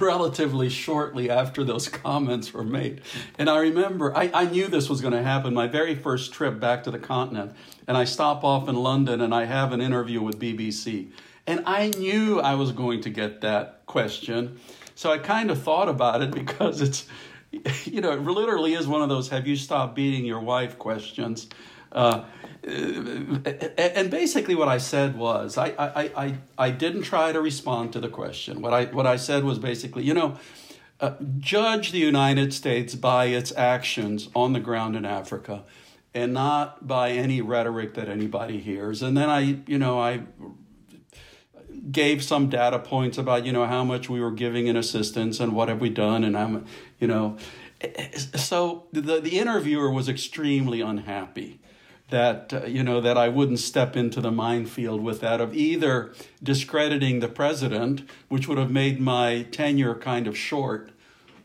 relatively 0.00 0.68
shortly 0.68 1.30
after 1.30 1.64
those 1.64 1.88
comments 2.04 2.52
were 2.52 2.64
made. 2.64 3.02
And 3.38 3.48
I 3.48 3.58
remember, 3.58 4.16
I, 4.16 4.30
I 4.32 4.44
knew 4.46 4.66
this 4.66 4.88
was 4.88 5.00
going 5.00 5.12
to 5.12 5.22
happen. 5.22 5.54
My 5.54 5.66
very 5.66 5.94
first 5.94 6.32
trip 6.32 6.58
back 6.58 6.84
to 6.84 6.90
the 6.90 6.98
continent, 6.98 7.52
and 7.86 7.96
I 7.96 8.04
stop 8.04 8.44
off 8.44 8.68
in 8.68 8.76
London 8.76 9.20
and 9.20 9.34
I 9.34 9.44
have 9.44 9.72
an 9.72 9.80
interview 9.80 10.22
with 10.22 10.38
BBC. 10.38 11.10
And 11.46 11.62
I 11.64 11.88
knew 11.88 12.40
I 12.40 12.54
was 12.54 12.72
going 12.72 13.02
to 13.02 13.10
get 13.10 13.40
that 13.42 13.86
question. 13.86 14.58
So 14.94 15.10
I 15.12 15.18
kind 15.18 15.50
of 15.50 15.62
thought 15.62 15.88
about 15.88 16.22
it 16.22 16.30
because 16.42 16.80
it's, 16.80 17.06
you 17.84 18.00
know, 18.00 18.12
it 18.12 18.20
literally 18.20 18.74
is 18.74 18.86
one 18.86 19.02
of 19.02 19.08
those 19.08 19.28
have 19.28 19.46
you 19.46 19.56
stopped 19.56 19.94
beating 19.94 20.24
your 20.24 20.40
wife 20.40 20.78
questions. 20.78 21.48
Uh, 21.92 22.24
Uh, 22.66 23.38
uh, 23.46 23.80
and 23.80 24.10
basically 24.10 24.54
what 24.54 24.68
I 24.68 24.78
said 24.78 25.16
was 25.16 25.56
I, 25.56 25.68
I, 25.78 26.24
I, 26.24 26.38
I 26.58 26.70
didn't 26.70 27.02
try 27.02 27.32
to 27.32 27.40
respond 27.40 27.92
to 27.92 28.00
the 28.00 28.08
question. 28.08 28.60
What 28.60 28.74
I, 28.74 28.86
what 28.86 29.06
I 29.06 29.16
said 29.16 29.44
was 29.44 29.58
basically, 29.58 30.04
you 30.04 30.14
know, 30.14 30.38
uh, 31.00 31.12
judge 31.38 31.92
the 31.92 31.98
United 31.98 32.52
States 32.52 32.94
by 32.94 33.26
its 33.26 33.52
actions 33.56 34.28
on 34.34 34.52
the 34.52 34.60
ground 34.60 34.96
in 34.96 35.04
Africa 35.04 35.62
and 36.12 36.32
not 36.32 36.86
by 36.86 37.10
any 37.10 37.40
rhetoric 37.40 37.94
that 37.94 38.08
anybody 38.08 38.58
hears. 38.58 39.02
And 39.02 39.16
then 39.16 39.30
I, 39.30 39.60
you 39.66 39.78
know, 39.78 40.00
I 40.00 40.22
gave 41.92 42.24
some 42.24 42.48
data 42.48 42.80
points 42.80 43.18
about, 43.18 43.46
you 43.46 43.52
know, 43.52 43.66
how 43.66 43.84
much 43.84 44.10
we 44.10 44.20
were 44.20 44.32
giving 44.32 44.66
in 44.66 44.76
assistance 44.76 45.38
and 45.38 45.52
what 45.52 45.68
have 45.68 45.80
we 45.80 45.90
done 45.90 46.24
and 46.24 46.34
how, 46.34 46.62
you 46.98 47.06
know. 47.06 47.36
Uh, 47.82 48.18
so 48.36 48.88
the, 48.92 49.20
the 49.20 49.38
interviewer 49.38 49.90
was 49.90 50.08
extremely 50.08 50.80
unhappy 50.80 51.60
that 52.10 52.52
uh, 52.52 52.64
you 52.64 52.82
know 52.82 53.00
that 53.00 53.18
I 53.18 53.28
wouldn't 53.28 53.58
step 53.58 53.96
into 53.96 54.20
the 54.20 54.30
minefield 54.30 55.02
with 55.02 55.20
that 55.20 55.40
of 55.40 55.54
either 55.54 56.12
discrediting 56.42 57.20
the 57.20 57.28
president, 57.28 58.08
which 58.28 58.48
would 58.48 58.58
have 58.58 58.70
made 58.70 59.00
my 59.00 59.42
tenure 59.50 59.94
kind 59.94 60.26
of 60.26 60.36
short, 60.36 60.90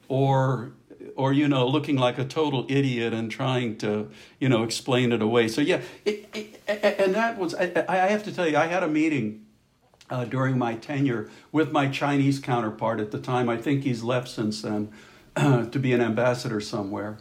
or 0.08 0.72
or 1.16 1.34
you 1.34 1.48
know 1.48 1.68
looking 1.68 1.98
like 1.98 2.18
a 2.18 2.26
total 2.26 2.66
idiot 2.70 3.14
and 3.14 3.30
trying 3.30 3.78
to 3.78 4.10
you 4.40 4.48
know 4.48 4.64
explain 4.64 5.12
it 5.12 5.22
away. 5.22 5.48
So 5.48 5.62
yeah, 5.62 5.82
it, 6.06 6.30
it, 6.34 6.62
and 6.68 7.14
that 7.16 7.38
was 7.38 7.54
I, 7.56 7.86
I, 7.88 7.98
have 8.08 8.24
to 8.24 8.34
tell 8.34 8.48
you 8.48 8.58
I 8.58 8.68
had 8.68 8.84
a 8.84 8.90
meeting. 8.90 9.46
Uh, 10.10 10.26
during 10.26 10.58
my 10.60 10.76
tenure 10.76 11.30
with 11.52 11.72
my 11.72 11.88
Chinese 11.88 12.38
counterpart 12.38 13.00
at 13.00 13.10
the 13.12 13.18
time, 13.18 13.48
I 13.50 13.58
think 13.58 13.84
he's 13.84 14.04
left 14.04 14.28
since 14.28 14.62
then, 14.62 14.92
to 15.36 15.80
be 15.80 15.94
an 15.94 16.02
ambassador 16.02 16.60
somewhere. 16.60 17.18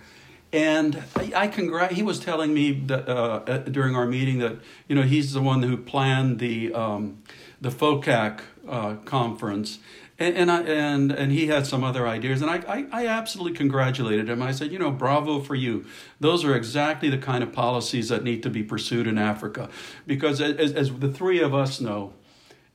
And 0.52 1.02
I, 1.16 1.32
I 1.34 1.48
congrat. 1.48 1.92
He 1.92 2.02
was 2.02 2.18
telling 2.18 2.52
me 2.52 2.72
that 2.72 3.08
uh, 3.08 3.58
during 3.58 3.96
our 3.96 4.06
meeting 4.06 4.38
that 4.40 4.56
you 4.86 4.94
know 4.94 5.02
he's 5.02 5.32
the 5.32 5.40
one 5.40 5.62
who 5.62 5.78
planned 5.78 6.40
the 6.40 6.74
um, 6.74 7.22
the 7.60 7.70
FOCAC 7.70 8.40
uh, 8.68 8.96
conference, 9.06 9.78
and 10.18 10.36
and, 10.36 10.50
I, 10.50 10.62
and 10.62 11.10
and 11.10 11.32
he 11.32 11.46
had 11.46 11.66
some 11.66 11.82
other 11.82 12.06
ideas, 12.06 12.42
and 12.42 12.50
I, 12.50 12.56
I, 12.68 12.86
I 12.92 13.06
absolutely 13.06 13.56
congratulated 13.56 14.28
him. 14.28 14.42
I 14.42 14.52
said, 14.52 14.72
you 14.72 14.78
know, 14.78 14.90
bravo 14.90 15.40
for 15.40 15.54
you. 15.54 15.86
Those 16.20 16.44
are 16.44 16.54
exactly 16.54 17.08
the 17.08 17.18
kind 17.18 17.42
of 17.42 17.50
policies 17.52 18.10
that 18.10 18.22
need 18.22 18.42
to 18.42 18.50
be 18.50 18.62
pursued 18.62 19.06
in 19.06 19.16
Africa, 19.16 19.70
because 20.06 20.42
as, 20.42 20.72
as 20.72 20.92
the 20.92 21.10
three 21.10 21.40
of 21.40 21.54
us 21.54 21.80
know, 21.80 22.12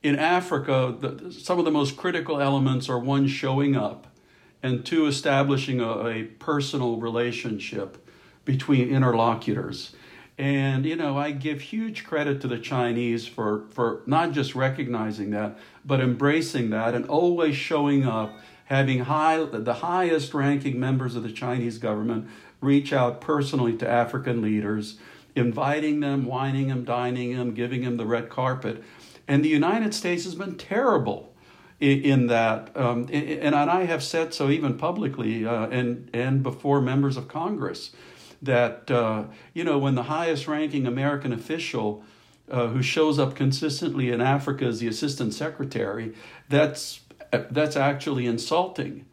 in 0.02 0.18
Africa, 0.18 0.96
the, 0.98 1.30
some 1.30 1.60
of 1.60 1.64
the 1.64 1.70
most 1.70 1.96
critical 1.96 2.40
elements 2.40 2.88
are 2.88 2.98
one 2.98 3.28
showing 3.28 3.76
up 3.76 4.08
and 4.62 4.84
two, 4.84 5.06
establishing 5.06 5.80
a, 5.80 6.06
a 6.06 6.24
personal 6.24 6.96
relationship 6.96 8.04
between 8.44 8.88
interlocutors. 8.88 9.94
And 10.38 10.86
you 10.86 10.94
know, 10.94 11.18
I 11.18 11.32
give 11.32 11.60
huge 11.60 12.04
credit 12.04 12.40
to 12.42 12.48
the 12.48 12.58
Chinese 12.58 13.26
for 13.26 13.64
for 13.70 14.02
not 14.06 14.32
just 14.32 14.54
recognizing 14.54 15.30
that, 15.30 15.58
but 15.84 16.00
embracing 16.00 16.70
that 16.70 16.94
and 16.94 17.04
always 17.06 17.56
showing 17.56 18.06
up, 18.06 18.38
having 18.66 19.00
high 19.00 19.44
the 19.44 19.74
highest 19.74 20.34
ranking 20.34 20.78
members 20.78 21.16
of 21.16 21.24
the 21.24 21.32
Chinese 21.32 21.78
government 21.78 22.28
reach 22.60 22.92
out 22.92 23.20
personally 23.20 23.76
to 23.76 23.88
African 23.88 24.40
leaders, 24.40 24.98
inviting 25.34 26.00
them, 26.00 26.24
wining 26.24 26.68
them, 26.68 26.84
dining 26.84 27.36
them, 27.36 27.52
giving 27.52 27.82
them 27.82 27.96
the 27.96 28.06
red 28.06 28.28
carpet. 28.28 28.82
And 29.26 29.44
the 29.44 29.48
United 29.48 29.92
States 29.92 30.24
has 30.24 30.36
been 30.36 30.56
terrible 30.56 31.34
in, 31.80 32.26
that. 32.26 32.76
Um, 32.76 33.08
and 33.12 33.54
I 33.54 33.84
have 33.84 34.02
said 34.02 34.34
so 34.34 34.50
even 34.50 34.76
publicly 34.76 35.46
uh, 35.46 35.68
and, 35.68 36.10
and 36.12 36.42
before 36.42 36.80
members 36.80 37.16
of 37.16 37.28
Congress 37.28 37.92
that, 38.42 38.90
uh, 38.90 39.24
you 39.54 39.64
know, 39.64 39.78
when 39.78 39.94
the 39.94 40.04
highest 40.04 40.48
ranking 40.48 40.86
American 40.86 41.32
official 41.32 42.04
uh, 42.50 42.68
who 42.68 42.82
shows 42.82 43.18
up 43.18 43.34
consistently 43.34 44.10
in 44.10 44.20
Africa 44.20 44.64
as 44.64 44.80
the 44.80 44.88
assistant 44.88 45.34
secretary, 45.34 46.14
that's, 46.48 47.00
that's 47.30 47.76
actually 47.76 48.26
insulting. 48.26 49.04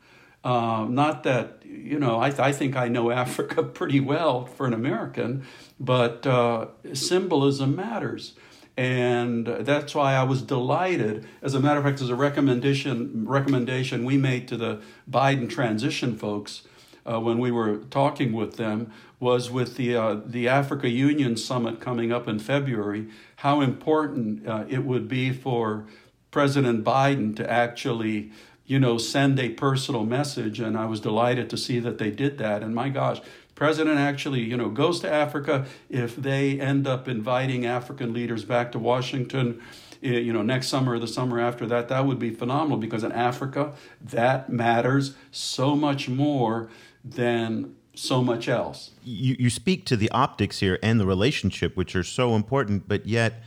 Uh, 0.43 0.85
not 0.87 1.23
that, 1.23 1.61
you 1.65 1.99
know, 1.99 2.19
I, 2.19 2.27
I 2.27 2.51
think 2.51 2.75
I 2.75 2.87
know 2.87 3.11
Africa 3.23 3.63
pretty 3.63 3.99
well 3.99 4.45
for 4.45 4.65
an 4.65 4.73
American, 4.73 5.45
but 5.79 6.25
uh, 6.25 6.67
symbolism 6.93 7.75
matters. 7.75 8.33
And 8.77 9.47
that's 9.47 9.95
why 9.95 10.15
I 10.15 10.23
was 10.23 10.41
delighted. 10.41 11.25
As 11.41 11.53
a 11.53 11.59
matter 11.59 11.79
of 11.79 11.85
fact, 11.85 12.01
as 12.01 12.09
a 12.09 12.15
recommendation, 12.15 13.25
recommendation 13.25 14.03
we 14.03 14.17
made 14.17 14.47
to 14.49 14.57
the 14.57 14.81
Biden 15.09 15.49
transition 15.49 16.17
folks 16.17 16.63
uh, 17.05 17.19
when 17.19 17.39
we 17.39 17.51
were 17.51 17.77
talking 17.89 18.33
with 18.33 18.57
them 18.57 18.91
was 19.19 19.49
with 19.49 19.77
the 19.77 19.95
uh, 19.95 20.19
the 20.25 20.47
Africa 20.49 20.89
Union 20.89 21.37
summit 21.37 21.79
coming 21.79 22.11
up 22.11 22.27
in 22.27 22.37
February. 22.37 23.07
How 23.37 23.61
important 23.61 24.45
uh, 24.47 24.65
it 24.67 24.83
would 24.83 25.07
be 25.07 25.31
for 25.31 25.85
President 26.31 26.83
Biden 26.83 27.33
to 27.37 27.49
actually, 27.49 28.29
you 28.65 28.77
know, 28.77 28.97
send 28.97 29.39
a 29.39 29.49
personal 29.49 30.03
message. 30.03 30.59
And 30.59 30.77
I 30.77 30.85
was 30.85 30.99
delighted 30.99 31.49
to 31.51 31.57
see 31.57 31.79
that 31.79 31.97
they 31.97 32.11
did 32.11 32.37
that. 32.39 32.61
And 32.61 32.75
my 32.75 32.89
gosh, 32.89 33.21
president 33.55 33.97
actually, 33.97 34.41
you 34.41 34.57
know, 34.57 34.69
goes 34.69 34.99
to 34.99 35.11
Africa, 35.11 35.65
if 35.89 36.15
they 36.15 36.59
end 36.59 36.85
up 36.85 37.07
inviting 37.07 37.65
African 37.65 38.13
leaders 38.13 38.43
back 38.43 38.71
to 38.73 38.79
Washington, 38.79 39.61
eh, 40.03 40.19
you 40.19 40.33
know, 40.33 40.41
next 40.41 40.67
summer 40.67 40.93
or 40.93 40.99
the 40.99 41.07
summer 41.07 41.39
after 41.39 41.65
that, 41.65 41.87
that 41.87 42.05
would 42.05 42.19
be 42.19 42.29
phenomenal 42.29 42.77
because 42.77 43.03
in 43.03 43.11
Africa, 43.11 43.73
that 44.01 44.49
matters 44.49 45.15
so 45.31 45.75
much 45.75 46.09
more 46.09 46.69
than 47.03 47.75
so 47.95 48.21
much 48.21 48.49
else. 48.49 48.91
You, 49.03 49.37
you 49.39 49.49
speak 49.49 49.85
to 49.85 49.95
the 49.95 50.09
optics 50.11 50.59
here 50.59 50.77
and 50.83 50.99
the 50.99 51.05
relationship, 51.05 51.77
which 51.77 51.95
are 51.95 52.03
so 52.03 52.35
important, 52.35 52.89
but 52.89 53.05
yet, 53.05 53.41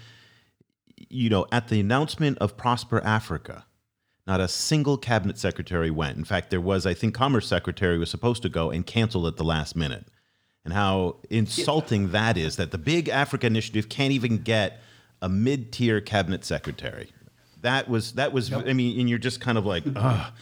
you 1.10 1.28
know, 1.28 1.46
at 1.52 1.68
the 1.68 1.80
announcement 1.80 2.38
of 2.38 2.56
Prosper 2.56 3.04
Africa, 3.04 3.66
not 4.28 4.40
a 4.40 4.46
single 4.46 4.98
cabinet 4.98 5.38
secretary 5.38 5.90
went. 5.90 6.18
In 6.18 6.24
fact, 6.24 6.50
there 6.50 6.60
was, 6.60 6.84
I 6.84 6.92
think, 6.92 7.14
Commerce 7.14 7.48
Secretary 7.48 7.96
was 7.96 8.10
supposed 8.10 8.42
to 8.42 8.50
go 8.50 8.70
and 8.70 8.86
canceled 8.86 9.26
at 9.26 9.38
the 9.38 9.42
last 9.42 9.74
minute. 9.74 10.06
And 10.66 10.74
how 10.74 11.16
insulting 11.30 12.02
yeah. 12.02 12.08
that 12.08 12.36
is 12.36 12.56
that 12.56 12.70
the 12.70 12.76
big 12.76 13.08
Africa 13.08 13.46
initiative 13.46 13.88
can't 13.88 14.12
even 14.12 14.38
get 14.38 14.80
a 15.22 15.30
mid-tier 15.30 16.02
cabinet 16.02 16.44
secretary. 16.44 17.10
That 17.62 17.88
was 17.88 18.12
that 18.12 18.32
was 18.34 18.50
yep. 18.50 18.66
I 18.68 18.74
mean, 18.74 19.00
and 19.00 19.08
you're 19.08 19.18
just 19.18 19.40
kind 19.40 19.56
of 19.56 19.64
like, 19.64 19.84
mm-hmm. 19.84 19.96
ugh. 19.96 20.32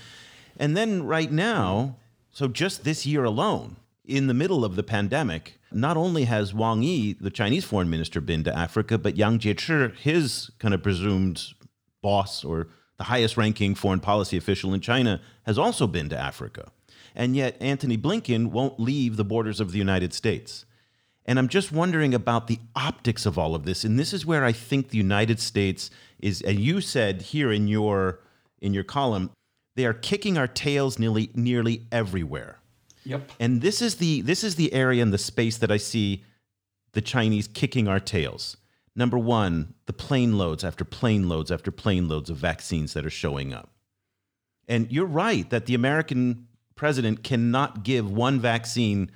And 0.58 0.76
then 0.76 1.04
right 1.04 1.30
now, 1.30 1.96
so 2.32 2.48
just 2.48 2.82
this 2.82 3.06
year 3.06 3.22
alone, 3.22 3.76
in 4.04 4.26
the 4.26 4.34
middle 4.34 4.64
of 4.64 4.74
the 4.74 4.82
pandemic, 4.82 5.60
not 5.70 5.96
only 5.96 6.24
has 6.24 6.52
Wang 6.52 6.82
Yi, 6.82 7.12
the 7.14 7.30
Chinese 7.30 7.64
foreign 7.64 7.88
minister, 7.88 8.20
been 8.20 8.42
to 8.44 8.56
Africa, 8.56 8.98
but 8.98 9.16
Yang 9.16 9.38
Jiechi, 9.38 9.96
his 9.96 10.50
kind 10.58 10.74
of 10.74 10.82
presumed 10.82 11.54
boss 12.02 12.44
or 12.44 12.68
the 12.98 13.04
highest 13.04 13.36
ranking 13.36 13.74
foreign 13.74 14.00
policy 14.00 14.36
official 14.36 14.72
in 14.74 14.80
China, 14.80 15.20
has 15.44 15.58
also 15.58 15.86
been 15.86 16.08
to 16.08 16.18
Africa. 16.18 16.70
And 17.14 17.34
yet, 17.34 17.56
Antony 17.60 17.96
Blinken 17.96 18.48
won't 18.48 18.78
leave 18.78 19.16
the 19.16 19.24
borders 19.24 19.60
of 19.60 19.72
the 19.72 19.78
United 19.78 20.12
States. 20.12 20.66
And 21.24 21.38
I'm 21.38 21.48
just 21.48 21.72
wondering 21.72 22.14
about 22.14 22.46
the 22.46 22.60
optics 22.74 23.26
of 23.26 23.38
all 23.38 23.54
of 23.54 23.64
this. 23.64 23.84
And 23.84 23.98
this 23.98 24.12
is 24.12 24.24
where 24.24 24.44
I 24.44 24.52
think 24.52 24.90
the 24.90 24.98
United 24.98 25.40
States 25.40 25.90
is, 26.20 26.40
and 26.42 26.60
you 26.60 26.80
said 26.80 27.22
here 27.22 27.50
in 27.52 27.68
your 27.68 28.20
in 28.60 28.72
your 28.72 28.84
column, 28.84 29.30
they 29.74 29.84
are 29.84 29.92
kicking 29.92 30.38
our 30.38 30.46
tails 30.46 30.98
nearly 30.98 31.30
nearly 31.34 31.86
everywhere. 31.90 32.58
Yep. 33.04 33.32
And 33.40 33.60
this 33.60 33.82
is 33.82 33.96
the 33.96 34.20
this 34.22 34.44
is 34.44 34.54
the 34.54 34.72
area 34.72 35.02
and 35.02 35.12
the 35.12 35.18
space 35.18 35.56
that 35.58 35.70
I 35.70 35.76
see 35.76 36.24
the 36.92 37.00
Chinese 37.00 37.48
kicking 37.48 37.88
our 37.88 38.00
tails. 38.00 38.56
Number 38.96 39.18
one, 39.18 39.74
the 39.84 39.92
plane 39.92 40.38
loads 40.38 40.64
after 40.64 40.84
plane 40.84 41.28
loads 41.28 41.52
after 41.52 41.70
plane 41.70 42.08
loads 42.08 42.30
of 42.30 42.38
vaccines 42.38 42.94
that 42.94 43.04
are 43.04 43.10
showing 43.10 43.52
up. 43.52 43.70
And 44.68 44.90
you're 44.90 45.04
right 45.04 45.48
that 45.50 45.66
the 45.66 45.74
American 45.74 46.48
president 46.74 47.22
cannot 47.22 47.84
give 47.84 48.10
one 48.10 48.40
vaccine 48.40 49.10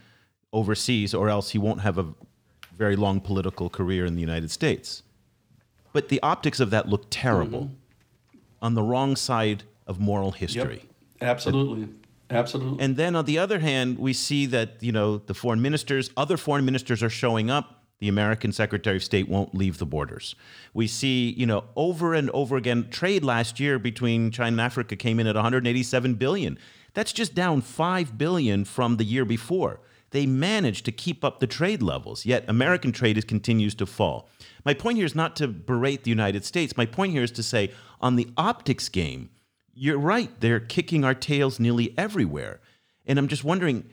overseas 0.53 1.15
or 1.15 1.31
else 1.31 1.51
he 1.51 1.59
won't 1.59 1.81
have 1.81 1.97
a 1.97 2.07
very 2.77 2.95
long 2.95 3.21
political 3.21 3.71
career 3.71 4.05
in 4.05 4.15
the 4.15 4.21
United 4.21 4.51
States. 4.51 5.03
But 5.93 6.09
the 6.09 6.21
optics 6.23 6.61
of 6.61 6.71
that 6.71 6.89
look 6.89 7.07
terrible 7.11 7.65
mm-hmm. 7.65 8.39
on 8.63 8.75
the 8.75 8.83
wrong 8.83 9.17
side 9.17 9.65
of 9.87 9.99
moral 9.99 10.33
history. 10.33 10.85
Yep. 11.21 11.29
Absolutely. 11.29 11.89
Absolutely. 12.31 12.85
And 12.85 12.97
then 12.97 13.17
on 13.17 13.25
the 13.25 13.39
other 13.39 13.59
hand, 13.59 13.99
we 13.99 14.13
see 14.13 14.47
that, 14.47 14.77
you 14.81 14.93
know, 14.93 15.19
the 15.19 15.35
foreign 15.35 15.61
ministers, 15.61 16.11
other 16.17 16.37
foreign 16.37 16.65
ministers 16.65 17.03
are 17.03 17.11
showing 17.11 17.51
up 17.51 17.80
the 18.01 18.09
American 18.09 18.51
Secretary 18.51 18.97
of 18.97 19.05
State 19.05 19.29
won't 19.29 19.55
leave 19.55 19.79
the 19.79 19.87
borders. 19.87 20.35
We 20.73 20.87
see, 20.87 21.31
you 21.31 21.47
know, 21.47 21.65
over 21.77 22.15
and 22.15 22.31
over 22.31 22.57
again, 22.57 22.89
trade 22.91 23.23
last 23.23 23.61
year 23.61 23.79
between 23.79 24.31
China 24.31 24.49
and 24.49 24.61
Africa 24.61 24.97
came 24.97 25.21
in 25.21 25.27
at 25.27 25.35
187 25.35 26.15
billion. 26.15 26.59
That's 26.95 27.13
just 27.13 27.35
down 27.35 27.61
5 27.61 28.17
billion 28.17 28.65
from 28.65 28.97
the 28.97 29.05
year 29.05 29.25
before. 29.25 29.81
They 30.11 30.27
managed 30.27 30.87
to 30.87 30.93
keep 30.93 31.25
up 31.25 31.39
the 31.39 31.47
trade 31.47 31.83
levels, 31.83 32.27
yet 32.27 32.45
American 32.49 32.91
trade 32.91 33.17
is, 33.17 33.25
continues 33.25 33.75
to 33.77 33.87
fall. 33.87 34.29
My 34.65 34.75
point 34.75 34.97
here 34.97 35.07
is 35.07 35.15
not 35.15 35.37
to 35.37 35.47
berate 35.47 36.03
the 36.03 36.11
United 36.11 36.45
States. 36.45 36.77
My 36.77 36.87
point 36.87 37.13
here 37.13 37.23
is 37.23 37.31
to 37.33 37.43
say, 37.43 37.71
on 38.01 38.17
the 38.17 38.29
optics 38.37 38.89
game, 38.89 39.31
you're 39.73 39.99
right. 39.99 40.31
They're 40.41 40.59
kicking 40.59 41.05
our 41.05 41.15
tails 41.15 41.61
nearly 41.61 41.95
everywhere. 41.97 42.61
And 43.07 43.19
I'm 43.19 43.29
just 43.29 43.45
wondering 43.45 43.85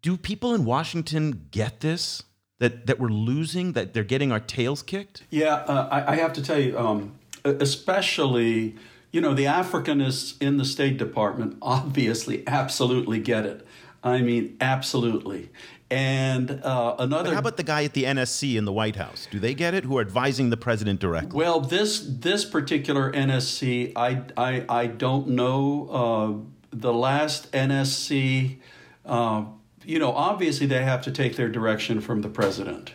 do 0.00 0.16
people 0.16 0.54
in 0.54 0.64
Washington 0.64 1.48
get 1.50 1.80
this? 1.80 2.22
That 2.58 2.86
that 2.86 2.98
we're 2.98 3.08
losing, 3.08 3.72
that 3.72 3.94
they're 3.94 4.04
getting 4.04 4.32
our 4.32 4.40
tails 4.40 4.82
kicked? 4.82 5.22
Yeah, 5.30 5.54
uh, 5.54 5.88
I, 5.90 6.12
I, 6.12 6.16
have 6.16 6.32
to 6.34 6.42
tell 6.42 6.58
you, 6.58 6.78
um, 6.78 7.14
especially 7.44 8.76
you 9.12 9.20
know 9.20 9.34
the 9.34 9.44
Africanists 9.44 10.40
in 10.40 10.56
the 10.56 10.64
State 10.64 10.96
Department 10.96 11.56
obviously 11.62 12.46
absolutely 12.46 13.20
get 13.20 13.46
it. 13.46 13.66
I 14.02 14.20
mean, 14.20 14.56
absolutely. 14.60 15.50
And 15.90 16.50
uh, 16.50 16.96
another. 16.98 17.30
But 17.30 17.32
how 17.32 17.38
about 17.40 17.56
the 17.56 17.62
guy 17.62 17.84
at 17.84 17.94
the 17.94 18.04
NSC 18.04 18.56
in 18.56 18.66
the 18.66 18.72
White 18.72 18.96
House? 18.96 19.26
Do 19.30 19.38
they 19.38 19.54
get 19.54 19.72
it? 19.72 19.84
Who 19.84 19.96
are 19.96 20.02
advising 20.02 20.50
the 20.50 20.56
president 20.56 21.00
directly? 21.00 21.36
Well, 21.36 21.60
this 21.60 22.00
this 22.06 22.44
particular 22.44 23.10
NSC, 23.10 23.92
I 23.96 24.22
I, 24.36 24.64
I 24.68 24.86
don't 24.86 25.28
know. 25.28 25.88
Uh, 25.90 26.54
the 26.70 26.92
last 26.92 27.50
NSC 27.52 28.58
uh, 29.06 29.44
you 29.88 29.98
know, 29.98 30.12
obviously 30.12 30.66
they 30.66 30.84
have 30.84 31.00
to 31.00 31.10
take 31.10 31.36
their 31.36 31.48
direction 31.48 32.02
from 32.02 32.20
the 32.20 32.28
president. 32.28 32.92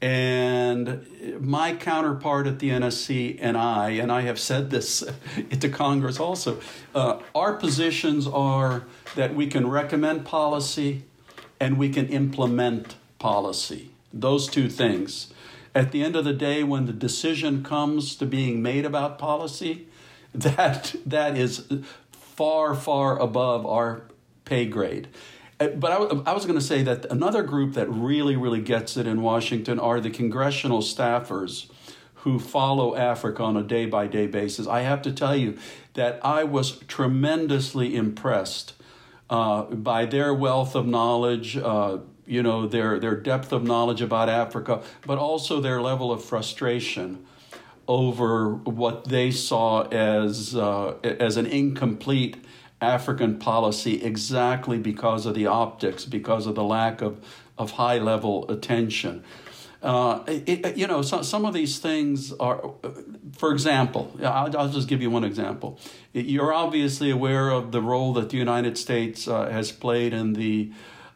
And 0.00 1.06
my 1.38 1.76
counterpart 1.76 2.46
at 2.46 2.58
the 2.58 2.70
NSC 2.70 3.36
and 3.38 3.54
I, 3.54 3.90
and 3.90 4.10
I 4.10 4.22
have 4.22 4.40
said 4.40 4.70
this 4.70 5.04
to 5.60 5.68
Congress 5.68 6.18
also, 6.18 6.58
uh, 6.94 7.18
our 7.34 7.52
positions 7.52 8.26
are 8.26 8.84
that 9.14 9.34
we 9.34 9.46
can 9.46 9.68
recommend 9.68 10.24
policy 10.24 11.02
and 11.60 11.76
we 11.76 11.90
can 11.90 12.08
implement 12.08 12.96
policy. 13.18 13.90
Those 14.10 14.48
two 14.48 14.70
things. 14.70 15.34
At 15.74 15.92
the 15.92 16.02
end 16.02 16.16
of 16.16 16.24
the 16.24 16.32
day, 16.32 16.64
when 16.64 16.86
the 16.86 16.94
decision 16.94 17.62
comes 17.62 18.16
to 18.16 18.24
being 18.24 18.62
made 18.62 18.86
about 18.86 19.18
policy, 19.18 19.86
that 20.34 20.94
that 21.04 21.36
is 21.36 21.70
far, 22.10 22.74
far 22.74 23.18
above 23.18 23.66
our 23.66 24.04
pay 24.46 24.64
grade. 24.64 25.08
Uh, 25.62 25.68
but 25.68 25.92
I, 26.26 26.32
was 26.32 26.44
going 26.44 26.58
to 26.58 26.64
say 26.64 26.82
that 26.82 27.04
another 27.06 27.42
group 27.42 27.74
that 27.74 27.88
really, 27.88 28.36
really 28.36 28.60
gets 28.60 28.96
it 28.96 29.06
in 29.06 29.22
Washington 29.22 29.78
are 29.78 30.00
the 30.00 30.10
congressional 30.10 30.80
staffers 30.80 31.70
who 32.16 32.38
follow 32.38 32.96
Africa 32.96 33.42
on 33.42 33.56
a 33.56 33.62
day 33.62 33.86
by 33.86 34.06
day 34.06 34.26
basis. 34.26 34.66
I 34.66 34.80
have 34.80 35.02
to 35.02 35.12
tell 35.12 35.36
you 35.36 35.58
that 35.94 36.24
I 36.24 36.44
was 36.44 36.78
tremendously 36.88 37.94
impressed 37.94 38.74
uh, 39.30 39.62
by 39.62 40.04
their 40.04 40.34
wealth 40.34 40.74
of 40.74 40.86
knowledge, 40.86 41.56
uh, 41.56 41.98
you 42.26 42.42
know, 42.42 42.66
their, 42.66 42.98
their 42.98 43.16
depth 43.16 43.52
of 43.52 43.62
knowledge 43.62 44.02
about 44.02 44.28
Africa, 44.28 44.82
but 45.06 45.18
also 45.18 45.60
their 45.60 45.80
level 45.80 46.10
of 46.12 46.24
frustration 46.24 47.24
over 47.86 48.54
what 48.54 49.04
they 49.04 49.30
saw 49.30 49.82
as, 49.88 50.56
uh, 50.56 50.94
as 51.02 51.36
an 51.36 51.46
incomplete 51.46 52.36
African 52.82 53.38
policy 53.38 54.02
exactly 54.02 54.78
because 54.78 55.24
of 55.24 55.34
the 55.34 55.46
optics, 55.46 56.04
because 56.04 56.46
of 56.46 56.54
the 56.54 56.64
lack 56.64 57.00
of, 57.00 57.24
of 57.56 57.72
high 57.72 57.98
level 57.98 58.50
attention. 58.50 59.24
Uh, 59.82 60.22
it, 60.28 60.76
you 60.76 60.86
know, 60.86 61.02
so, 61.02 61.22
some 61.22 61.44
of 61.44 61.54
these 61.54 61.78
things 61.80 62.32
are, 62.34 62.70
for 63.36 63.52
example, 63.52 64.14
I'll, 64.22 64.56
I'll, 64.56 64.68
just 64.68 64.86
give 64.86 65.02
you 65.02 65.10
one 65.10 65.24
example. 65.24 65.78
You're 66.12 66.52
obviously 66.52 67.10
aware 67.10 67.50
of 67.50 67.72
the 67.72 67.80
role 67.80 68.12
that 68.12 68.30
the 68.30 68.36
United 68.36 68.78
States 68.78 69.26
uh, 69.26 69.50
has 69.50 69.72
played 69.72 70.12
in 70.12 70.34
the 70.34 70.70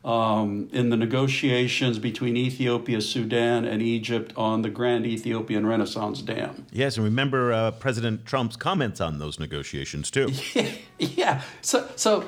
um, 0.06 0.68
in 0.72 0.90
the 0.90 0.96
negotiations 0.96 1.98
between 1.98 2.36
Ethiopia, 2.36 3.00
Sudan, 3.00 3.64
and 3.64 3.82
Egypt 3.82 4.32
on 4.36 4.62
the 4.62 4.70
Grand 4.70 5.04
Ethiopian 5.04 5.66
Renaissance 5.66 6.22
Dam. 6.22 6.64
Yes, 6.70 6.96
and 6.96 7.04
remember 7.04 7.52
uh, 7.52 7.72
President 7.72 8.24
Trump's 8.24 8.54
comments 8.54 9.00
on 9.00 9.18
those 9.18 9.40
negotiations 9.40 10.12
too. 10.12 10.30
Yeah, 10.54 10.70
yeah. 11.00 11.42
So, 11.60 11.88
so 11.96 12.24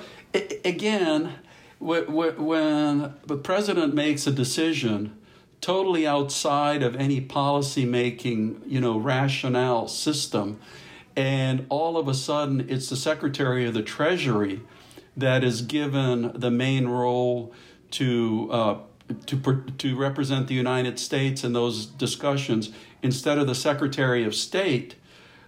again, 0.65 1.35
when 1.79 3.15
the 3.27 3.41
president 3.43 3.95
makes 3.95 4.27
a 4.27 4.33
decision 4.33 5.17
totally 5.61 6.05
outside 6.05 6.83
of 6.83 6.97
any 6.97 7.21
policy 7.21 7.85
making, 7.85 8.61
you 8.67 8.81
know, 8.81 8.99
rationale 8.99 9.87
system, 9.87 10.59
and 11.15 11.65
all 11.69 11.97
of 11.97 12.09
a 12.09 12.15
sudden 12.15 12.69
it's 12.69 12.89
the 12.89 12.97
Secretary 12.97 13.67
of 13.67 13.75
the 13.75 13.83
Treasury 13.83 14.63
that 15.19 15.43
is 15.45 15.63
given 15.63 16.33
the 16.35 16.51
main 16.51 16.89
role 16.89 17.53
to 17.93 18.49
uh, 18.51 18.79
to 19.27 19.65
to 19.79 19.97
represent 19.97 20.49
the 20.49 20.55
United 20.55 20.99
States 20.99 21.45
in 21.45 21.53
those 21.53 21.87
discussions 21.87 22.71
instead 23.03 23.39
of 23.39 23.47
the 23.47 23.55
Secretary 23.55 24.25
of 24.25 24.35
State. 24.35 24.95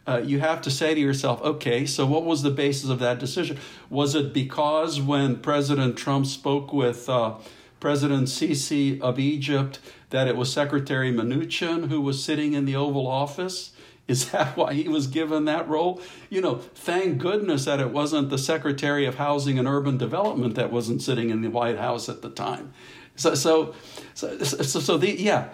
Uh, 0.06 0.20
you 0.24 0.40
have 0.40 0.60
to 0.62 0.70
say 0.70 0.94
to 0.94 1.00
yourself, 1.00 1.40
okay, 1.42 1.86
so 1.86 2.06
what 2.06 2.24
was 2.24 2.42
the 2.42 2.50
basis 2.50 2.90
of 2.90 2.98
that 2.98 3.18
decision? 3.18 3.58
Was 3.90 4.14
it 4.14 4.32
because 4.32 5.00
when 5.00 5.36
President 5.36 5.96
Trump 5.96 6.26
spoke 6.26 6.72
with 6.72 7.08
uh, 7.08 7.34
President 7.80 8.26
Sisi 8.28 9.00
of 9.00 9.18
Egypt 9.18 9.78
that 10.08 10.26
it 10.26 10.36
was 10.36 10.52
Secretary 10.52 11.12
Mnuchin 11.12 11.88
who 11.88 12.00
was 12.00 12.24
sitting 12.24 12.54
in 12.54 12.64
the 12.64 12.74
Oval 12.74 13.06
Office? 13.06 13.72
Is 14.10 14.32
that 14.32 14.56
why 14.56 14.74
he 14.74 14.88
was 14.88 15.06
given 15.06 15.44
that 15.44 15.68
role? 15.68 16.02
You 16.28 16.40
know, 16.40 16.56
thank 16.56 17.18
goodness 17.18 17.64
that 17.64 17.78
it 17.78 17.90
wasn't 17.90 18.28
the 18.28 18.38
Secretary 18.38 19.06
of 19.06 19.14
Housing 19.14 19.58
and 19.58 19.68
Urban 19.68 19.96
Development 19.96 20.56
that 20.56 20.72
wasn't 20.72 21.00
sitting 21.00 21.30
in 21.30 21.42
the 21.42 21.48
White 21.48 21.78
House 21.78 22.08
at 22.08 22.20
the 22.20 22.30
time. 22.30 22.72
So, 23.14 23.34
so, 23.34 23.74
so, 24.14 24.36
so, 24.38 24.80
so 24.80 24.96
the, 24.98 25.12
yeah, 25.12 25.50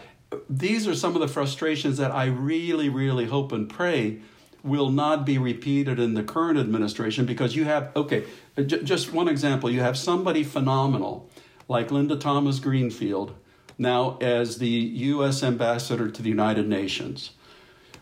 these 0.48 0.88
are 0.88 0.94
some 0.94 1.14
of 1.14 1.20
the 1.20 1.28
frustrations 1.28 1.98
that 1.98 2.11
I 2.12 2.26
really, 2.26 2.88
really 2.88 3.26
hope 3.26 3.52
and 3.52 3.68
pray 3.68 4.20
will 4.62 4.90
not 4.90 5.26
be 5.26 5.36
repeated 5.36 6.00
in 6.00 6.14
the 6.14 6.22
current 6.22 6.59
administration 6.59 7.26
because 7.26 7.54
you 7.54 7.64
have, 7.64 7.90
okay, 7.94 8.24
j- 8.57 8.82
just 8.82 9.12
one 9.12 9.28
example, 9.28 9.70
you 9.70 9.80
have 9.80 9.98
somebody 9.98 10.42
phenomenal 10.42 11.28
like 11.68 11.90
Linda 11.90 12.16
Thomas 12.16 12.59
Greenfield 12.59 13.34
now 13.78 14.16
as 14.20 14.59
the 14.59 14.68
U.S. 14.68 15.42
ambassador 15.42 16.11
to 16.11 16.22
the 16.22 16.30
United 16.30 16.66
Nations 16.66 17.32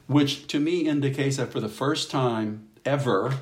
which 0.06 0.46
to 0.48 0.60
me 0.60 0.80
indicates 0.80 1.36
that 1.36 1.52
for 1.52 1.60
the 1.60 1.68
first 1.68 2.10
time 2.10 2.68
ever, 2.84 3.38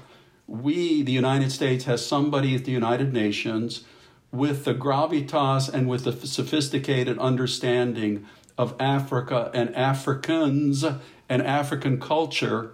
we, 0.47 1.03
the 1.03 1.13
United 1.13 1.51
States, 1.51 1.85
has 1.85 2.05
somebody 2.05 2.55
at 2.55 2.65
the 2.65 2.73
United 2.73 3.13
Nations 3.13 3.85
with 4.31 4.65
the 4.65 4.75
gravitas 4.75 5.69
and 5.73 5.89
with 5.89 6.05
the 6.05 6.13
sophisticated 6.27 7.19
understanding 7.19 8.27
of 8.57 8.75
Africa 8.81 9.51
and 9.55 9.75
Africans 9.75 10.85
and 11.29 11.43
African 11.43 12.01
culture 12.01 12.73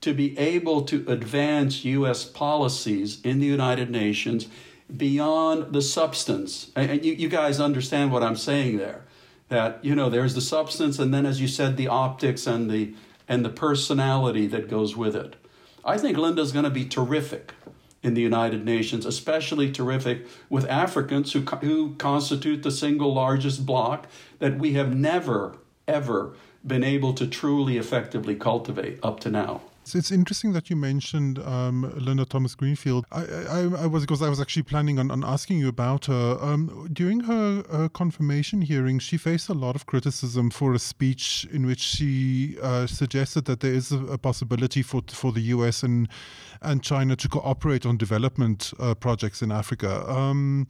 to 0.00 0.14
be 0.14 0.38
able 0.38 0.82
to 0.82 1.04
advance 1.08 1.84
U.S. 1.84 2.24
policies 2.24 3.20
in 3.22 3.38
the 3.40 3.46
United 3.46 3.90
Nations 3.90 4.48
beyond 4.94 5.72
the 5.72 5.82
substance. 5.82 6.70
And 6.76 7.04
you, 7.04 7.12
you 7.12 7.28
guys 7.28 7.60
understand 7.60 8.12
what 8.12 8.22
I'm 8.22 8.36
saying 8.36 8.76
there. 8.78 9.04
That, 9.48 9.84
you 9.84 9.94
know, 9.94 10.10
there's 10.10 10.34
the 10.34 10.40
substance, 10.40 10.98
and 10.98 11.14
then, 11.14 11.24
as 11.24 11.40
you 11.40 11.46
said, 11.46 11.76
the 11.76 11.86
optics 11.86 12.48
and 12.48 12.68
the 12.68 12.94
and 13.28 13.44
the 13.44 13.50
personality 13.50 14.46
that 14.46 14.68
goes 14.68 14.96
with 14.96 15.16
it. 15.16 15.36
I 15.84 15.98
think 15.98 16.16
Linda's 16.16 16.52
going 16.52 16.64
to 16.64 16.70
be 16.70 16.84
terrific 16.84 17.52
in 18.02 18.14
the 18.14 18.22
United 18.22 18.64
Nations, 18.64 19.04
especially 19.04 19.70
terrific 19.72 20.26
with 20.48 20.68
Africans 20.68 21.32
who, 21.32 21.40
who 21.40 21.94
constitute 21.96 22.62
the 22.62 22.70
single 22.70 23.14
largest 23.14 23.66
bloc 23.66 24.06
that 24.38 24.58
we 24.58 24.74
have 24.74 24.94
never, 24.94 25.56
ever 25.88 26.34
been 26.64 26.84
able 26.84 27.12
to 27.14 27.26
truly 27.26 27.76
effectively 27.76 28.34
cultivate 28.34 28.98
up 29.02 29.20
to 29.20 29.30
now. 29.30 29.62
It's 29.94 30.10
interesting 30.10 30.52
that 30.52 30.68
you 30.70 30.76
mentioned 30.76 31.38
um, 31.38 31.92
Linda 31.96 32.24
Thomas 32.24 32.54
Greenfield. 32.54 33.06
I, 33.12 33.22
I, 33.22 33.58
I, 33.82 33.86
was 33.86 34.02
because 34.02 34.22
I 34.22 34.28
was 34.28 34.40
actually 34.40 34.64
planning 34.64 34.98
on, 34.98 35.10
on 35.10 35.24
asking 35.24 35.58
you 35.58 35.68
about 35.68 36.06
her. 36.06 36.38
Um, 36.40 36.88
during 36.92 37.20
her, 37.20 37.62
her, 37.70 37.88
confirmation 37.88 38.62
hearing, 38.62 38.98
she 38.98 39.16
faced 39.16 39.48
a 39.48 39.54
lot 39.54 39.76
of 39.76 39.86
criticism 39.86 40.50
for 40.50 40.74
a 40.74 40.78
speech 40.78 41.46
in 41.52 41.66
which 41.66 41.80
she 41.80 42.56
uh, 42.62 42.86
suggested 42.86 43.44
that 43.44 43.60
there 43.60 43.72
is 43.72 43.92
a, 43.92 43.98
a, 44.06 44.18
possibility 44.18 44.82
for 44.82 45.02
for 45.08 45.32
the 45.32 45.40
U.S. 45.54 45.82
and 45.82 46.08
and 46.62 46.82
China 46.82 47.14
to 47.16 47.28
cooperate 47.28 47.86
on 47.86 47.96
development 47.96 48.72
uh, 48.80 48.94
projects 48.94 49.42
in 49.42 49.52
Africa. 49.52 50.08
Um, 50.10 50.66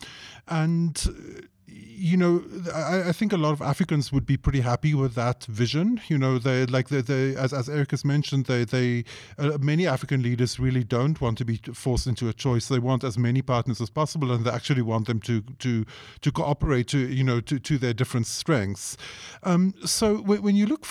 and 0.48 1.48
you 1.97 2.16
know, 2.16 2.45
I, 2.74 3.09
I, 3.09 3.12
think 3.12 3.33
a 3.33 3.37
lot 3.37 3.53
of 3.53 3.62
Africans 3.62 4.12
would 4.12 4.27
be 4.27 4.37
pretty 4.37 4.61
happy 4.61 4.95
with 4.95 5.14
that 5.14 5.45
vision. 5.45 6.01
You 6.09 6.18
know, 6.18 6.39
they 6.39 6.66
like 6.66 6.89
they, 6.89 7.01
they 7.01 7.35
as 7.37 7.53
as 7.53 7.68
Eric 7.68 7.93
has 7.93 8.05
mentioned, 8.05 8.47
they 8.47 8.64
they 8.64 9.05
uh, 9.39 9.57
many 9.61 9.87
African 9.87 10.22
leaders 10.22 10.61
really 10.61 10.85
don't 10.85 11.20
want 11.20 11.39
to 11.39 11.45
be 11.45 11.61
forced 11.72 12.07
into 12.07 12.29
a 12.29 12.33
choice. 12.33 12.68
They 12.68 12.79
want 12.79 13.03
as 13.03 13.16
many 13.16 13.43
partners 13.43 13.81
as 13.81 13.91
possible, 13.91 14.31
and 14.31 14.45
they 14.45 14.51
actually 14.51 14.83
want 14.83 15.07
them 15.07 15.20
to 15.20 15.41
to 15.41 15.87
to 16.20 16.33
cooperate 16.33 16.89
to 16.89 16.99
you 16.99 17.24
know 17.24 17.41
to 17.41 17.59
to 17.59 17.79
their 17.79 17.95
different 17.95 18.27
strengths. 18.27 18.97
Um, 19.43 19.74
so 19.85 20.16
when 20.16 20.55
you 20.55 20.66
look 20.66 20.85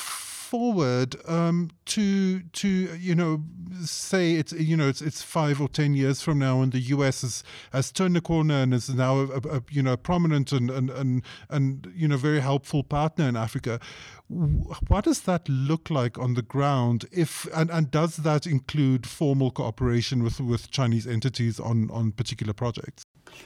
forward 0.46 1.16
um, 1.28 1.70
to 1.86 2.42
to 2.42 2.68
you 2.68 3.16
know 3.16 3.44
say 3.84 4.36
it's 4.36 4.54
you 4.54 4.78
know 4.78 4.88
it's 4.88 5.02
it's 5.02 5.22
five 5.22 5.60
or 5.60 5.68
ten 5.68 5.96
years 5.96 6.22
from 6.22 6.40
now, 6.40 6.62
and 6.62 6.72
the 6.72 6.80
U.S. 6.96 7.22
has 7.22 7.44
has 7.74 7.92
turned 7.92 8.16
the 8.16 8.22
corner 8.22 8.56
and 8.56 8.74
is 8.74 8.90
now 8.90 9.20
a, 9.20 9.38
a 9.58 9.64
you 9.72 9.82
know 9.82 9.94
a 9.94 9.98
prominent 9.98 10.52
and, 10.52 10.70
and 10.70 10.90
and 10.90 11.24
and 11.50 11.92
you 11.96 12.08
know 12.08 12.18
very 12.18 12.40
helpful 12.40 12.84
partner 12.84 13.28
in 13.28 13.36
Africa. 13.36 13.80
What 14.28 15.06
does 15.06 15.22
that 15.22 15.48
look 15.50 15.90
like 15.90 16.18
on 16.20 16.36
the 16.36 16.42
ground? 16.42 17.06
If 17.12 17.48
and, 17.54 17.70
and 17.72 17.90
does 17.90 18.18
that 18.18 18.46
include 18.46 19.08
formal 19.08 19.52
cooperation 19.52 20.24
with 20.24 20.40
with 20.40 20.70
Chinese 20.70 21.08
entities 21.08 21.60
on 21.60 21.90
on 21.92 22.12
particular 22.12 22.54
projects? 22.54 23.04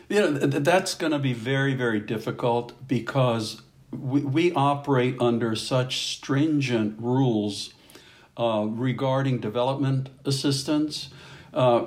You 0.09 0.19
know 0.21 0.31
that's 0.31 0.93
going 0.95 1.13
to 1.13 1.19
be 1.19 1.33
very 1.33 1.73
very 1.73 2.01
difficult 2.01 2.87
because 2.87 3.61
we, 3.91 4.21
we 4.21 4.53
operate 4.53 5.15
under 5.19 5.55
such 5.55 6.07
stringent 6.07 6.99
rules 6.99 7.73
uh, 8.37 8.65
regarding 8.67 9.39
development 9.39 10.09
assistance. 10.25 11.09
Uh, 11.53 11.85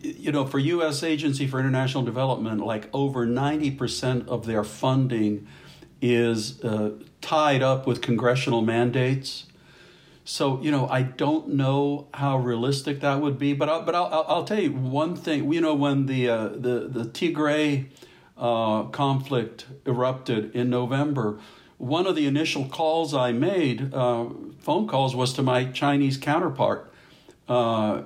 you 0.00 0.32
know, 0.32 0.46
for 0.46 0.58
U.S. 0.58 1.02
Agency 1.02 1.46
for 1.46 1.60
International 1.60 2.02
Development, 2.02 2.64
like 2.64 2.88
over 2.94 3.26
90% 3.26 4.26
of 4.26 4.46
their 4.46 4.64
funding 4.64 5.46
is 6.00 6.62
uh, 6.64 6.92
tied 7.20 7.62
up 7.62 7.86
with 7.86 8.00
congressional 8.00 8.62
mandates. 8.62 9.46
So, 10.24 10.60
you 10.62 10.70
know, 10.70 10.88
I 10.88 11.02
don't 11.02 11.50
know 11.50 12.08
how 12.14 12.38
realistic 12.38 13.00
that 13.00 13.20
would 13.20 13.38
be, 13.38 13.52
but 13.52 13.68
I'll, 13.68 13.82
but 13.82 13.94
I'll, 13.94 14.24
I'll 14.28 14.44
tell 14.44 14.60
you 14.60 14.72
one 14.72 15.14
thing. 15.14 15.52
You 15.52 15.60
know, 15.60 15.74
when 15.74 16.06
the, 16.06 16.28
uh, 16.28 16.48
the, 16.48 16.88
the 16.88 17.04
Tigray 17.04 17.86
uh, 18.42 18.82
conflict 18.86 19.66
erupted 19.86 20.52
in 20.52 20.68
November, 20.68 21.38
one 21.78 22.08
of 22.08 22.16
the 22.16 22.26
initial 22.26 22.64
calls 22.64 23.14
I 23.14 23.30
made, 23.30 23.94
uh, 23.94 24.26
phone 24.58 24.88
calls, 24.88 25.14
was 25.14 25.32
to 25.34 25.44
my 25.44 25.66
Chinese 25.66 26.16
counterpart 26.16 26.92
uh, 27.48 28.02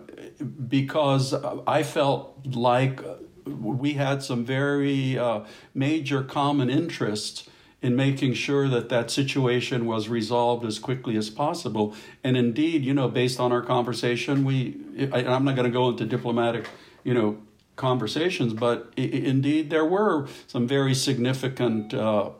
because 0.68 1.32
I 1.66 1.82
felt 1.82 2.38
like 2.44 3.00
we 3.46 3.94
had 3.94 4.22
some 4.22 4.44
very 4.44 5.18
uh, 5.18 5.40
major 5.72 6.22
common 6.22 6.68
interests 6.68 7.48
in 7.80 7.96
making 7.96 8.34
sure 8.34 8.68
that 8.68 8.90
that 8.90 9.10
situation 9.10 9.86
was 9.86 10.10
resolved 10.10 10.66
as 10.66 10.78
quickly 10.78 11.16
as 11.16 11.30
possible. 11.30 11.94
And 12.22 12.36
indeed, 12.36 12.84
you 12.84 12.92
know, 12.92 13.08
based 13.08 13.40
on 13.40 13.52
our 13.52 13.62
conversation, 13.62 14.44
we, 14.44 14.76
I, 15.12 15.24
I'm 15.24 15.44
not 15.44 15.56
going 15.56 15.70
to 15.70 15.72
go 15.72 15.88
into 15.88 16.04
diplomatic, 16.04 16.68
you 17.04 17.14
know, 17.14 17.38
conversations, 17.76 18.52
but 18.52 18.92
I- 18.98 19.02
indeed 19.02 19.70
there 19.70 19.84
were 19.84 20.26
some 20.46 20.66
very 20.66 20.94
significant, 20.94 21.94
uh, 21.94 22.30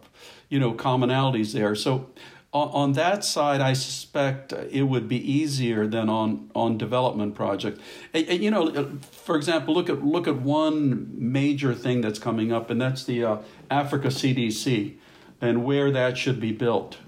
you 0.48 0.58
know, 0.58 0.72
commonalities 0.72 1.52
there. 1.52 1.74
So 1.74 2.08
on, 2.52 2.92
that 2.92 3.22
side, 3.22 3.60
I 3.60 3.74
suspect 3.74 4.52
it 4.52 4.84
would 4.84 5.08
be 5.08 5.18
easier 5.30 5.86
than 5.86 6.08
on 6.08 6.50
on 6.54 6.78
development 6.78 7.34
project. 7.34 7.78
And, 8.14 8.26
and, 8.28 8.42
you 8.42 8.50
know, 8.50 8.98
for 9.12 9.36
example, 9.36 9.74
look 9.74 9.90
at 9.90 10.02
look 10.02 10.26
at 10.26 10.36
one 10.40 11.08
major 11.12 11.74
thing 11.74 12.00
that's 12.00 12.18
coming 12.18 12.52
up, 12.52 12.70
and 12.70 12.80
that's 12.80 13.04
the 13.04 13.24
uh, 13.24 13.36
Africa 13.70 14.08
CDC 14.08 14.94
and 15.40 15.64
where 15.64 15.90
that 15.90 16.16
should 16.16 16.40
be 16.40 16.52
built. 16.52 16.98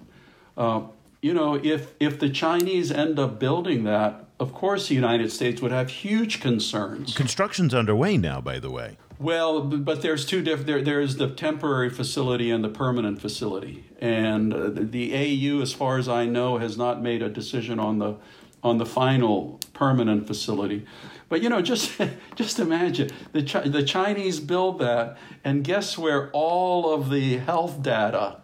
Uh, 0.56 0.82
you 1.22 1.32
know, 1.32 1.54
if 1.54 1.94
if 1.98 2.18
the 2.18 2.28
Chinese 2.28 2.92
end 2.92 3.18
up 3.18 3.38
building 3.38 3.84
that, 3.84 4.27
of 4.40 4.54
course, 4.54 4.88
the 4.88 4.94
United 4.94 5.32
States 5.32 5.60
would 5.60 5.72
have 5.72 5.90
huge 5.90 6.40
concerns. 6.40 7.16
Construction's 7.16 7.74
underway 7.74 8.16
now, 8.16 8.40
by 8.40 8.58
the 8.58 8.70
way. 8.70 8.96
Well, 9.18 9.62
but 9.62 10.02
there's 10.02 10.24
two 10.24 10.42
different. 10.42 10.66
There, 10.66 10.82
there's 10.82 11.16
the 11.16 11.28
temporary 11.28 11.90
facility 11.90 12.50
and 12.50 12.62
the 12.62 12.68
permanent 12.68 13.20
facility, 13.20 13.84
and 14.00 14.54
uh, 14.54 14.70
the 14.72 15.12
AU, 15.12 15.60
as 15.60 15.72
far 15.72 15.98
as 15.98 16.08
I 16.08 16.26
know, 16.26 16.58
has 16.58 16.78
not 16.78 17.02
made 17.02 17.20
a 17.20 17.28
decision 17.28 17.80
on 17.80 17.98
the 17.98 18.14
on 18.62 18.78
the 18.78 18.86
final 18.86 19.58
permanent 19.72 20.26
facility. 20.26 20.86
But 21.28 21.42
you 21.42 21.48
know, 21.48 21.60
just 21.60 22.00
just 22.36 22.60
imagine 22.60 23.10
the 23.32 23.42
the 23.66 23.82
Chinese 23.82 24.38
build 24.38 24.78
that, 24.78 25.18
and 25.42 25.64
guess 25.64 25.98
where 25.98 26.30
all 26.30 26.92
of 26.92 27.10
the 27.10 27.38
health 27.38 27.82
data 27.82 28.36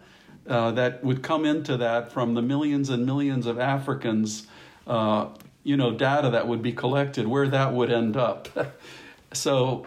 uh, 0.48 0.72
that 0.72 1.04
would 1.04 1.22
come 1.22 1.44
into 1.44 1.76
that 1.76 2.12
from 2.12 2.34
the 2.34 2.42
millions 2.42 2.90
and 2.90 3.06
millions 3.06 3.46
of 3.46 3.60
Africans, 3.60 4.48
uh, 4.88 5.28
you 5.64 5.76
know, 5.76 5.90
data 5.90 6.30
that 6.30 6.46
would 6.46 6.62
be 6.62 6.72
collected, 6.72 7.26
where 7.26 7.48
that 7.48 7.72
would 7.72 7.90
end 7.90 8.16
up. 8.16 8.48
so 9.32 9.86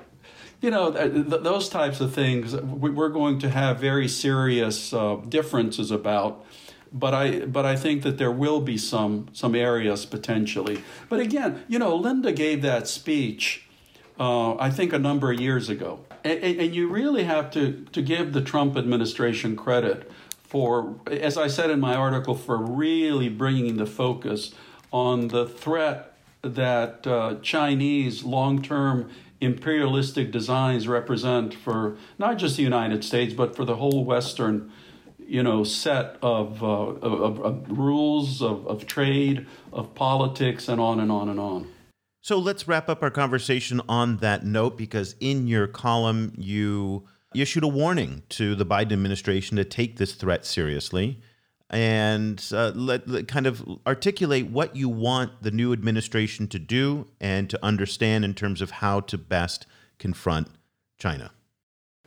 you 0.61 0.71
know, 0.71 0.91
th- 0.91 1.29
th- 1.29 1.43
those 1.43 1.69
types 1.69 2.01
of 2.01 2.13
things 2.13 2.55
we're 2.55 3.09
going 3.09 3.39
to 3.39 3.49
have 3.49 3.79
very 3.79 4.07
serious 4.07 4.93
uh, 4.93 5.17
differences 5.29 5.91
about. 5.91 6.43
But 6.91 7.13
I, 7.13 7.39
but 7.41 7.65
I 7.65 7.75
think 7.75 8.03
that 8.03 8.17
there 8.17 8.31
will 8.31 8.61
be 8.61 8.77
some 8.77 9.27
some 9.33 9.53
areas 9.53 10.05
potentially. 10.05 10.81
But 11.09 11.19
again, 11.19 11.63
you 11.67 11.79
know, 11.79 11.95
Linda 11.95 12.31
gave 12.31 12.61
that 12.61 12.87
speech, 12.87 13.67
uh, 14.19 14.55
I 14.55 14.69
think 14.69 14.93
a 14.93 14.99
number 14.99 15.31
of 15.31 15.39
years 15.39 15.69
ago, 15.69 15.99
and, 16.23 16.41
and 16.41 16.73
you 16.73 16.87
really 16.87 17.25
have 17.25 17.51
to 17.51 17.85
to 17.91 18.01
give 18.01 18.33
the 18.33 18.41
Trump 18.41 18.77
administration 18.77 19.55
credit 19.55 20.09
for, 20.43 20.95
as 21.07 21.37
I 21.37 21.47
said 21.47 21.69
in 21.69 21.81
my 21.81 21.93
article, 21.93 22.33
for 22.33 22.57
really 22.57 23.27
bringing 23.27 23.75
the 23.75 23.85
focus 23.85 24.53
on 24.97 25.27
the 25.27 25.45
threat 25.45 26.13
that 26.41 27.05
uh, 27.05 27.35
Chinese 27.41 28.23
long 28.23 28.61
term 28.61 29.09
imperialistic 29.39 30.31
designs 30.31 30.87
represent 30.87 31.53
for 31.53 31.95
not 32.17 32.37
just 32.37 32.57
the 32.57 32.63
United 32.63 33.03
States, 33.03 33.33
but 33.33 33.55
for 33.55 33.63
the 33.63 33.75
whole 33.75 34.03
Western, 34.03 34.71
you 35.19 35.43
know, 35.43 35.63
set 35.63 36.17
of, 36.23 36.63
uh, 36.63 36.67
of, 36.67 37.39
of, 37.41 37.77
rules, 37.77 38.41
of, 38.41 38.65
of 38.65 38.87
trade, 38.87 39.45
of 39.71 39.93
politics, 39.93 40.67
and 40.67 40.81
on 40.81 40.99
and 40.99 41.11
on 41.11 41.29
and 41.29 41.39
on. 41.39 41.67
So 42.21 42.39
let's 42.39 42.67
wrap 42.67 42.89
up 42.89 43.03
our 43.03 43.11
conversation 43.11 43.79
on 43.87 44.17
that 44.17 44.43
note 44.43 44.77
because 44.77 45.15
in 45.19 45.47
your 45.47 45.67
column, 45.67 46.33
you 46.35 47.05
issued 47.35 47.63
a 47.63 47.67
warning 47.67 48.23
to 48.29 48.55
the 48.55 48.65
Biden 48.65 48.93
administration 48.93 49.57
to 49.57 49.63
take 49.63 49.97
this 49.97 50.13
threat 50.15 50.43
seriously 50.45 51.21
and 51.69 52.43
uh, 52.53 52.71
let, 52.75 53.07
let, 53.07 53.27
kind 53.27 53.45
of 53.45 53.63
articulate 53.85 54.47
what 54.47 54.75
you 54.75 54.87
want 54.87 55.31
the 55.41 55.51
new 55.51 55.73
administration 55.73 56.47
to 56.47 56.59
do 56.59 57.07
and 57.19 57.49
to 57.49 57.59
understand 57.63 58.23
in 58.23 58.33
terms 58.33 58.61
of 58.61 58.71
how 58.71 59.01
to 59.01 59.17
best 59.17 59.65
confront 59.99 60.47
China. 60.97 61.31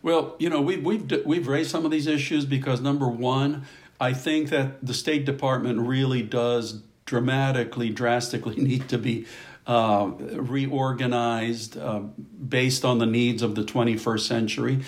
Well, 0.02 0.34
you 0.38 0.48
know, 0.48 0.62
we've 0.62 0.82
we've 0.82 1.26
we've 1.26 1.46
raised 1.46 1.70
some 1.70 1.84
of 1.84 1.90
these 1.90 2.06
issues 2.06 2.46
because 2.46 2.80
number 2.80 3.06
one, 3.08 3.66
I 4.00 4.14
think 4.14 4.48
that 4.48 4.84
the 4.84 4.94
State 4.94 5.26
Department 5.26 5.80
really 5.80 6.22
does 6.22 6.82
dramatically, 7.04 7.90
drastically 7.90 8.56
need 8.62 8.88
to 8.88 8.96
be 8.96 9.26
uh, 9.66 10.10
reorganized 10.16 11.76
uh, 11.76 12.00
based 12.00 12.84
on 12.84 12.98
the 12.98 13.06
needs 13.06 13.42
of 13.42 13.54
the 13.54 13.62
21st 13.62 14.20
century. 14.20 14.80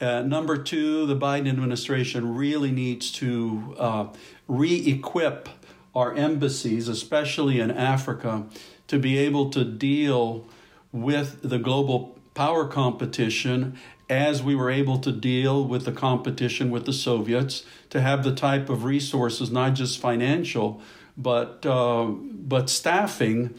Uh, 0.00 0.22
number 0.22 0.56
two, 0.56 1.04
the 1.06 1.16
Biden 1.16 1.48
administration 1.48 2.34
really 2.34 2.70
needs 2.70 3.12
to 3.12 3.74
uh, 3.78 4.06
re 4.48 4.74
equip 4.86 5.48
our 5.94 6.14
embassies, 6.14 6.88
especially 6.88 7.60
in 7.60 7.70
Africa, 7.70 8.46
to 8.88 8.98
be 8.98 9.18
able 9.18 9.50
to 9.50 9.64
deal 9.64 10.46
with 10.92 11.40
the 11.42 11.58
global 11.58 12.18
power 12.34 12.66
competition 12.66 13.76
as 14.08 14.42
we 14.42 14.54
were 14.54 14.70
able 14.70 14.98
to 14.98 15.12
deal 15.12 15.64
with 15.64 15.84
the 15.84 15.92
competition 15.92 16.70
with 16.70 16.86
the 16.86 16.92
Soviets, 16.92 17.64
to 17.90 18.00
have 18.00 18.24
the 18.24 18.34
type 18.34 18.68
of 18.68 18.82
resources, 18.84 19.50
not 19.50 19.74
just 19.74 20.00
financial, 20.00 20.80
but, 21.16 21.64
uh, 21.64 22.06
but 22.06 22.68
staffing, 22.68 23.54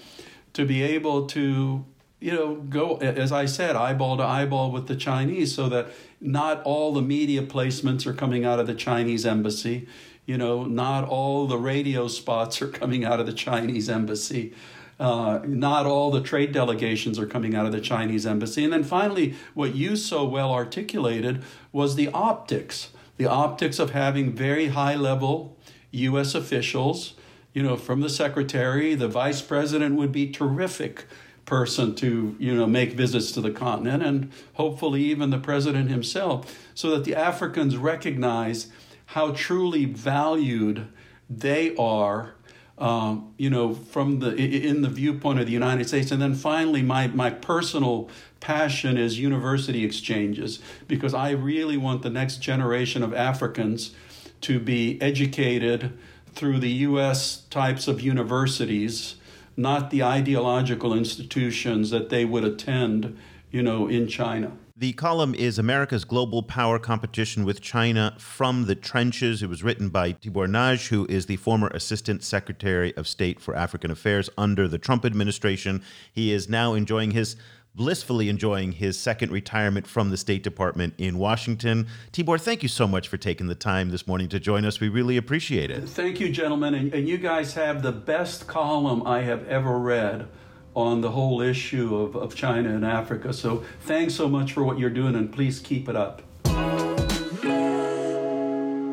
to 0.53 0.65
be 0.65 0.81
able 0.81 1.25
to 1.27 1.85
you 2.21 2.31
know, 2.31 2.55
go, 2.55 2.97
as 2.97 3.31
I 3.31 3.45
said, 3.45 3.75
eyeball 3.75 4.17
to 4.17 4.23
eyeball 4.23 4.71
with 4.71 4.87
the 4.87 4.95
Chinese 4.95 5.55
so 5.55 5.67
that 5.69 5.87
not 6.21 6.61
all 6.63 6.93
the 6.93 7.01
media 7.01 7.41
placements 7.41 8.05
are 8.05 8.13
coming 8.13 8.45
out 8.45 8.59
of 8.59 8.67
the 8.67 8.75
Chinese 8.75 9.25
embassy. 9.25 9.87
You 10.27 10.37
know, 10.37 10.63
not 10.63 11.03
all 11.03 11.47
the 11.47 11.57
radio 11.57 12.07
spots 12.07 12.61
are 12.61 12.67
coming 12.67 13.03
out 13.03 13.19
of 13.19 13.25
the 13.25 13.33
Chinese 13.33 13.89
embassy. 13.89 14.53
Uh, 14.99 15.39
not 15.45 15.87
all 15.87 16.11
the 16.11 16.21
trade 16.21 16.51
delegations 16.51 17.17
are 17.17 17.25
coming 17.25 17.55
out 17.55 17.65
of 17.65 17.71
the 17.71 17.81
Chinese 17.81 18.27
embassy. 18.27 18.63
And 18.63 18.71
then 18.71 18.83
finally, 18.83 19.33
what 19.55 19.73
you 19.73 19.95
so 19.95 20.23
well 20.23 20.51
articulated 20.51 21.43
was 21.71 21.95
the 21.95 22.09
optics 22.09 22.89
the 23.17 23.27
optics 23.27 23.77
of 23.77 23.91
having 23.91 24.31
very 24.31 24.69
high 24.69 24.95
level 24.95 25.55
U.S. 25.91 26.33
officials. 26.33 27.13
You 27.53 27.61
know, 27.61 27.75
from 27.75 28.01
the 28.01 28.09
secretary, 28.09 28.95
the 28.95 29.07
vice 29.07 29.43
president 29.43 29.95
would 29.95 30.11
be 30.11 30.31
terrific 30.31 31.05
person 31.51 31.93
to 31.93 32.33
you 32.39 32.55
know 32.55 32.65
make 32.65 32.93
visits 32.93 33.29
to 33.33 33.41
the 33.41 33.51
continent 33.51 34.01
and 34.01 34.31
hopefully 34.53 35.01
even 35.01 35.31
the 35.31 35.37
president 35.37 35.89
himself 35.89 36.57
so 36.73 36.91
that 36.91 37.03
the 37.03 37.13
Africans 37.13 37.75
recognize 37.75 38.71
how 39.07 39.33
truly 39.33 39.83
valued 39.83 40.87
they 41.29 41.75
are 41.75 42.35
um, 42.77 43.33
you 43.37 43.49
know 43.49 43.73
from 43.73 44.19
the 44.19 44.33
in 44.33 44.81
the 44.81 44.87
viewpoint 44.87 45.41
of 45.41 45.45
the 45.45 45.51
United 45.51 45.89
States. 45.89 46.09
And 46.09 46.21
then 46.21 46.35
finally 46.35 46.81
my 46.81 47.07
my 47.07 47.29
personal 47.29 48.09
passion 48.39 48.97
is 48.97 49.19
university 49.19 49.83
exchanges 49.83 50.61
because 50.87 51.13
I 51.13 51.31
really 51.31 51.75
want 51.75 52.01
the 52.01 52.09
next 52.09 52.37
generation 52.37 53.03
of 53.03 53.13
Africans 53.13 53.93
to 54.39 54.57
be 54.57 55.01
educated 55.01 55.99
through 56.33 56.59
the 56.59 56.71
US 56.87 57.41
types 57.49 57.89
of 57.89 57.99
universities 57.99 59.15
not 59.57 59.89
the 59.89 60.03
ideological 60.03 60.93
institutions 60.93 61.89
that 61.89 62.09
they 62.09 62.25
would 62.25 62.43
attend, 62.43 63.17
you 63.51 63.61
know, 63.61 63.87
in 63.87 64.07
China. 64.07 64.51
The 64.81 64.93
column 64.93 65.35
is 65.35 65.59
America's 65.59 66.05
Global 66.05 66.41
Power 66.41 66.79
Competition 66.79 67.45
with 67.45 67.61
China 67.61 68.15
from 68.17 68.65
the 68.65 68.73
Trenches. 68.73 69.43
It 69.43 69.49
was 69.49 69.61
written 69.61 69.89
by 69.89 70.13
Tibor 70.13 70.49
Nagy, 70.49 70.87
who 70.87 71.05
is 71.07 71.27
the 71.27 71.35
former 71.35 71.67
Assistant 71.67 72.23
Secretary 72.23 72.95
of 72.97 73.07
State 73.07 73.39
for 73.39 73.55
African 73.55 73.91
Affairs 73.91 74.27
under 74.39 74.67
the 74.67 74.79
Trump 74.79 75.05
administration. 75.05 75.83
He 76.11 76.31
is 76.31 76.49
now 76.49 76.73
enjoying 76.73 77.11
his 77.11 77.35
blissfully 77.75 78.29
enjoying 78.29 78.73
his 78.73 78.99
second 78.99 79.31
retirement 79.31 79.87
from 79.87 80.09
the 80.09 80.17
State 80.17 80.43
Department 80.43 80.93
in 80.97 81.17
Washington. 81.17 81.87
Tibor, 82.11 82.39
thank 82.39 82.63
you 82.63 82.69
so 82.69 82.87
much 82.87 83.07
for 83.07 83.17
taking 83.17 83.47
the 83.47 83.55
time 83.55 83.89
this 83.89 84.05
morning 84.05 84.27
to 84.29 84.39
join 84.39 84.65
us. 84.65 84.79
We 84.79 84.89
really 84.89 85.17
appreciate 85.17 85.71
it. 85.71 85.87
Thank 85.87 86.19
you, 86.19 86.31
gentlemen. 86.31 86.73
And, 86.75 86.93
and 86.93 87.07
you 87.07 87.17
guys 87.17 87.53
have 87.53 87.81
the 87.81 87.91
best 87.91 88.47
column 88.47 89.05
I 89.07 89.21
have 89.21 89.47
ever 89.47 89.77
read 89.79 90.27
on 90.73 91.01
the 91.01 91.11
whole 91.11 91.41
issue 91.41 91.95
of, 91.95 92.15
of 92.15 92.35
China 92.35 92.69
and 92.69 92.85
Africa. 92.85 93.33
So 93.33 93.63
thanks 93.81 94.15
so 94.15 94.29
much 94.29 94.53
for 94.53 94.63
what 94.63 94.79
you're 94.79 94.89
doing, 94.89 95.15
and 95.15 95.31
please 95.31 95.59
keep 95.59 95.89
it 95.89 95.95
up. 95.95 96.21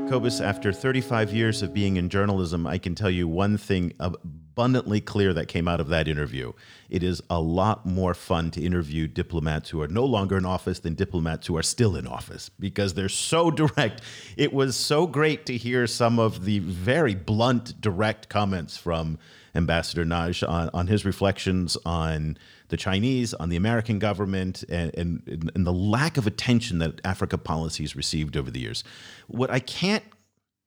Cobus, 0.09 0.41
after 0.41 0.73
35 0.73 1.35
years 1.35 1.61
of 1.61 1.75
being 1.75 1.99
in 1.99 2.09
journalism, 2.09 2.67
I 2.67 2.79
can 2.79 2.95
tell 2.95 3.11
you 3.11 3.29
one 3.29 3.59
thing 3.59 3.93
abundantly 4.01 5.03
clear 5.03 5.35
that 5.35 5.49
came 5.49 5.69
out 5.69 5.81
of 5.81 5.89
that 5.89 6.09
interview. 6.09 6.55
It 6.89 7.03
is 7.03 7.21
a 7.29 7.39
lot 7.39 7.85
more 7.85 8.15
fun 8.15 8.51
to 8.53 8.63
interview 8.63 9.07
diplomats 9.07 9.69
who 9.69 9.83
are 9.83 9.89
no 9.89 10.07
longer 10.07 10.39
in 10.39 10.47
office 10.47 10.79
than 10.79 10.95
diplomats 10.95 11.47
who 11.47 11.59
are 11.59 11.63
still 11.63 11.95
in 11.95 12.07
office 12.07 12.49
because 12.49 12.95
they're 12.95 13.11
so 13.11 13.51
direct. 13.53 14.01
It 14.39 14.55
was 14.55 14.77
so 14.77 15.07
great 15.07 15.45
to 15.45 15.59
hear 15.59 15.87
some 15.87 16.19
of 16.19 16.47
the 16.47 16.61
very 16.61 17.15
blunt, 17.15 17.79
direct 17.79 18.31
comments 18.31 18.79
from 18.79 19.19
Ambassador 19.55 20.07
Nagy 20.07 20.47
on, 20.47 20.71
on 20.73 20.87
his 20.87 21.05
reflections 21.05 21.77
on 21.85 22.39
the 22.69 22.77
Chinese, 22.77 23.35
on 23.35 23.49
the 23.49 23.57
American 23.57 23.99
government, 23.99 24.65
and, 24.69 24.95
and, 24.97 25.51
and 25.55 25.67
the 25.67 25.73
lack 25.73 26.17
of 26.17 26.27
attention 26.27 26.79
that 26.79 27.01
Africa 27.05 27.39
policy 27.39 27.83
has 27.83 27.97
received 27.97 28.37
over 28.37 28.51
the 28.51 28.61
years. 28.61 28.85
What 29.27 29.51
I 29.51 29.59
can't 29.59 30.05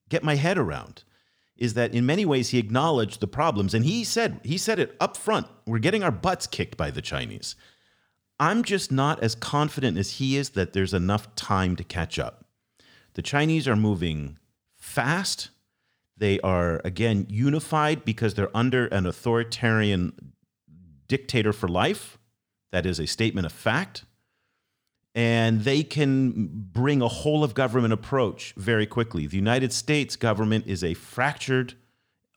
get 0.10 0.24
my 0.24 0.36
head 0.36 0.58
around 0.58 1.04
is 1.58 1.76
that 1.76 1.94
in 1.94 2.06
many 2.06 2.26
ways 2.26 2.50
he 2.50 2.58
acknowledged 2.58 3.20
the 3.20 3.28
problems 3.28 3.74
and 3.74 3.86
he 3.86 4.04
said 4.04 4.40
he 4.44 4.58
said 4.58 4.80
it 4.80 4.96
up 5.00 5.16
front 5.16 5.46
we're 5.66 5.80
getting 5.80 6.04
our 6.04 6.12
butts 6.12 6.48
kicked 6.48 6.76
by 6.76 6.90
the 6.90 7.02
chinese 7.02 7.56
I'm 8.42 8.64
just 8.64 8.92
not 8.92 9.22
as 9.22 9.36
confident 9.36 10.00
as 10.00 10.14
he 10.14 10.36
is 10.36 10.50
that 10.52 10.74
there's 10.74 10.96
enough 10.96 11.36
time 11.36 11.76
to 11.76 11.84
catch 11.84 12.18
up. 12.18 12.44
The 13.14 13.22
Chinese 13.22 13.68
are 13.68 13.76
moving 13.76 14.40
fast. 14.80 15.52
They 16.18 16.40
are, 16.40 16.82
again, 16.84 17.28
unified 17.30 18.04
because 18.04 18.34
they're 18.34 18.50
under 18.58 18.88
an 18.88 19.06
authoritarian 19.06 20.34
dictator 21.12 21.52
for 21.52 21.68
life. 21.68 22.18
That 22.72 22.86
is 22.86 22.98
a 22.98 23.06
statement 23.06 23.46
of 23.46 23.52
fact. 23.52 24.06
And 25.14 25.66
they 25.66 25.84
can 25.84 26.48
bring 26.72 27.02
a 27.02 27.10
whole 27.10 27.44
of 27.44 27.54
government 27.54 27.92
approach 27.92 28.54
very 28.56 28.86
quickly. 28.86 29.28
The 29.28 29.36
United 29.36 29.74
States 29.74 30.16
government 30.16 30.68
is 30.68 30.86
a 30.86 30.94
fractured 30.94 31.74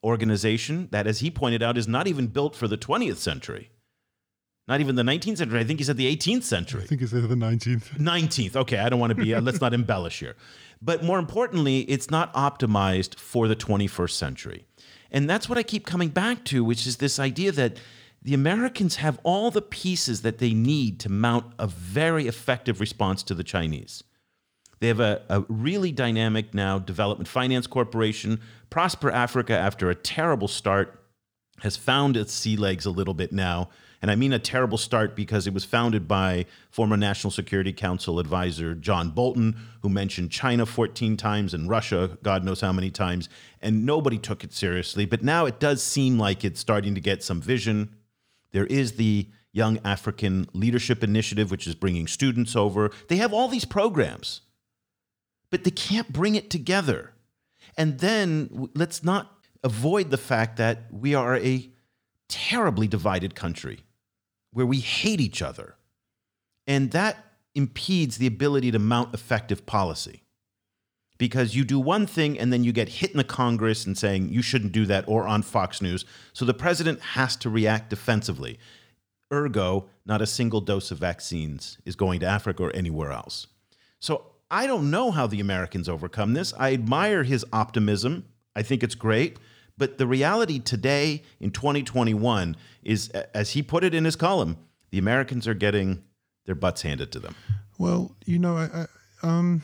organization 0.02 0.88
that, 0.90 1.06
as 1.06 1.20
he 1.20 1.30
pointed 1.30 1.62
out, 1.62 1.78
is 1.78 1.86
not 1.86 2.08
even 2.08 2.26
built 2.26 2.56
for 2.56 2.66
the 2.66 2.76
20th 2.76 3.18
century. 3.18 3.70
Not 4.66 4.80
even 4.80 4.96
the 4.96 5.04
19th 5.04 5.36
century. 5.36 5.60
I 5.60 5.64
think 5.64 5.78
he 5.78 5.84
said 5.84 5.96
the 5.96 6.16
18th 6.16 6.42
century. 6.42 6.82
I 6.82 6.86
think 6.86 7.00
he 7.00 7.06
said 7.06 7.22
the 7.28 7.36
19th. 7.36 7.96
19th. 7.98 8.56
Okay, 8.56 8.78
I 8.78 8.88
don't 8.88 8.98
want 8.98 9.10
to 9.16 9.22
be, 9.24 9.34
uh, 9.34 9.40
let's 9.40 9.60
not 9.60 9.72
embellish 9.72 10.18
here. 10.18 10.34
But 10.82 11.04
more 11.04 11.20
importantly, 11.20 11.80
it's 11.82 12.10
not 12.10 12.34
optimized 12.34 13.20
for 13.20 13.46
the 13.46 13.54
21st 13.54 14.10
century. 14.10 14.66
And 15.12 15.30
that's 15.30 15.48
what 15.48 15.58
I 15.58 15.62
keep 15.62 15.86
coming 15.86 16.08
back 16.08 16.44
to, 16.46 16.64
which 16.64 16.88
is 16.88 16.96
this 16.96 17.20
idea 17.20 17.52
that 17.52 17.78
the 18.24 18.34
Americans 18.34 18.96
have 18.96 19.20
all 19.22 19.50
the 19.50 19.62
pieces 19.62 20.22
that 20.22 20.38
they 20.38 20.54
need 20.54 20.98
to 21.00 21.10
mount 21.10 21.52
a 21.58 21.66
very 21.66 22.26
effective 22.26 22.80
response 22.80 23.22
to 23.22 23.34
the 23.34 23.44
Chinese. 23.44 24.02
They 24.80 24.88
have 24.88 25.00
a, 25.00 25.22
a 25.28 25.40
really 25.48 25.92
dynamic 25.92 26.54
now 26.54 26.78
development 26.78 27.28
finance 27.28 27.66
corporation. 27.66 28.40
Prosper 28.70 29.10
Africa, 29.10 29.56
after 29.56 29.90
a 29.90 29.94
terrible 29.94 30.48
start, 30.48 31.00
has 31.60 31.76
found 31.76 32.16
its 32.16 32.32
sea 32.32 32.56
legs 32.56 32.86
a 32.86 32.90
little 32.90 33.14
bit 33.14 33.30
now. 33.30 33.68
And 34.02 34.10
I 34.10 34.16
mean 34.16 34.32
a 34.34 34.38
terrible 34.38 34.76
start 34.76 35.16
because 35.16 35.46
it 35.46 35.54
was 35.54 35.64
founded 35.64 36.06
by 36.06 36.44
former 36.70 36.96
National 36.96 37.30
Security 37.30 37.72
Council 37.72 38.18
advisor 38.18 38.74
John 38.74 39.10
Bolton, 39.10 39.56
who 39.80 39.88
mentioned 39.88 40.30
China 40.30 40.66
14 40.66 41.16
times 41.16 41.54
and 41.54 41.70
Russia, 41.70 42.18
God 42.22 42.44
knows 42.44 42.60
how 42.60 42.72
many 42.72 42.90
times, 42.90 43.30
and 43.62 43.86
nobody 43.86 44.18
took 44.18 44.44
it 44.44 44.52
seriously. 44.52 45.06
But 45.06 45.22
now 45.22 45.46
it 45.46 45.58
does 45.58 45.82
seem 45.82 46.18
like 46.18 46.44
it's 46.44 46.60
starting 46.60 46.94
to 46.94 47.00
get 47.00 47.22
some 47.22 47.40
vision. 47.40 47.94
There 48.54 48.66
is 48.66 48.92
the 48.92 49.28
Young 49.52 49.78
African 49.84 50.48
Leadership 50.54 51.02
Initiative, 51.02 51.50
which 51.50 51.66
is 51.66 51.74
bringing 51.74 52.06
students 52.06 52.56
over. 52.56 52.90
They 53.08 53.16
have 53.16 53.32
all 53.32 53.48
these 53.48 53.64
programs, 53.64 54.42
but 55.50 55.64
they 55.64 55.70
can't 55.70 56.12
bring 56.12 56.36
it 56.36 56.50
together. 56.50 57.12
And 57.76 57.98
then 57.98 58.70
let's 58.74 59.02
not 59.04 59.44
avoid 59.62 60.10
the 60.10 60.16
fact 60.16 60.56
that 60.58 60.84
we 60.92 61.14
are 61.14 61.36
a 61.36 61.68
terribly 62.28 62.86
divided 62.86 63.34
country 63.34 63.80
where 64.52 64.66
we 64.66 64.78
hate 64.78 65.20
each 65.20 65.42
other. 65.42 65.74
And 66.66 66.92
that 66.92 67.24
impedes 67.54 68.18
the 68.18 68.26
ability 68.26 68.70
to 68.70 68.78
mount 68.78 69.14
effective 69.14 69.66
policy. 69.66 70.23
Because 71.16 71.54
you 71.54 71.64
do 71.64 71.78
one 71.78 72.06
thing 72.06 72.38
and 72.38 72.52
then 72.52 72.64
you 72.64 72.72
get 72.72 72.88
hit 72.88 73.12
in 73.12 73.18
the 73.18 73.24
Congress 73.24 73.86
and 73.86 73.96
saying 73.96 74.30
you 74.30 74.42
shouldn't 74.42 74.72
do 74.72 74.84
that 74.86 75.04
or 75.06 75.26
on 75.28 75.42
Fox 75.42 75.80
News. 75.80 76.04
So 76.32 76.44
the 76.44 76.54
president 76.54 77.00
has 77.00 77.36
to 77.36 77.50
react 77.50 77.90
defensively. 77.90 78.58
Ergo, 79.32 79.86
not 80.04 80.20
a 80.20 80.26
single 80.26 80.60
dose 80.60 80.90
of 80.90 80.98
vaccines 80.98 81.78
is 81.84 81.96
going 81.96 82.20
to 82.20 82.26
Africa 82.26 82.64
or 82.64 82.74
anywhere 82.74 83.12
else. 83.12 83.46
So 84.00 84.26
I 84.50 84.66
don't 84.66 84.90
know 84.90 85.10
how 85.10 85.26
the 85.26 85.40
Americans 85.40 85.88
overcome 85.88 86.34
this. 86.34 86.52
I 86.58 86.72
admire 86.72 87.22
his 87.22 87.44
optimism. 87.52 88.26
I 88.54 88.62
think 88.62 88.82
it's 88.82 88.94
great. 88.94 89.38
But 89.76 89.98
the 89.98 90.06
reality 90.06 90.60
today 90.60 91.22
in 91.40 91.50
2021 91.50 92.56
is, 92.82 93.08
as 93.08 93.50
he 93.50 93.62
put 93.62 93.82
it 93.82 93.94
in 93.94 94.04
his 94.04 94.14
column, 94.14 94.56
the 94.90 94.98
Americans 94.98 95.48
are 95.48 95.54
getting 95.54 96.04
their 96.46 96.54
butts 96.54 96.82
handed 96.82 97.10
to 97.12 97.18
them. 97.18 97.34
Well, 97.78 98.14
you 98.24 98.38
know, 98.38 98.56
I, 98.56 98.86
I 99.22 99.28
um, 99.28 99.62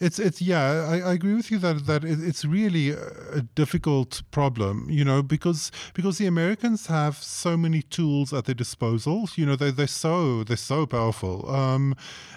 it's 0.00 0.18
it's 0.18 0.40
yeah, 0.40 0.86
I, 0.88 1.10
I 1.10 1.12
agree 1.12 1.34
with 1.34 1.50
you 1.50 1.58
that 1.58 1.86
that 1.86 2.04
it's 2.04 2.44
really 2.44 2.90
a 2.90 3.42
difficult 3.54 4.22
problem, 4.30 4.86
you 4.88 5.04
know, 5.04 5.22
because 5.22 5.70
because 5.92 6.16
the 6.16 6.26
Americans 6.26 6.86
have 6.86 7.16
so 7.16 7.56
many 7.56 7.82
tools 7.82 8.32
at 8.32 8.46
their 8.46 8.54
disposal. 8.54 9.28
You 9.36 9.44
know, 9.46 9.56
they 9.56 9.70
they're 9.70 9.86
so 9.86 10.42
they're 10.42 10.56
so 10.56 10.86
powerful, 10.86 11.48
um, 11.50 11.94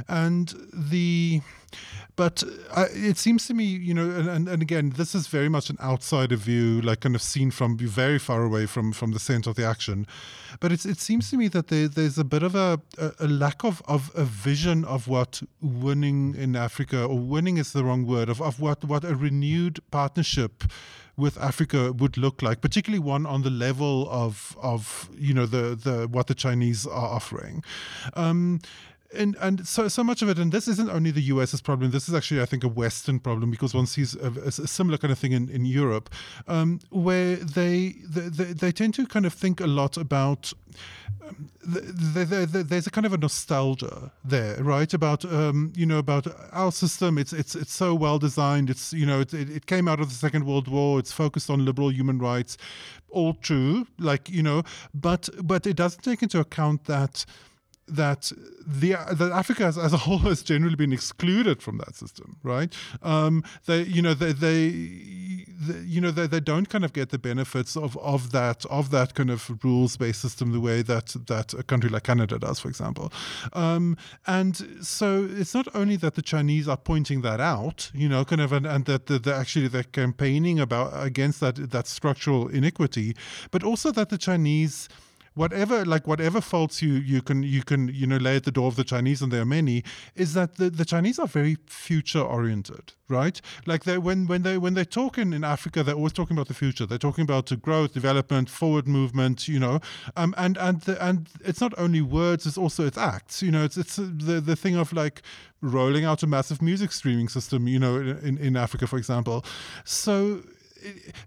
and 0.10 0.54
the 0.74 1.42
but 2.16 2.44
uh, 2.72 2.86
it 2.92 3.18
seems 3.18 3.48
to 3.48 3.54
me, 3.54 3.64
you 3.64 3.94
know, 3.94 4.10
and, 4.10 4.48
and 4.48 4.62
again, 4.62 4.94
this 4.98 5.16
is 5.16 5.28
very 5.28 5.50
much 5.50 5.70
an 5.70 5.78
outsider 5.82 6.36
view, 6.36 6.82
like 6.82 7.00
kind 7.02 7.16
of 7.16 7.22
seen 7.22 7.50
from 7.50 7.78
very 7.78 8.20
far 8.20 8.44
away 8.44 8.66
from 8.68 8.92
from 8.94 9.12
the 9.12 9.20
center 9.20 9.50
of 9.50 9.56
the 9.56 9.66
action. 9.66 10.06
But 10.60 10.72
it's, 10.72 10.86
it 10.86 11.00
seems 11.00 11.30
to 11.32 11.38
me 11.38 11.48
that 11.50 11.68
there, 11.68 11.88
there's 11.88 12.18
a 12.18 12.24
bit 12.24 12.44
of 12.44 12.56
a, 12.56 12.80
a, 13.20 13.28
lack 13.28 13.64
of, 13.64 13.82
of 13.88 14.12
a 14.16 14.24
vision 14.24 14.86
of 14.86 15.08
what 15.08 15.42
winning 15.62 16.36
in 16.36 16.56
Africa, 16.56 17.04
or 17.04 17.18
winning 17.18 17.58
is 17.58 17.74
the 17.74 17.84
wrong 17.84 18.06
word, 18.06 18.30
of, 18.30 18.42
of 18.42 18.60
what, 18.60 18.84
what 18.84 19.04
a 19.04 19.16
renewed 19.16 19.80
partnership 19.90 20.64
with 21.16 21.38
Africa 21.38 21.94
would 21.94 22.18
look 22.18 22.42
like, 22.42 22.62
particularly 22.62 23.00
one 23.00 23.26
on 23.26 23.44
the 23.44 23.50
level 23.50 24.08
of 24.10 24.58
of 24.62 25.10
you 25.16 25.34
know 25.34 25.46
the 25.46 25.76
the 25.76 26.08
what 26.08 26.28
the 26.28 26.36
Chinese 26.36 26.88
are 26.88 27.10
offering. 27.10 27.64
Um, 28.16 28.60
and 29.16 29.36
and 29.40 29.68
so 29.68 29.88
so 29.88 30.04
much 30.04 30.22
of 30.22 30.30
it, 30.30 30.40
and 30.40 30.52
this 30.52 30.68
isn't 30.68 30.90
only 30.90 31.12
the 31.12 31.22
US's 31.22 31.62
problem. 31.62 31.92
This 31.92 32.08
is 32.08 32.16
actually, 32.16 32.42
I 32.42 32.46
think, 32.46 32.64
a 32.64 32.68
Western 32.68 33.20
problem 33.20 33.52
because 33.52 33.74
one 33.74 33.86
sees 33.86 34.16
a, 34.16 34.32
a 34.48 34.52
similar 34.52 34.98
kind 34.98 35.12
of 35.12 35.20
thing 35.20 35.32
in 35.32 35.50
in 35.50 35.66
Europe, 35.66 36.10
um, 36.48 36.80
where 36.90 37.36
they, 37.36 37.96
they 38.06 38.54
they 38.54 38.72
tend 38.72 38.94
to 38.96 39.06
kind 39.06 39.26
of 39.26 39.34
think 39.34 39.60
a 39.60 39.68
lot 39.68 39.98
about. 39.98 40.54
Um, 41.26 41.50
the, 41.66 42.26
the, 42.26 42.46
the, 42.46 42.64
there's 42.64 42.88
a 42.88 42.92
kind 42.92 43.06
of 43.06 43.14
a 43.14 43.18
nostalgia 43.18 44.12
there, 44.26 44.62
right? 44.62 44.94
About 44.94 45.24
um, 45.26 45.72
you 45.76 45.86
know 45.86 45.98
about 45.98 46.28
our 46.52 46.72
system. 46.72 47.18
It's 47.18 47.34
it's 47.34 47.56
it's 47.56 47.74
so 47.74 47.96
well 47.96 48.20
designed. 48.20 48.70
It's 48.70 48.94
you 48.94 49.06
know 49.06 49.22
it, 49.22 49.34
it 49.34 49.66
came 49.66 49.88
out 49.88 50.00
of 50.00 50.10
the 50.10 50.16
Second 50.16 50.46
World 50.46 50.68
War. 50.68 51.00
It's 51.00 51.12
focused 51.12 51.50
on 51.50 51.66
liberal 51.66 51.92
human 51.92 52.20
rights. 52.20 52.58
All 53.10 53.36
true, 53.36 53.86
like 54.00 54.30
you 54.30 54.44
know, 54.44 54.64
but 54.94 55.30
but 55.42 55.68
it 55.68 55.76
doesn't 55.76 56.02
take 56.04 56.24
into 56.24 56.40
account 56.40 56.86
that 56.86 57.26
that 57.88 58.32
the 58.66 58.92
that 59.12 59.32
Africa 59.34 59.66
as, 59.66 59.78
as, 59.78 59.94
a 59.94 59.98
whole 59.98 60.20
has 60.20 60.42
generally 60.42 60.76
been 60.76 60.94
excluded 60.94 61.62
from 61.62 61.78
that 61.80 61.96
system, 61.96 62.38
right? 62.44 62.74
Um, 63.02 63.44
they, 63.66 63.84
you 63.84 64.02
know, 64.02 64.14
they, 64.14 64.32
they, 64.32 64.70
they, 64.70 65.80
you 65.86 66.00
know, 66.00 66.12
they, 66.12 66.28
they 66.28 66.40
don't 66.40 66.70
kind 66.70 66.86
of 66.86 66.94
get 66.94 67.10
the 67.10 67.20
benefits 67.20 67.76
of, 67.76 67.98
of 67.98 68.32
that 68.32 68.66
of 68.68 68.92
that 68.92 69.16
kind 69.16 69.30
of 69.30 69.64
rules 69.64 69.98
based 69.98 70.22
system 70.22 70.54
the 70.54 70.62
way 70.62 70.82
that 70.82 71.16
that 71.28 71.54
a 71.54 71.64
country 71.64 71.90
like 71.90 72.04
Canada 72.04 72.40
does, 72.40 72.60
for 72.60 72.70
example. 72.70 73.12
Um, 73.52 73.98
and 74.28 74.86
so 74.86 75.28
it's 75.30 75.54
not 75.54 75.68
only 75.76 75.98
that 75.98 76.16
the 76.16 76.22
Chinese 76.22 76.68
are 76.68 76.78
pointing 76.78 77.22
that 77.22 77.42
out, 77.42 77.92
you 77.94 78.08
know, 78.08 78.24
kind 78.24 78.42
of, 78.42 78.54
and, 78.54 78.66
and 78.66 78.86
that 78.86 79.08
they're 79.08 79.34
actually 79.34 79.68
they're 79.68 79.84
campaigning 79.84 80.60
about 80.60 80.92
against 81.06 81.42
that 81.42 81.72
that 81.72 81.88
structural 81.88 82.48
inequity, 82.48 83.16
but 83.52 83.64
also 83.64 83.92
that 83.92 84.10
the 84.10 84.18
Chinese 84.18 84.88
whatever 85.36 85.86
like 85.86 86.08
whatever 86.08 86.42
faults 86.42 86.82
you 86.82 86.94
you 86.94 87.22
can 87.22 87.44
you 87.44 87.64
can 87.64 87.88
you 87.88 88.08
know 88.08 88.18
lay 88.18 88.36
at 88.36 88.44
the 88.44 88.52
door 88.52 88.68
of 88.68 88.76
the 88.76 88.84
Chinese, 88.84 89.22
and 89.22 89.32
there 89.32 89.42
are 89.42 89.46
many, 89.46 89.84
is 90.16 90.34
that 90.34 90.56
the, 90.56 90.70
the 90.70 90.86
Chinese 90.86 91.20
are 91.20 91.28
very 91.28 91.58
future 91.66 92.22
oriented, 92.22 92.94
right? 93.08 93.42
Like 93.66 93.84
they 93.84 93.98
when 93.98 94.28
when 94.28 94.44
they 94.44 94.58
when 94.58 94.74
they're 94.74 94.86
talking 94.86 95.34
in 95.34 95.44
Africa, 95.44 95.84
they're 95.84 95.96
always 95.96 96.14
talking 96.14 96.38
about 96.38 96.48
the 96.48 96.54
future. 96.54 96.86
They're 96.86 96.98
talking 96.98 97.24
about 97.24 97.52
growth, 97.62 97.94
development, 97.94 98.50
forward 98.50 98.88
movement, 98.88 99.48
you 99.48 99.60
know, 99.60 99.80
um, 100.16 100.34
and 100.38 100.58
and 100.58 100.82
the, 100.82 101.04
and 101.06 101.28
it's 101.44 101.62
not 101.62 101.74
only 101.78 102.02
words; 102.02 102.46
it's 102.46 102.58
also 102.58 102.86
it's 102.86 102.98
acts. 102.98 103.42
You 103.42 103.52
know, 103.52 103.64
it's 103.64 103.78
it's 103.78 103.96
the 103.96 104.42
the 104.42 104.56
thing 104.56 104.76
of 104.76 104.94
like 104.94 105.22
rolling 105.62 106.04
out 106.04 106.22
a 106.22 106.28
massive 106.28 106.62
music 106.62 106.92
streaming 106.92 107.30
system, 107.30 107.68
you 107.68 107.80
know, 107.80 107.98
in, 107.98 108.38
in 108.38 108.58
Africa, 108.58 108.86
for 108.86 108.98
example. 108.98 109.46
So 109.86 110.44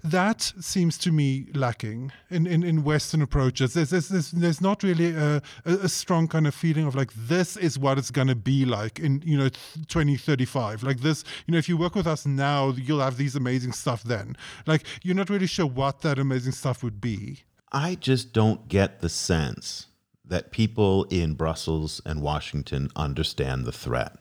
that 0.02 0.52
seems 0.60 0.98
to 0.98 1.12
me 1.12 1.46
lacking 1.54 2.12
in, 2.30 2.46
in, 2.46 2.62
in 2.62 2.84
Western 2.84 3.22
approaches. 3.22 3.74
There's, 3.74 3.90
there's, 3.90 4.08
there's, 4.08 4.30
there's 4.30 4.60
not 4.60 4.82
really 4.82 5.14
a, 5.14 5.42
a, 5.64 5.88
strong 5.88 6.28
kind 6.28 6.46
of 6.46 6.54
feeling 6.54 6.86
of 6.86 6.94
like, 6.94 7.12
this 7.14 7.56
is 7.56 7.78
what 7.78 7.98
it's 7.98 8.10
going 8.10 8.28
to 8.28 8.34
be 8.34 8.64
like 8.64 8.98
in, 8.98 9.22
you 9.24 9.36
know, 9.36 9.48
2035. 9.88 10.82
Like 10.82 11.00
this, 11.00 11.24
you 11.46 11.52
know, 11.52 11.58
if 11.58 11.68
you 11.68 11.76
work 11.76 11.94
with 11.94 12.06
us 12.06 12.26
now, 12.26 12.70
you'll 12.70 13.00
have 13.00 13.16
these 13.16 13.36
amazing 13.36 13.72
stuff 13.72 14.02
then. 14.02 14.36
Like, 14.66 14.84
you're 15.02 15.16
not 15.16 15.30
really 15.30 15.46
sure 15.46 15.66
what 15.66 16.02
that 16.02 16.18
amazing 16.18 16.52
stuff 16.52 16.82
would 16.82 17.00
be. 17.00 17.44
I 17.72 17.96
just 17.96 18.32
don't 18.32 18.68
get 18.68 19.00
the 19.00 19.08
sense 19.08 19.86
that 20.24 20.50
people 20.50 21.04
in 21.04 21.34
Brussels 21.34 22.00
and 22.04 22.20
Washington 22.20 22.90
understand 22.96 23.64
the 23.64 23.72
threat. 23.72 24.16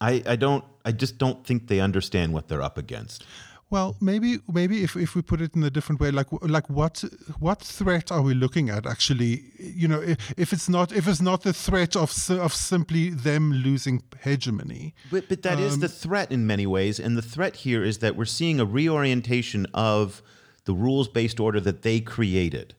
I, 0.00 0.22
I 0.26 0.36
don't 0.36 0.64
I 0.84 0.92
just 0.92 1.18
don't 1.18 1.46
think 1.46 1.68
they 1.68 1.80
understand 1.80 2.34
what 2.34 2.48
they're 2.48 2.62
up 2.62 2.76
against. 2.76 3.24
Well, 3.70 3.96
maybe 4.00 4.38
maybe 4.52 4.84
if, 4.84 4.94
if 4.96 5.14
we 5.14 5.22
put 5.22 5.40
it 5.40 5.56
in 5.56 5.62
a 5.64 5.70
different 5.70 6.00
way, 6.00 6.10
like 6.10 6.28
like 6.42 6.68
what 6.68 7.02
what 7.40 7.60
threat 7.60 8.12
are 8.12 8.22
we 8.22 8.34
looking 8.34 8.70
at? 8.70 8.86
Actually, 8.86 9.44
you 9.58 9.88
know, 9.88 10.00
if, 10.00 10.18
if 10.36 10.52
it's 10.52 10.68
not 10.68 10.92
if 10.92 11.08
it's 11.08 11.20
not 11.20 11.42
the 11.42 11.52
threat 11.52 11.96
of 11.96 12.12
of 12.30 12.52
simply 12.52 13.10
them 13.10 13.52
losing 13.52 14.02
hegemony, 14.22 14.94
but 15.10 15.28
but 15.28 15.42
that 15.42 15.58
um, 15.58 15.64
is 15.64 15.78
the 15.78 15.88
threat 15.88 16.30
in 16.30 16.46
many 16.46 16.66
ways, 16.66 17.00
and 17.00 17.16
the 17.16 17.22
threat 17.22 17.56
here 17.56 17.82
is 17.82 17.98
that 17.98 18.16
we're 18.16 18.26
seeing 18.26 18.60
a 18.60 18.64
reorientation 18.64 19.66
of 19.74 20.22
the 20.64 20.74
rules 20.74 21.08
based 21.08 21.40
order 21.40 21.60
that 21.60 21.82
they 21.82 22.00
created. 22.00 22.74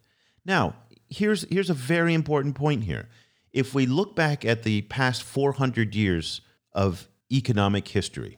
Now, 0.46 0.76
here's 1.10 1.46
here's 1.50 1.70
a 1.70 1.76
very 1.76 2.14
important 2.14 2.56
point 2.56 2.84
here 2.84 3.10
if 3.56 3.74
we 3.74 3.86
look 3.86 4.16
back 4.16 4.44
at 4.44 4.64
the 4.64 4.82
past 4.84 5.24
400 5.24 5.96
years 5.96 6.42
of 6.74 7.08
economic 7.32 7.88
history, 7.88 8.38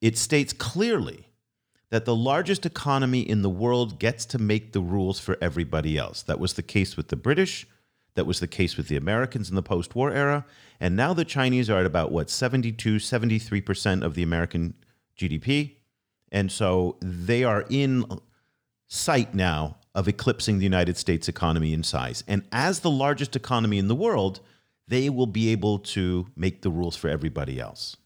it 0.00 0.18
states 0.18 0.52
clearly 0.52 1.25
that 1.96 2.04
the 2.04 2.14
largest 2.14 2.66
economy 2.66 3.20
in 3.20 3.40
the 3.40 3.48
world 3.48 3.98
gets 3.98 4.26
to 4.26 4.36
make 4.36 4.72
the 4.72 4.82
rules 4.82 5.18
for 5.18 5.38
everybody 5.40 5.96
else. 5.96 6.22
That 6.24 6.38
was 6.38 6.52
the 6.52 6.62
case 6.62 6.94
with 6.94 7.08
the 7.08 7.16
British, 7.16 7.66
that 8.16 8.26
was 8.26 8.38
the 8.38 8.46
case 8.46 8.76
with 8.76 8.88
the 8.88 8.98
Americans 8.98 9.48
in 9.48 9.56
the 9.56 9.62
post 9.62 9.94
war 9.94 10.12
era, 10.12 10.44
and 10.78 10.94
now 10.94 11.14
the 11.14 11.24
Chinese 11.24 11.70
are 11.70 11.80
at 11.80 11.86
about 11.86 12.12
what 12.12 12.28
72, 12.28 12.96
73% 12.96 14.04
of 14.04 14.14
the 14.14 14.22
American 14.22 14.74
GDP. 15.18 15.76
And 16.30 16.52
so 16.52 16.98
they 17.00 17.44
are 17.44 17.64
in 17.70 18.04
sight 18.88 19.34
now 19.34 19.78
of 19.94 20.06
eclipsing 20.06 20.58
the 20.58 20.64
United 20.64 20.98
States 20.98 21.30
economy 21.30 21.72
in 21.72 21.82
size. 21.82 22.22
And 22.28 22.42
as 22.52 22.80
the 22.80 22.90
largest 22.90 23.34
economy 23.34 23.78
in 23.78 23.88
the 23.88 23.94
world, 23.94 24.40
they 24.86 25.08
will 25.08 25.26
be 25.26 25.48
able 25.48 25.78
to 25.78 26.26
make 26.36 26.60
the 26.60 26.70
rules 26.70 26.94
for 26.94 27.08
everybody 27.08 27.58
else. 27.58 27.96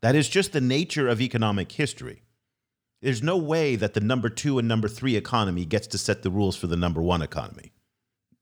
That 0.00 0.14
is 0.14 0.30
just 0.30 0.52
the 0.52 0.62
nature 0.62 1.08
of 1.08 1.20
economic 1.20 1.72
history. 1.72 2.22
There's 3.02 3.22
no 3.22 3.36
way 3.36 3.76
that 3.76 3.94
the 3.94 4.00
number 4.00 4.28
two 4.28 4.58
and 4.58 4.66
number 4.66 4.88
three 4.88 5.16
economy 5.16 5.64
gets 5.66 5.86
to 5.88 5.98
set 5.98 6.22
the 6.22 6.30
rules 6.30 6.56
for 6.56 6.66
the 6.66 6.76
number 6.76 7.02
one 7.02 7.22
economy. 7.22 7.72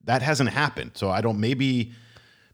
That 0.05 0.23
hasn't 0.23 0.51
happened. 0.51 0.93
So 0.95 1.11
I 1.11 1.21
don't 1.21 1.41
maybe 1.41 1.93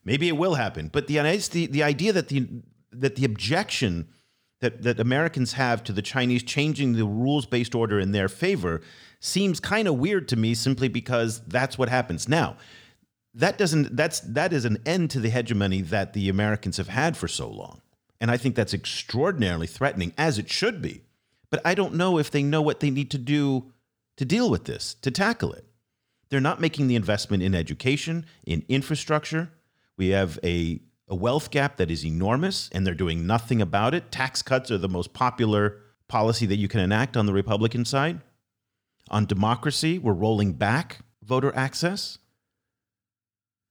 maybe 0.04 0.28
it 0.28 0.36
will 0.36 0.54
happen. 0.54 0.88
But 0.88 1.06
the 1.06 1.18
the, 1.50 1.66
the 1.66 1.82
idea 1.82 2.12
that 2.12 2.28
the 2.28 2.48
that 2.92 3.16
the 3.16 3.24
objection 3.24 4.08
that, 4.60 4.82
that 4.82 4.98
Americans 4.98 5.52
have 5.52 5.84
to 5.84 5.92
the 5.92 6.02
Chinese 6.02 6.42
changing 6.42 6.94
the 6.94 7.04
rules 7.04 7.46
based 7.46 7.74
order 7.74 8.00
in 8.00 8.12
their 8.12 8.28
favor 8.28 8.80
seems 9.20 9.60
kind 9.60 9.86
of 9.86 9.96
weird 9.96 10.28
to 10.28 10.36
me 10.36 10.54
simply 10.54 10.88
because 10.88 11.40
that's 11.46 11.78
what 11.78 11.88
happens. 11.88 12.28
Now, 12.28 12.56
that 13.34 13.58
doesn't 13.58 13.96
that's 13.96 14.20
that 14.20 14.52
is 14.52 14.64
an 14.64 14.78
end 14.84 15.10
to 15.10 15.20
the 15.20 15.30
hegemony 15.30 15.82
that 15.82 16.12
the 16.12 16.28
Americans 16.28 16.76
have 16.76 16.88
had 16.88 17.16
for 17.16 17.28
so 17.28 17.48
long. 17.48 17.82
And 18.20 18.30
I 18.30 18.36
think 18.36 18.56
that's 18.56 18.74
extraordinarily 18.74 19.66
threatening 19.66 20.12
as 20.18 20.38
it 20.38 20.50
should 20.50 20.82
be. 20.82 21.02
But 21.50 21.62
I 21.64 21.74
don't 21.74 21.94
know 21.94 22.18
if 22.18 22.30
they 22.30 22.42
know 22.42 22.62
what 22.62 22.80
they 22.80 22.90
need 22.90 23.10
to 23.12 23.18
do 23.18 23.72
to 24.16 24.24
deal 24.24 24.50
with 24.50 24.64
this, 24.64 24.94
to 25.02 25.10
tackle 25.10 25.52
it. 25.52 25.64
They're 26.28 26.40
not 26.40 26.60
making 26.60 26.88
the 26.88 26.96
investment 26.96 27.42
in 27.42 27.54
education, 27.54 28.26
in 28.46 28.64
infrastructure. 28.68 29.50
We 29.96 30.08
have 30.08 30.38
a 30.44 30.80
a 31.08 31.14
wealth 31.14 31.50
gap 31.50 31.76
that 31.76 31.90
is 31.90 32.04
enormous 32.04 32.68
and 32.72 32.86
they're 32.86 32.94
doing 32.94 33.26
nothing 33.26 33.62
about 33.62 33.94
it. 33.94 34.12
Tax 34.12 34.42
cuts 34.42 34.70
are 34.70 34.78
the 34.78 34.88
most 34.88 35.14
popular 35.14 35.78
policy 36.06 36.46
that 36.46 36.56
you 36.56 36.68
can 36.68 36.80
enact 36.80 37.16
on 37.16 37.26
the 37.26 37.32
Republican 37.32 37.84
side. 37.84 38.20
On 39.10 39.24
democracy, 39.24 39.98
we're 39.98 40.12
rolling 40.12 40.52
back 40.52 41.00
voter 41.22 41.54
access. 41.56 42.18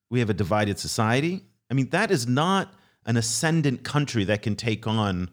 We 0.09 0.19
have 0.19 0.29
a 0.29 0.33
divided 0.33 0.79
society. 0.79 1.43
I 1.69 1.73
mean, 1.73 1.89
that 1.89 2.11
is 2.11 2.27
not 2.27 2.73
an 3.05 3.17
ascendant 3.17 3.83
country 3.83 4.23
that 4.23 4.41
can 4.41 4.55
take 4.55 4.87
on 4.87 5.29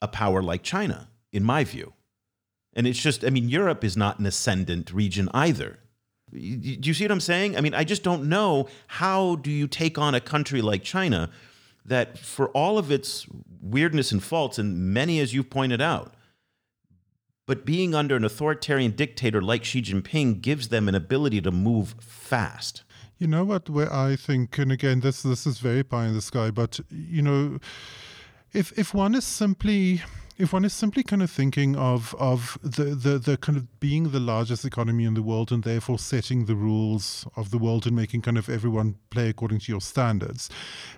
a 0.00 0.08
power 0.08 0.42
like 0.42 0.62
China, 0.62 1.08
in 1.32 1.44
my 1.44 1.64
view. 1.64 1.94
And 2.74 2.86
it's 2.86 3.00
just, 3.00 3.24
I 3.24 3.30
mean, 3.30 3.48
Europe 3.48 3.84
is 3.84 3.96
not 3.96 4.18
an 4.18 4.26
ascendant 4.26 4.92
region 4.92 5.28
either. 5.34 5.78
Do 6.30 6.38
you 6.38 6.94
see 6.94 7.04
what 7.04 7.12
I'm 7.12 7.20
saying? 7.20 7.56
I 7.56 7.60
mean, 7.60 7.74
I 7.74 7.84
just 7.84 8.02
don't 8.02 8.28
know 8.28 8.68
how 8.86 9.36
do 9.36 9.50
you 9.50 9.66
take 9.66 9.98
on 9.98 10.14
a 10.14 10.20
country 10.20 10.62
like 10.62 10.82
China 10.82 11.28
that, 11.84 12.16
for 12.16 12.48
all 12.50 12.78
of 12.78 12.90
its 12.90 13.26
weirdness 13.60 14.12
and 14.12 14.22
faults, 14.22 14.58
and 14.58 14.94
many 14.94 15.20
as 15.20 15.34
you've 15.34 15.50
pointed 15.50 15.82
out, 15.82 16.14
but 17.46 17.66
being 17.66 17.94
under 17.94 18.16
an 18.16 18.24
authoritarian 18.24 18.92
dictator 18.92 19.42
like 19.42 19.64
Xi 19.64 19.82
Jinping 19.82 20.40
gives 20.40 20.68
them 20.68 20.88
an 20.88 20.94
ability 20.94 21.40
to 21.42 21.50
move 21.50 21.94
fast. 22.00 22.82
You 23.18 23.26
know 23.26 23.44
what? 23.44 23.68
Where 23.68 23.92
I 23.92 24.16
think, 24.16 24.58
and 24.58 24.72
again, 24.72 25.00
this 25.00 25.22
this 25.22 25.46
is 25.46 25.58
very 25.58 25.82
pie 25.84 26.06
in 26.06 26.14
the 26.14 26.22
sky, 26.22 26.50
but 26.50 26.80
you 26.90 27.20
know, 27.20 27.58
if 28.52 28.76
if 28.78 28.94
one 28.94 29.14
is 29.14 29.24
simply 29.24 30.02
if 30.38 30.52
one 30.52 30.64
is 30.64 30.72
simply 30.72 31.02
kind 31.02 31.22
of 31.22 31.30
thinking 31.30 31.76
of 31.76 32.14
of 32.18 32.58
the, 32.62 32.84
the 32.84 33.18
the 33.18 33.36
kind 33.36 33.56
of 33.58 33.80
being 33.80 34.10
the 34.10 34.20
largest 34.20 34.64
economy 34.64 35.04
in 35.04 35.14
the 35.14 35.22
world 35.22 35.52
and 35.52 35.62
therefore 35.64 35.98
setting 35.98 36.46
the 36.46 36.56
rules 36.56 37.26
of 37.36 37.50
the 37.50 37.58
world 37.58 37.86
and 37.86 37.94
making 37.94 38.22
kind 38.22 38.38
of 38.38 38.48
everyone 38.48 38.96
play 39.10 39.28
according 39.28 39.58
to 39.60 39.72
your 39.72 39.80
standards, 39.80 40.48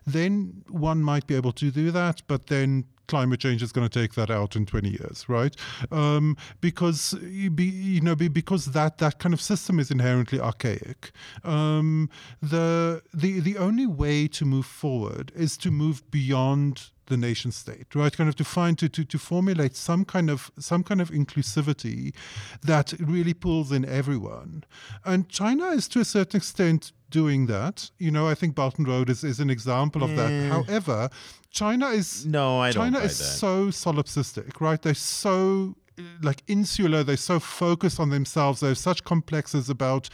then 0.06 0.62
one 0.68 1.02
might 1.02 1.26
be 1.26 1.34
able 1.34 1.52
to 1.52 1.70
do 1.70 1.90
that. 1.90 2.22
But 2.26 2.46
then 2.46 2.84
climate 3.08 3.40
change 3.40 3.62
is 3.62 3.72
going 3.72 3.88
to 3.88 4.00
take 4.00 4.14
that 4.14 4.30
out 4.30 4.56
in 4.56 4.66
20 4.66 4.88
years, 4.88 5.28
right? 5.28 5.54
Um, 5.90 6.36
because 6.60 7.14
you 7.22 8.00
know 8.00 8.14
because 8.14 8.66
that 8.66 8.98
that 8.98 9.18
kind 9.18 9.32
of 9.32 9.40
system 9.40 9.78
is 9.78 9.90
inherently 9.90 10.40
archaic. 10.40 11.12
Um, 11.42 12.10
the 12.42 13.02
the 13.12 13.40
the 13.40 13.58
only 13.58 13.86
way 13.86 14.28
to 14.28 14.44
move 14.44 14.66
forward 14.66 15.32
is 15.34 15.56
to 15.58 15.70
move 15.70 16.08
beyond 16.10 16.90
the 17.06 17.16
nation 17.16 17.52
state, 17.52 17.94
right? 17.94 18.16
Kind 18.16 18.28
of 18.28 18.36
to 18.36 18.44
find 18.44 18.78
to, 18.78 18.88
to 18.88 19.04
to 19.04 19.18
formulate 19.18 19.76
some 19.76 20.04
kind 20.04 20.30
of 20.30 20.50
some 20.58 20.82
kind 20.82 21.00
of 21.00 21.10
inclusivity 21.10 22.14
that 22.62 22.94
really 22.98 23.34
pulls 23.34 23.72
in 23.72 23.84
everyone. 23.84 24.64
And 25.04 25.28
China 25.28 25.68
is 25.68 25.88
to 25.88 26.00
a 26.00 26.04
certain 26.04 26.38
extent 26.38 26.92
doing 27.14 27.46
that. 27.46 27.90
You 27.98 28.10
know, 28.10 28.26
I 28.26 28.34
think 28.34 28.58
and 28.58 28.88
Road 28.88 29.08
is, 29.08 29.22
is 29.22 29.38
an 29.38 29.48
example 29.48 30.02
of 30.02 30.16
that. 30.16 30.32
Eh. 30.32 30.48
However, 30.48 31.08
China 31.50 31.86
is 32.00 32.26
no, 32.26 32.60
I 32.60 32.72
China 32.72 32.98
is 32.98 33.16
that. 33.18 33.24
so 33.24 33.68
solipsistic, 33.68 34.60
right? 34.60 34.82
They're 34.82 34.94
so 34.94 35.76
like 36.22 36.42
insular 36.48 37.04
they're 37.04 37.16
so 37.16 37.38
focused 37.38 38.00
on 38.00 38.10
themselves 38.10 38.58
they 38.58 38.66
have 38.66 38.76
such 38.76 39.04
complexes 39.04 39.70
about 39.70 40.08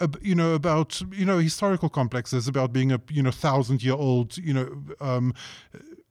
uh, 0.00 0.08
you 0.22 0.34
know 0.34 0.54
about 0.54 1.02
you 1.12 1.26
know 1.26 1.38
historical 1.38 1.90
complexes 1.90 2.48
about 2.48 2.72
being 2.72 2.90
a 2.90 2.98
you 3.10 3.22
know 3.22 3.30
thousand 3.30 3.82
year 3.82 3.92
old 3.92 4.38
you 4.38 4.54
know 4.54 4.66
um, 5.02 5.34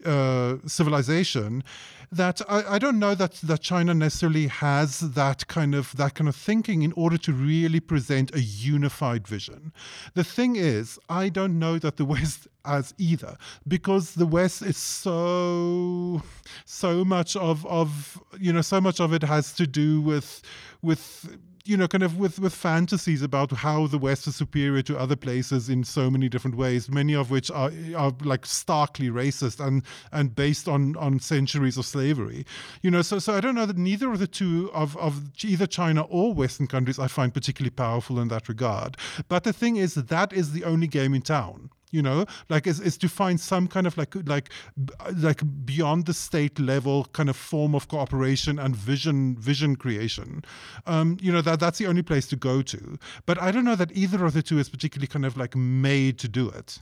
uh, 0.05 0.57
civilization 0.65 1.63
that 2.11 2.41
I, 2.47 2.75
I, 2.75 2.79
don't 2.79 2.99
know 2.99 3.15
that, 3.15 3.33
that 3.43 3.61
China 3.61 3.93
necessarily 3.93 4.47
has 4.47 4.99
that 4.99 5.47
kind 5.47 5.75
of 5.75 5.95
that 5.97 6.13
kind 6.15 6.27
of 6.27 6.35
thinking 6.35 6.81
in 6.81 6.93
order 6.93 7.17
to 7.17 7.33
really 7.33 7.79
present 7.79 8.33
a 8.35 8.41
unified 8.41 9.27
vision. 9.27 9.73
The 10.13 10.23
thing 10.23 10.55
is, 10.55 10.99
I 11.09 11.29
don't 11.29 11.59
know 11.59 11.79
that 11.79 11.97
the 11.97 12.05
West 12.15 12.47
has 12.63 12.93
either, 12.97 13.37
because 13.67 14.15
the 14.15 14.25
West 14.25 14.61
is 14.61 14.77
so 14.77 16.21
so 16.65 17.03
much 17.03 17.35
of 17.35 17.65
of 17.65 18.21
you 18.39 18.53
know 18.53 18.61
so 18.61 18.79
much 18.79 18.99
of 18.99 19.13
it 19.13 19.23
has 19.23 19.53
to 19.53 19.67
do 19.67 20.01
with 20.01 20.41
with 20.81 21.37
you 21.65 21.75
know, 21.75 21.87
kind 21.87 22.03
of 22.03 22.17
with, 22.19 22.39
with 22.39 22.53
fantasies 22.53 23.21
about 23.21 23.51
how 23.51 23.87
the 23.87 23.97
West 23.97 24.27
is 24.27 24.35
superior 24.35 24.83
to 24.83 24.97
other 24.97 25.15
places 25.15 25.67
in 25.67 25.83
so 25.83 26.11
many 26.11 26.29
different 26.29 26.55
ways, 26.55 26.89
many 26.89 27.13
of 27.13 27.31
which 27.31 27.49
are 27.49 27.71
are 27.95 28.13
like 28.23 28.45
starkly 28.45 29.09
racist 29.09 29.65
and 29.65 29.83
and 30.11 30.35
based 30.35 30.67
on 30.67 30.95
on 30.97 31.19
centuries 31.19 31.77
of 31.77 31.85
slavery. 31.85 32.45
You 32.81 32.91
know, 32.91 33.01
so 33.01 33.19
so 33.19 33.33
I 33.33 33.41
don't 33.41 33.55
know 33.55 33.65
that 33.65 33.77
neither 33.77 34.11
of 34.11 34.19
the 34.19 34.27
two 34.27 34.69
of 34.73 34.95
of 34.97 35.21
either 35.43 35.65
China 35.65 36.01
or 36.03 36.33
Western 36.33 36.67
countries 36.67 36.99
I 36.99 37.07
find 37.07 37.33
particularly 37.33 37.71
powerful 37.71 38.19
in 38.19 38.27
that 38.27 38.47
regard. 38.47 38.97
But 39.27 39.43
the 39.43 39.53
thing 39.53 39.77
is 39.77 39.95
that 39.95 40.09
that 40.09 40.33
is 40.33 40.51
the 40.51 40.63
only 40.63 40.87
game 40.87 41.13
in 41.13 41.21
town 41.23 41.71
you 41.95 42.01
know 42.01 42.25
like 42.49 42.67
is, 42.67 42.79
is 42.79 42.97
to 42.97 43.07
find 43.07 43.39
some 43.39 43.67
kind 43.67 43.87
of 43.87 43.97
like 43.97 44.13
like 44.25 44.49
like 45.27 45.41
beyond 45.65 46.05
the 46.05 46.13
state 46.13 46.59
level 46.59 47.07
kind 47.13 47.29
of 47.29 47.35
form 47.35 47.73
of 47.75 47.87
cooperation 47.87 48.59
and 48.59 48.75
vision 48.75 49.35
vision 49.37 49.75
creation. 49.75 50.43
Um, 50.85 51.17
you 51.21 51.31
know 51.31 51.41
that 51.41 51.59
that's 51.59 51.79
the 51.79 51.87
only 51.87 52.03
place 52.03 52.27
to 52.27 52.35
go 52.35 52.61
to. 52.61 52.81
But 53.25 53.41
i 53.41 53.51
don't 53.51 53.65
know 53.65 53.75
that 53.75 53.91
either 54.03 54.25
of 54.25 54.33
the 54.33 54.43
two 54.43 54.59
is 54.59 54.69
particularly 54.69 55.07
kind 55.07 55.25
of 55.25 55.37
like 55.37 55.55
made 55.55 56.19
to 56.19 56.27
do 56.27 56.49
it. 56.49 56.79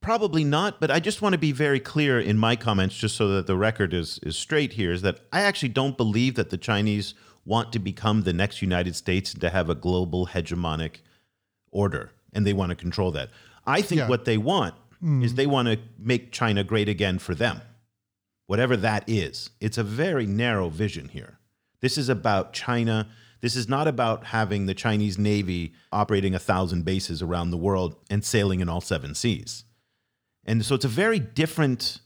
Probably 0.00 0.44
not, 0.44 0.78
but 0.78 0.90
I 0.90 1.00
just 1.00 1.20
want 1.20 1.32
to 1.32 1.38
be 1.38 1.50
very 1.50 1.80
clear 1.80 2.20
in 2.20 2.38
my 2.38 2.54
comments, 2.54 2.96
just 2.96 3.16
so 3.16 3.26
that 3.28 3.48
the 3.48 3.56
record 3.56 3.92
is 3.92 4.20
is 4.22 4.38
straight 4.38 4.74
here, 4.74 4.92
is 4.92 5.02
that 5.02 5.18
I 5.32 5.40
actually 5.40 5.70
don't 5.70 5.96
believe 5.96 6.36
that 6.36 6.50
the 6.50 6.58
Chinese 6.58 7.14
want 7.44 7.72
to 7.72 7.80
become 7.80 8.22
the 8.22 8.32
next 8.32 8.62
United 8.62 8.94
States 8.94 9.32
and 9.32 9.40
to 9.40 9.50
have 9.50 9.68
a 9.68 9.74
global 9.74 10.28
hegemonic 10.28 10.98
order, 11.72 12.12
and 12.32 12.46
they 12.46 12.52
want 12.52 12.70
to 12.70 12.76
control 12.76 13.10
that. 13.12 13.30
I 13.66 13.82
think 13.82 14.00
yeah. 14.00 14.08
what 14.08 14.24
they 14.24 14.38
want 14.38 14.74
mm. 15.02 15.24
is 15.24 15.34
they 15.34 15.46
want 15.46 15.68
to 15.68 15.78
make 15.98 16.32
China 16.32 16.64
great 16.64 16.88
again 16.88 17.18
for 17.18 17.34
them, 17.34 17.60
whatever 18.46 18.76
that 18.76 19.04
is. 19.06 19.50
It's 19.60 19.78
a 19.78 19.82
very 19.82 20.26
narrow 20.26 20.68
vision 20.68 21.08
here. 21.08 21.38
This 21.80 21.98
is 21.98 22.08
about 22.08 22.52
China. 22.52 23.08
This 23.40 23.56
is 23.56 23.68
not 23.68 23.86
about 23.86 24.26
having 24.26 24.66
the 24.66 24.74
Chinese 24.74 25.18
Navy 25.18 25.72
operating 25.92 26.34
a 26.34 26.38
thousand 26.38 26.84
bases 26.84 27.22
around 27.22 27.50
the 27.50 27.56
world 27.56 27.96
and 28.10 28.24
sailing 28.24 28.60
in 28.60 28.68
all 28.68 28.80
seven 28.80 29.14
seas. 29.14 29.64
And 30.44 30.64
so 30.64 30.74
it's 30.74 30.84
a 30.84 30.88
very 30.88 31.18
different 31.18 32.00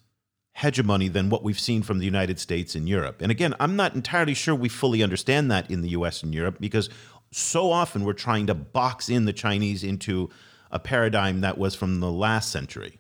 hegemony 0.54 1.08
than 1.08 1.30
what 1.30 1.42
we've 1.42 1.61
seen 1.61 1.82
from 1.82 1.98
the 1.98 2.04
United 2.04 2.38
States 2.38 2.74
and 2.74 2.88
Europe. 2.88 3.22
And 3.22 3.30
again, 3.30 3.54
I'm 3.61 3.76
not 3.76 3.94
entirely 3.94 4.34
sure 4.34 4.54
we 4.54 4.68
fully 4.68 5.02
understand 5.02 5.50
that 5.50 5.70
in 5.70 5.82
the 5.82 5.90
US 5.90 6.22
and 6.22 6.34
Europe 6.34 6.56
because 6.58 6.90
so 7.32 7.70
often 7.70 8.04
we're 8.04 8.12
trying 8.12 8.46
to 8.48 8.54
box 8.54 9.08
in 9.08 9.24
the 9.24 9.32
Chinese 9.32 9.84
into 9.84 10.28
a 10.70 10.78
paradigm 10.78 11.40
that 11.40 11.58
was 11.58 11.74
from 11.74 12.00
the 12.00 12.10
last 12.10 12.50
century. 12.50 12.98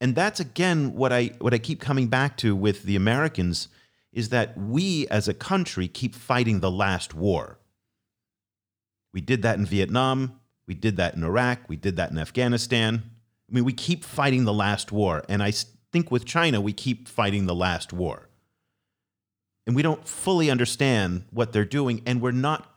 And 0.00 0.14
that's 0.14 0.40
again 0.40 0.94
what 0.94 1.12
I 1.12 1.32
what 1.38 1.54
I 1.54 1.58
keep 1.58 1.80
coming 1.80 2.08
back 2.08 2.36
to 2.38 2.56
with 2.56 2.82
the 2.82 2.96
Americans 2.96 3.68
is 4.12 4.28
that 4.28 4.58
we 4.58 5.06
as 5.08 5.28
a 5.28 5.34
country 5.34 5.88
keep 5.88 6.14
fighting 6.14 6.60
the 6.60 6.70
last 6.70 7.14
war. 7.14 7.58
We 9.12 9.20
did 9.20 9.42
that 9.42 9.58
in 9.58 9.66
Vietnam, 9.66 10.40
We 10.66 10.74
did 10.74 10.96
that 10.96 11.14
in 11.14 11.24
Iraq. 11.24 11.68
We 11.68 11.76
did 11.76 11.96
that 11.96 12.10
in 12.10 12.18
Afghanistan. 12.18 13.02
I 13.50 13.54
mean, 13.54 13.64
we 13.64 13.72
keep 13.72 14.04
fighting 14.04 14.44
the 14.44 14.52
last 14.52 14.92
war. 14.92 15.22
And 15.28 15.42
I 15.42 15.52
think 15.92 16.10
with 16.10 16.24
China, 16.24 16.60
we 16.60 16.72
keep 16.72 17.08
fighting 17.08 17.46
the 17.46 17.54
last 17.54 17.92
war. 17.92 18.28
And 19.66 19.76
we 19.76 19.82
don't 19.82 20.06
fully 20.08 20.50
understand 20.50 21.24
what 21.30 21.52
they're 21.52 21.64
doing. 21.64 22.02
And 22.06 22.20
we're 22.20 22.30
not 22.32 22.72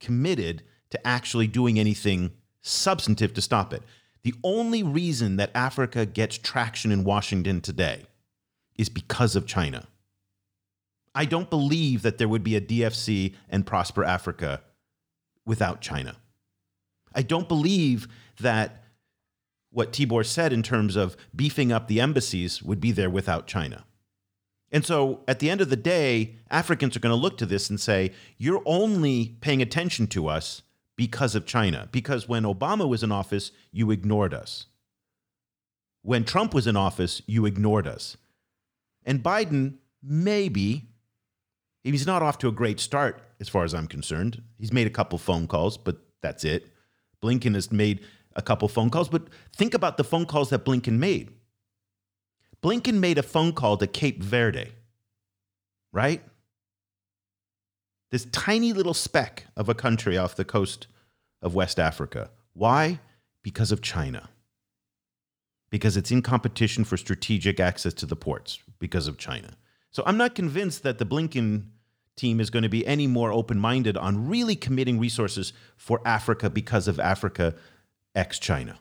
committed 0.00 0.62
to 0.90 1.06
actually 1.06 1.46
doing 1.46 1.78
anything 1.78 2.32
substantive 2.66 3.32
to 3.34 3.42
stop 3.42 3.72
it. 3.72 3.82
The 4.22 4.34
only 4.42 4.82
reason 4.82 5.36
that 5.36 5.52
Africa 5.54 6.04
gets 6.04 6.36
traction 6.36 6.90
in 6.90 7.04
Washington 7.04 7.60
today 7.60 8.06
is 8.76 8.88
because 8.88 9.36
of 9.36 9.46
China. 9.46 9.86
I 11.14 11.24
don't 11.24 11.48
believe 11.48 12.02
that 12.02 12.18
there 12.18 12.28
would 12.28 12.42
be 12.42 12.56
a 12.56 12.60
DFC 12.60 13.34
and 13.48 13.64
Prosper 13.64 14.04
Africa 14.04 14.62
without 15.46 15.80
China. 15.80 16.16
I 17.14 17.22
don't 17.22 17.48
believe 17.48 18.08
that 18.40 18.82
what 19.70 19.92
Tibor 19.92 20.26
said 20.26 20.52
in 20.52 20.62
terms 20.62 20.96
of 20.96 21.16
beefing 21.34 21.70
up 21.70 21.86
the 21.86 22.00
embassies 22.00 22.62
would 22.62 22.80
be 22.80 22.92
there 22.92 23.08
without 23.08 23.46
China. 23.46 23.84
And 24.72 24.84
so 24.84 25.22
at 25.28 25.38
the 25.38 25.48
end 25.48 25.60
of 25.60 25.70
the 25.70 25.76
day, 25.76 26.36
Africans 26.50 26.96
are 26.96 27.00
going 27.00 27.14
to 27.14 27.20
look 27.20 27.38
to 27.38 27.46
this 27.46 27.70
and 27.70 27.80
say, 27.80 28.12
you're 28.36 28.62
only 28.66 29.36
paying 29.40 29.62
attention 29.62 30.08
to 30.08 30.26
us 30.26 30.62
because 30.96 31.34
of 31.34 31.46
China. 31.46 31.88
Because 31.92 32.28
when 32.28 32.44
Obama 32.44 32.88
was 32.88 33.02
in 33.02 33.12
office, 33.12 33.52
you 33.70 33.90
ignored 33.90 34.34
us. 34.34 34.66
When 36.02 36.24
Trump 36.24 36.54
was 36.54 36.66
in 36.66 36.76
office, 36.76 37.22
you 37.26 37.46
ignored 37.46 37.86
us. 37.86 38.16
And 39.04 39.22
Biden, 39.22 39.74
maybe, 40.02 40.88
he's 41.84 42.06
not 42.06 42.22
off 42.22 42.38
to 42.38 42.48
a 42.48 42.52
great 42.52 42.80
start 42.80 43.20
as 43.40 43.48
far 43.48 43.64
as 43.64 43.74
I'm 43.74 43.86
concerned. 43.86 44.42
He's 44.58 44.72
made 44.72 44.86
a 44.86 44.90
couple 44.90 45.18
phone 45.18 45.46
calls, 45.46 45.76
but 45.76 45.98
that's 46.22 46.44
it. 46.44 46.72
Blinken 47.22 47.54
has 47.54 47.70
made 47.70 48.04
a 48.34 48.42
couple 48.42 48.68
phone 48.68 48.90
calls, 48.90 49.08
but 49.08 49.28
think 49.54 49.74
about 49.74 49.96
the 49.96 50.04
phone 50.04 50.26
calls 50.26 50.50
that 50.50 50.64
Blinken 50.64 50.98
made. 50.98 51.30
Blinken 52.62 52.94
made 52.94 53.18
a 53.18 53.22
phone 53.22 53.52
call 53.52 53.76
to 53.76 53.86
Cape 53.86 54.22
Verde, 54.22 54.72
right? 55.92 56.22
This 58.10 58.26
tiny 58.26 58.72
little 58.72 58.94
speck 58.94 59.46
of 59.56 59.68
a 59.68 59.74
country 59.74 60.16
off 60.16 60.36
the 60.36 60.44
coast 60.44 60.86
of 61.42 61.54
West 61.54 61.78
Africa. 61.78 62.30
Why? 62.52 63.00
Because 63.42 63.72
of 63.72 63.82
China. 63.82 64.28
Because 65.70 65.96
it's 65.96 66.10
in 66.10 66.22
competition 66.22 66.84
for 66.84 66.96
strategic 66.96 67.58
access 67.58 67.92
to 67.94 68.06
the 68.06 68.16
ports 68.16 68.60
because 68.78 69.08
of 69.08 69.18
China. 69.18 69.56
So 69.90 70.02
I'm 70.06 70.16
not 70.16 70.34
convinced 70.34 70.82
that 70.84 70.98
the 70.98 71.06
Blinken 71.06 71.64
team 72.16 72.40
is 72.40 72.50
going 72.50 72.62
to 72.62 72.68
be 72.68 72.86
any 72.86 73.06
more 73.06 73.32
open 73.32 73.58
minded 73.58 73.96
on 73.96 74.28
really 74.28 74.56
committing 74.56 74.98
resources 74.98 75.52
for 75.76 76.00
Africa 76.04 76.48
because 76.48 76.88
of 76.88 76.98
Africa 76.98 77.54
ex 78.14 78.38
China. 78.38 78.78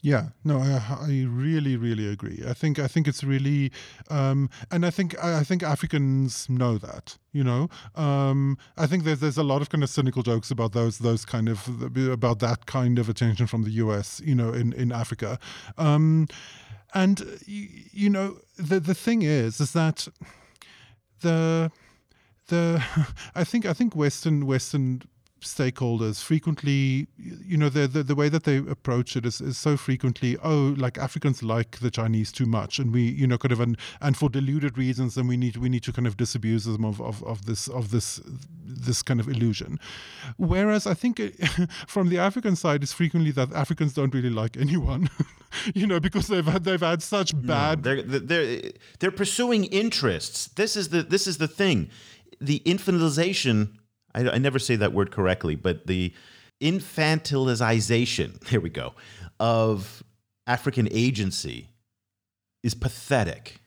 Yeah, 0.00 0.28
no, 0.44 0.60
I, 0.60 0.80
I 1.00 1.26
really, 1.28 1.76
really 1.76 2.06
agree. 2.06 2.44
I 2.46 2.52
think 2.54 2.78
I 2.78 2.86
think 2.86 3.08
it's 3.08 3.24
really, 3.24 3.72
um, 4.08 4.48
and 4.70 4.86
I 4.86 4.90
think 4.90 5.18
I 5.22 5.42
think 5.42 5.64
Africans 5.64 6.48
know 6.48 6.78
that. 6.78 7.18
You 7.32 7.42
know, 7.42 7.68
um, 7.96 8.58
I 8.76 8.86
think 8.86 9.02
there's 9.02 9.18
there's 9.18 9.38
a 9.38 9.42
lot 9.42 9.60
of 9.60 9.70
kind 9.70 9.82
of 9.82 9.90
cynical 9.90 10.22
jokes 10.22 10.52
about 10.52 10.72
those 10.72 10.98
those 10.98 11.24
kind 11.24 11.48
of 11.48 11.68
about 11.96 12.38
that 12.38 12.66
kind 12.66 12.98
of 13.00 13.08
attention 13.08 13.48
from 13.48 13.64
the 13.64 13.70
U.S. 13.72 14.22
You 14.24 14.36
know, 14.36 14.52
in 14.52 14.72
in 14.74 14.92
Africa, 14.92 15.36
um, 15.78 16.28
and 16.94 17.24
you, 17.44 18.08
know 18.08 18.38
the 18.56 18.78
the 18.78 18.94
thing 18.94 19.22
is 19.22 19.60
is 19.60 19.72
that 19.72 20.06
the 21.22 21.72
the 22.46 22.80
I 23.34 23.42
think 23.42 23.66
I 23.66 23.72
think 23.72 23.96
Western 23.96 24.46
Western 24.46 25.02
stakeholders 25.40 26.22
frequently 26.22 27.06
you 27.16 27.56
know 27.56 27.68
the, 27.68 27.86
the, 27.86 28.02
the 28.02 28.14
way 28.14 28.28
that 28.28 28.44
they 28.44 28.58
approach 28.58 29.16
it 29.16 29.24
is, 29.24 29.40
is 29.40 29.56
so 29.56 29.76
frequently 29.76 30.36
oh 30.42 30.74
like 30.76 30.98
africans 30.98 31.42
like 31.42 31.78
the 31.80 31.90
chinese 31.90 32.32
too 32.32 32.46
much 32.46 32.78
and 32.78 32.92
we 32.92 33.02
you 33.02 33.26
know 33.26 33.38
kind 33.38 33.52
of 33.52 33.60
and, 33.60 33.76
and 34.00 34.16
for 34.16 34.28
deluded 34.28 34.76
reasons 34.76 35.16
and 35.16 35.28
we 35.28 35.36
need 35.36 35.56
we 35.56 35.68
need 35.68 35.82
to 35.82 35.92
kind 35.92 36.06
of 36.06 36.16
disabuse 36.16 36.64
them 36.64 36.84
of, 36.84 37.00
of, 37.00 37.22
of 37.24 37.46
this 37.46 37.68
of 37.68 37.90
this 37.90 38.20
this 38.70 39.02
kind 39.02 39.18
of 39.18 39.28
illusion. 39.28 39.78
Whereas 40.36 40.86
i 40.86 40.94
think 40.94 41.20
it, 41.20 41.34
from 41.86 42.08
the 42.08 42.18
african 42.18 42.56
side 42.56 42.82
it's 42.82 42.92
frequently 42.92 43.30
that 43.32 43.52
africans 43.52 43.94
don't 43.94 44.14
really 44.14 44.30
like 44.30 44.56
anyone 44.56 45.08
you 45.74 45.86
know 45.86 46.00
because 46.00 46.26
they've 46.26 46.44
had 46.44 46.64
they've 46.64 46.80
had 46.80 47.02
such 47.02 47.32
bad 47.46 47.84
no, 47.84 48.02
they're, 48.02 48.18
they're 48.20 48.72
they're 48.98 49.10
pursuing 49.10 49.64
interests. 49.64 50.48
This 50.48 50.76
is 50.76 50.88
the 50.90 51.02
this 51.02 51.26
is 51.26 51.38
the 51.38 51.48
thing. 51.48 51.90
The 52.40 52.60
infantilization 52.60 53.74
I, 54.14 54.28
I 54.30 54.38
never 54.38 54.58
say 54.58 54.76
that 54.76 54.92
word 54.92 55.10
correctly, 55.10 55.54
but 55.54 55.86
the 55.86 56.12
infantilization, 56.60 58.40
there 58.50 58.60
we 58.60 58.70
go, 58.70 58.94
of 59.40 60.02
African 60.46 60.88
agency 60.90 61.68
is 62.62 62.74
pathetic. 62.74 63.60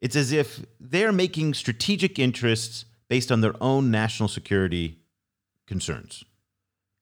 It's 0.00 0.16
as 0.16 0.32
if 0.32 0.64
they're 0.80 1.12
making 1.12 1.54
strategic 1.54 2.18
interests 2.18 2.84
based 3.08 3.32
on 3.32 3.40
their 3.40 3.54
own 3.60 3.90
national 3.90 4.28
security 4.28 4.98
concerns. 5.66 6.24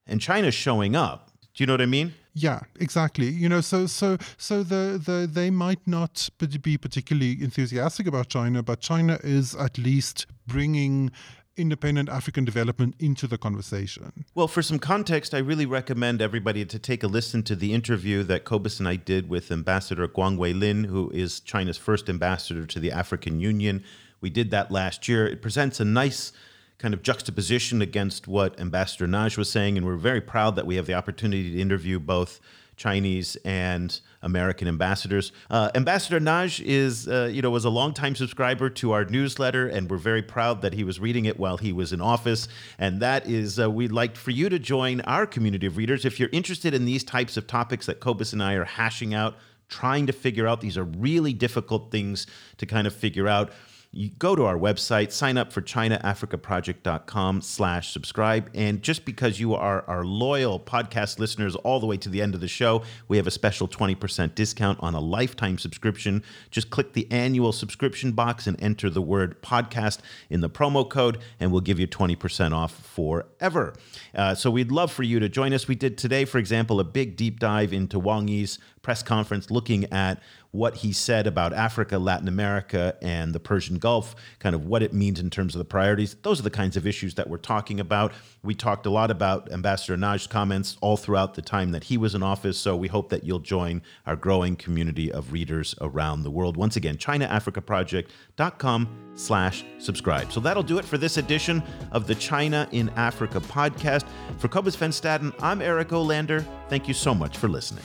And 0.07 0.21
China's 0.21 0.55
showing 0.55 0.95
up. 0.95 1.31
Do 1.55 1.63
you 1.63 1.67
know 1.67 1.73
what 1.73 1.81
I 1.81 1.87
mean? 1.87 2.15
Yeah, 2.35 2.61
exactly. 2.79 3.29
You 3.29 3.49
know, 3.49 3.63
so 3.63 3.87
so 3.87 4.19
so 4.37 4.63
the 4.63 5.01
the 5.03 5.27
they 5.31 5.49
might 5.51 5.81
not 5.87 6.29
be 6.61 6.77
particularly 6.77 7.43
enthusiastic 7.43 8.07
about 8.07 8.29
China, 8.29 8.63
but 8.63 8.81
China 8.81 9.19
is 9.25 9.55
at 9.55 9.79
least 9.79 10.27
bringing 10.47 11.11
independent 11.57 12.09
African 12.09 12.45
development 12.45 12.95
into 12.99 13.27
the 13.27 13.39
conversation. 13.39 14.25
Well, 14.35 14.49
for 14.49 14.63
some 14.63 14.79
context, 14.79 15.35
I 15.35 15.39
really 15.39 15.67
recommend 15.67 16.21
everybody 16.21 16.65
to 16.65 16.79
take 16.79 17.03
a 17.03 17.07
listen 17.07 17.43
to 17.45 17.57
the 17.57 17.73
interview 17.73 18.23
that 18.25 18.45
Cobus 18.45 18.79
and 18.79 18.89
I 18.89 18.97
did 18.97 19.29
with 19.29 19.51
Ambassador 19.51 20.07
Kuang 20.09 20.37
Weilin, 20.37 20.87
who 20.87 21.11
is 21.11 21.41
China's 21.41 21.79
first 21.79 22.09
ambassador 22.09 22.67
to 22.67 22.81
the 22.81 22.93
African 22.93 23.41
Union. 23.41 23.83
We 24.21 24.31
did 24.31 24.51
that 24.51 24.71
last 24.71 25.09
year. 25.09 25.27
It 25.27 25.43
presents 25.43 25.81
a 25.81 25.85
nice 25.85 26.33
kind 26.79 26.93
of 26.93 27.03
juxtaposition 27.03 27.81
against 27.81 28.29
what 28.29 28.59
Ambassador 28.61 29.07
Nagy 29.07 29.37
was 29.37 29.51
saying, 29.51 29.77
and 29.77 29.87
we're 29.87 29.97
very 29.97 30.21
proud 30.21 30.57
that 30.57 30.67
we 30.67 30.77
have 30.77 30.87
the 30.87 30.95
opportunity 30.95 31.53
to 31.53 31.61
interview 31.61 31.99
both 31.99 32.41
Chinese 32.77 33.37
and 33.45 34.01
American 34.23 34.69
ambassadors. 34.69 35.33
Uh, 35.49 35.71
Ambassador 35.75 36.21
Nagy 36.21 36.63
is, 36.67 37.09
uh, 37.09 37.31
you 37.33 37.41
know, 37.41 37.51
was 37.51 37.65
a 37.65 37.71
longtime 37.71 38.15
subscriber 38.15 38.69
to 38.71 38.93
our 38.93 39.05
newsletter, 39.05 39.67
and 39.67 39.91
we're 39.91 39.97
very 39.97 40.23
proud 40.23 40.63
that 40.63 40.75
he 40.75 40.85
was 40.85 41.01
reading 41.01 41.25
it 41.25 41.39
while 41.39 41.57
he 41.57 41.73
was 41.73 41.93
in 41.93 42.01
office. 42.01 42.49
And 42.79 43.01
that 43.01 43.27
is, 43.27 43.59
uh, 43.59 43.71
we'd 43.71 43.93
like 43.93 44.17
for 44.17 44.31
you 44.31 44.49
to 44.49 44.59
join 44.59 45.01
our 45.03 45.27
community 45.27 45.67
of 45.67 45.77
readers 45.77 46.05
if 46.05 46.21
you're 46.21 46.29
interested 46.33 46.75
in 46.75 46.85
these 46.85 47.03
types 47.03 47.37
of 47.37 47.47
topics 47.47 47.87
that 47.87 48.01
Cobus 48.01 48.33
and 48.33 48.43
I 48.43 48.55
are 48.55 48.65
hashing 48.65 49.15
out, 49.15 49.37
trying 49.69 50.07
to 50.07 50.13
figure 50.13 50.47
out. 50.47 50.61
These 50.61 50.77
are 50.79 50.85
really 50.85 51.33
difficult 51.33 51.91
things 51.91 52.27
to 52.59 52.67
kind 52.67 52.87
of 52.87 52.95
figure 52.95 53.27
out 53.27 53.53
you 53.97 54.11
go 54.11 54.37
to 54.37 54.45
our 54.45 54.59
website, 54.59 55.11
sign 55.11 55.39
up 55.39 55.53
for 55.53 55.63
ChinaAfricaProject.com 55.63 57.41
slash 57.41 57.93
subscribe. 57.93 58.51
And 58.55 58.83
just 58.83 59.07
because 59.07 59.41
you 59.41 59.55
are 59.55 59.85
our 59.89 60.05
loyal 60.05 60.61
podcast 60.61 61.19
listeners 61.19 61.57
all 61.57 61.81
the 61.81 61.87
way 61.87 61.97
to 61.97 62.11
the 62.11 62.21
end 62.21 62.35
of 62.35 62.43
the 62.43 62.49
show, 62.49 62.83
we 63.09 63.17
have 63.17 63.27
a 63.27 63.31
special 63.31 63.67
20% 63.67 64.35
discount 64.35 64.79
on 64.83 64.95
a 64.95 65.01
lifetime 65.01 65.57
subscription. 65.57 66.23
Just 66.51 66.69
click 66.69 66.93
the 66.93 67.11
annual 67.11 67.53
subscription 67.53 68.13
box 68.13 68.47
and 68.47 68.63
enter 68.63 68.91
the 68.91 69.01
word 69.01 69.41
podcast 69.41 70.01
in 70.29 70.43
the 70.43 70.51
promo 70.51 70.89
code, 70.89 71.19
and 71.41 71.51
we'll 71.51 71.63
give 71.63 71.81
you 71.81 71.87
20% 71.87 72.53
off 72.53 72.73
forever. 72.73 73.75
Uh, 74.15 74.35
so 74.35 74.51
we'd 74.51 74.71
love 74.71 74.93
for 74.93 75.05
you 75.05 75.19
to 75.21 75.29
join 75.29 75.55
us. 75.55 75.67
We 75.67 75.75
did 75.75 75.97
today, 75.97 76.27
for 76.27 76.37
example, 76.37 76.81
a 76.81 76.85
big 76.85 77.17
deep 77.17 77.41
dive 77.41 77.73
into 77.73 77.99
Wang 77.99 78.29
Yi's 78.29 78.59
press 78.87 79.03
conference 79.03 79.51
looking 79.51 79.85
at 79.93 80.23
what 80.53 80.77
he 80.77 80.93
said 80.93 81.27
about 81.27 81.53
Africa, 81.53 81.99
Latin 81.99 82.29
America, 82.29 82.97
and 83.03 83.35
the 83.35 83.41
Persian 83.41 83.79
Gulf, 83.79 84.15
kind 84.39 84.55
of 84.55 84.65
what 84.65 84.81
it 84.81 84.93
means 84.95 85.19
in 85.19 85.29
terms 85.29 85.57
of 85.57 85.59
the 85.59 85.65
priorities. 85.65 86.15
Those 86.23 86.39
are 86.39 86.45
the 86.45 86.51
kinds 86.51 86.77
of 86.77 86.87
issues 86.87 87.17
that 87.17 87.29
we're 87.29 87.37
talking 87.37 87.81
about. 87.81 88.13
We 88.45 88.55
talked 88.55 88.87
a 88.87 88.91
lot 88.91 89.11
about 89.11 89.51
Ambassador 89.51 89.97
Nagy's 89.97 90.29
comments 90.29 90.77
all 90.81 90.97
throughout 90.97 91.35
the 91.35 91.43
time 91.43 91.73
that 91.73 91.83
he 91.83 91.99
was 91.99 92.15
in 92.15 92.23
office, 92.23 92.59
so 92.59 92.77
we 92.77 92.87
hope 92.87 93.09
that 93.09 93.25
you'll 93.25 93.41
join 93.41 93.83
our 94.07 94.15
growing 94.15 94.55
community 94.55 95.11
of 95.11 95.33
readers 95.33 95.75
around 95.81 96.23
the 96.23 96.31
world. 96.31 96.57
Once 96.57 96.77
again, 96.77 96.97
ChinaAfricaProject.com 96.97 98.89
slash 99.17 99.65
subscribe. 99.79 100.33
So 100.33 100.39
that'll 100.39 100.63
do 100.63 100.79
it 100.79 100.85
for 100.85 100.97
this 100.97 101.17
edition 101.17 101.61
of 101.91 102.07
the 102.07 102.15
China 102.15 102.69
in 102.71 102.89
Africa 102.91 103.41
podcast. 103.41 104.07
For 104.39 104.47
Cobus 104.47 104.77
Van 104.77 104.93
I'm 105.41 105.61
Eric 105.61 105.89
Olander. 105.89 106.47
Thank 106.69 106.87
you 106.87 106.95
so 106.95 107.13
much 107.13 107.37
for 107.37 107.49
listening. 107.49 107.83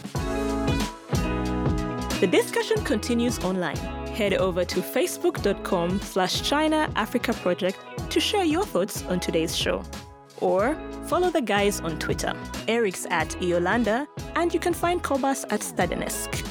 The 2.22 2.27
discussion 2.27 2.77
continues 2.84 3.39
online. 3.39 3.77
Head 4.14 4.35
over 4.35 4.64
to 4.64 4.80
facebook.com 4.80 5.99
slash 6.02 6.48
China 6.48 6.88
Africa 6.95 7.34
Project 7.34 7.80
to 8.11 8.19
share 8.19 8.43
your 8.43 8.64
thoughts 8.64 9.03
on 9.06 9.19
today's 9.19 9.57
show. 9.57 9.81
Or 10.39 10.77
follow 11.07 11.31
the 11.31 11.41
guys 11.41 11.81
on 11.81 11.98
Twitter. 11.98 12.35
Eric's 12.68 13.07
at 13.10 13.30
eolander, 13.41 14.06
and 14.35 14.53
you 14.53 14.60
can 14.60 14.76
find 14.76 15.02
Cobus 15.02 15.45
at 15.45 15.61
Stadenesque. 15.61 16.45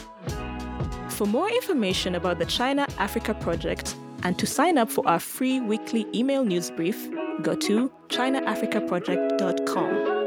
For 1.09 1.29
more 1.29 1.49
information 1.49 2.17
about 2.17 2.41
the 2.41 2.47
China 2.47 2.89
Africa 2.99 3.33
Project 3.33 3.95
and 4.25 4.37
to 4.41 4.49
sign 4.49 4.77
up 4.77 4.91
for 4.91 5.07
our 5.07 5.21
free 5.21 5.61
weekly 5.61 6.05
email 6.13 6.45
news 6.45 6.73
brief, 6.73 7.09
go 7.43 7.55
to 7.55 7.93
ChinaAfricaProject.com. 8.09 10.20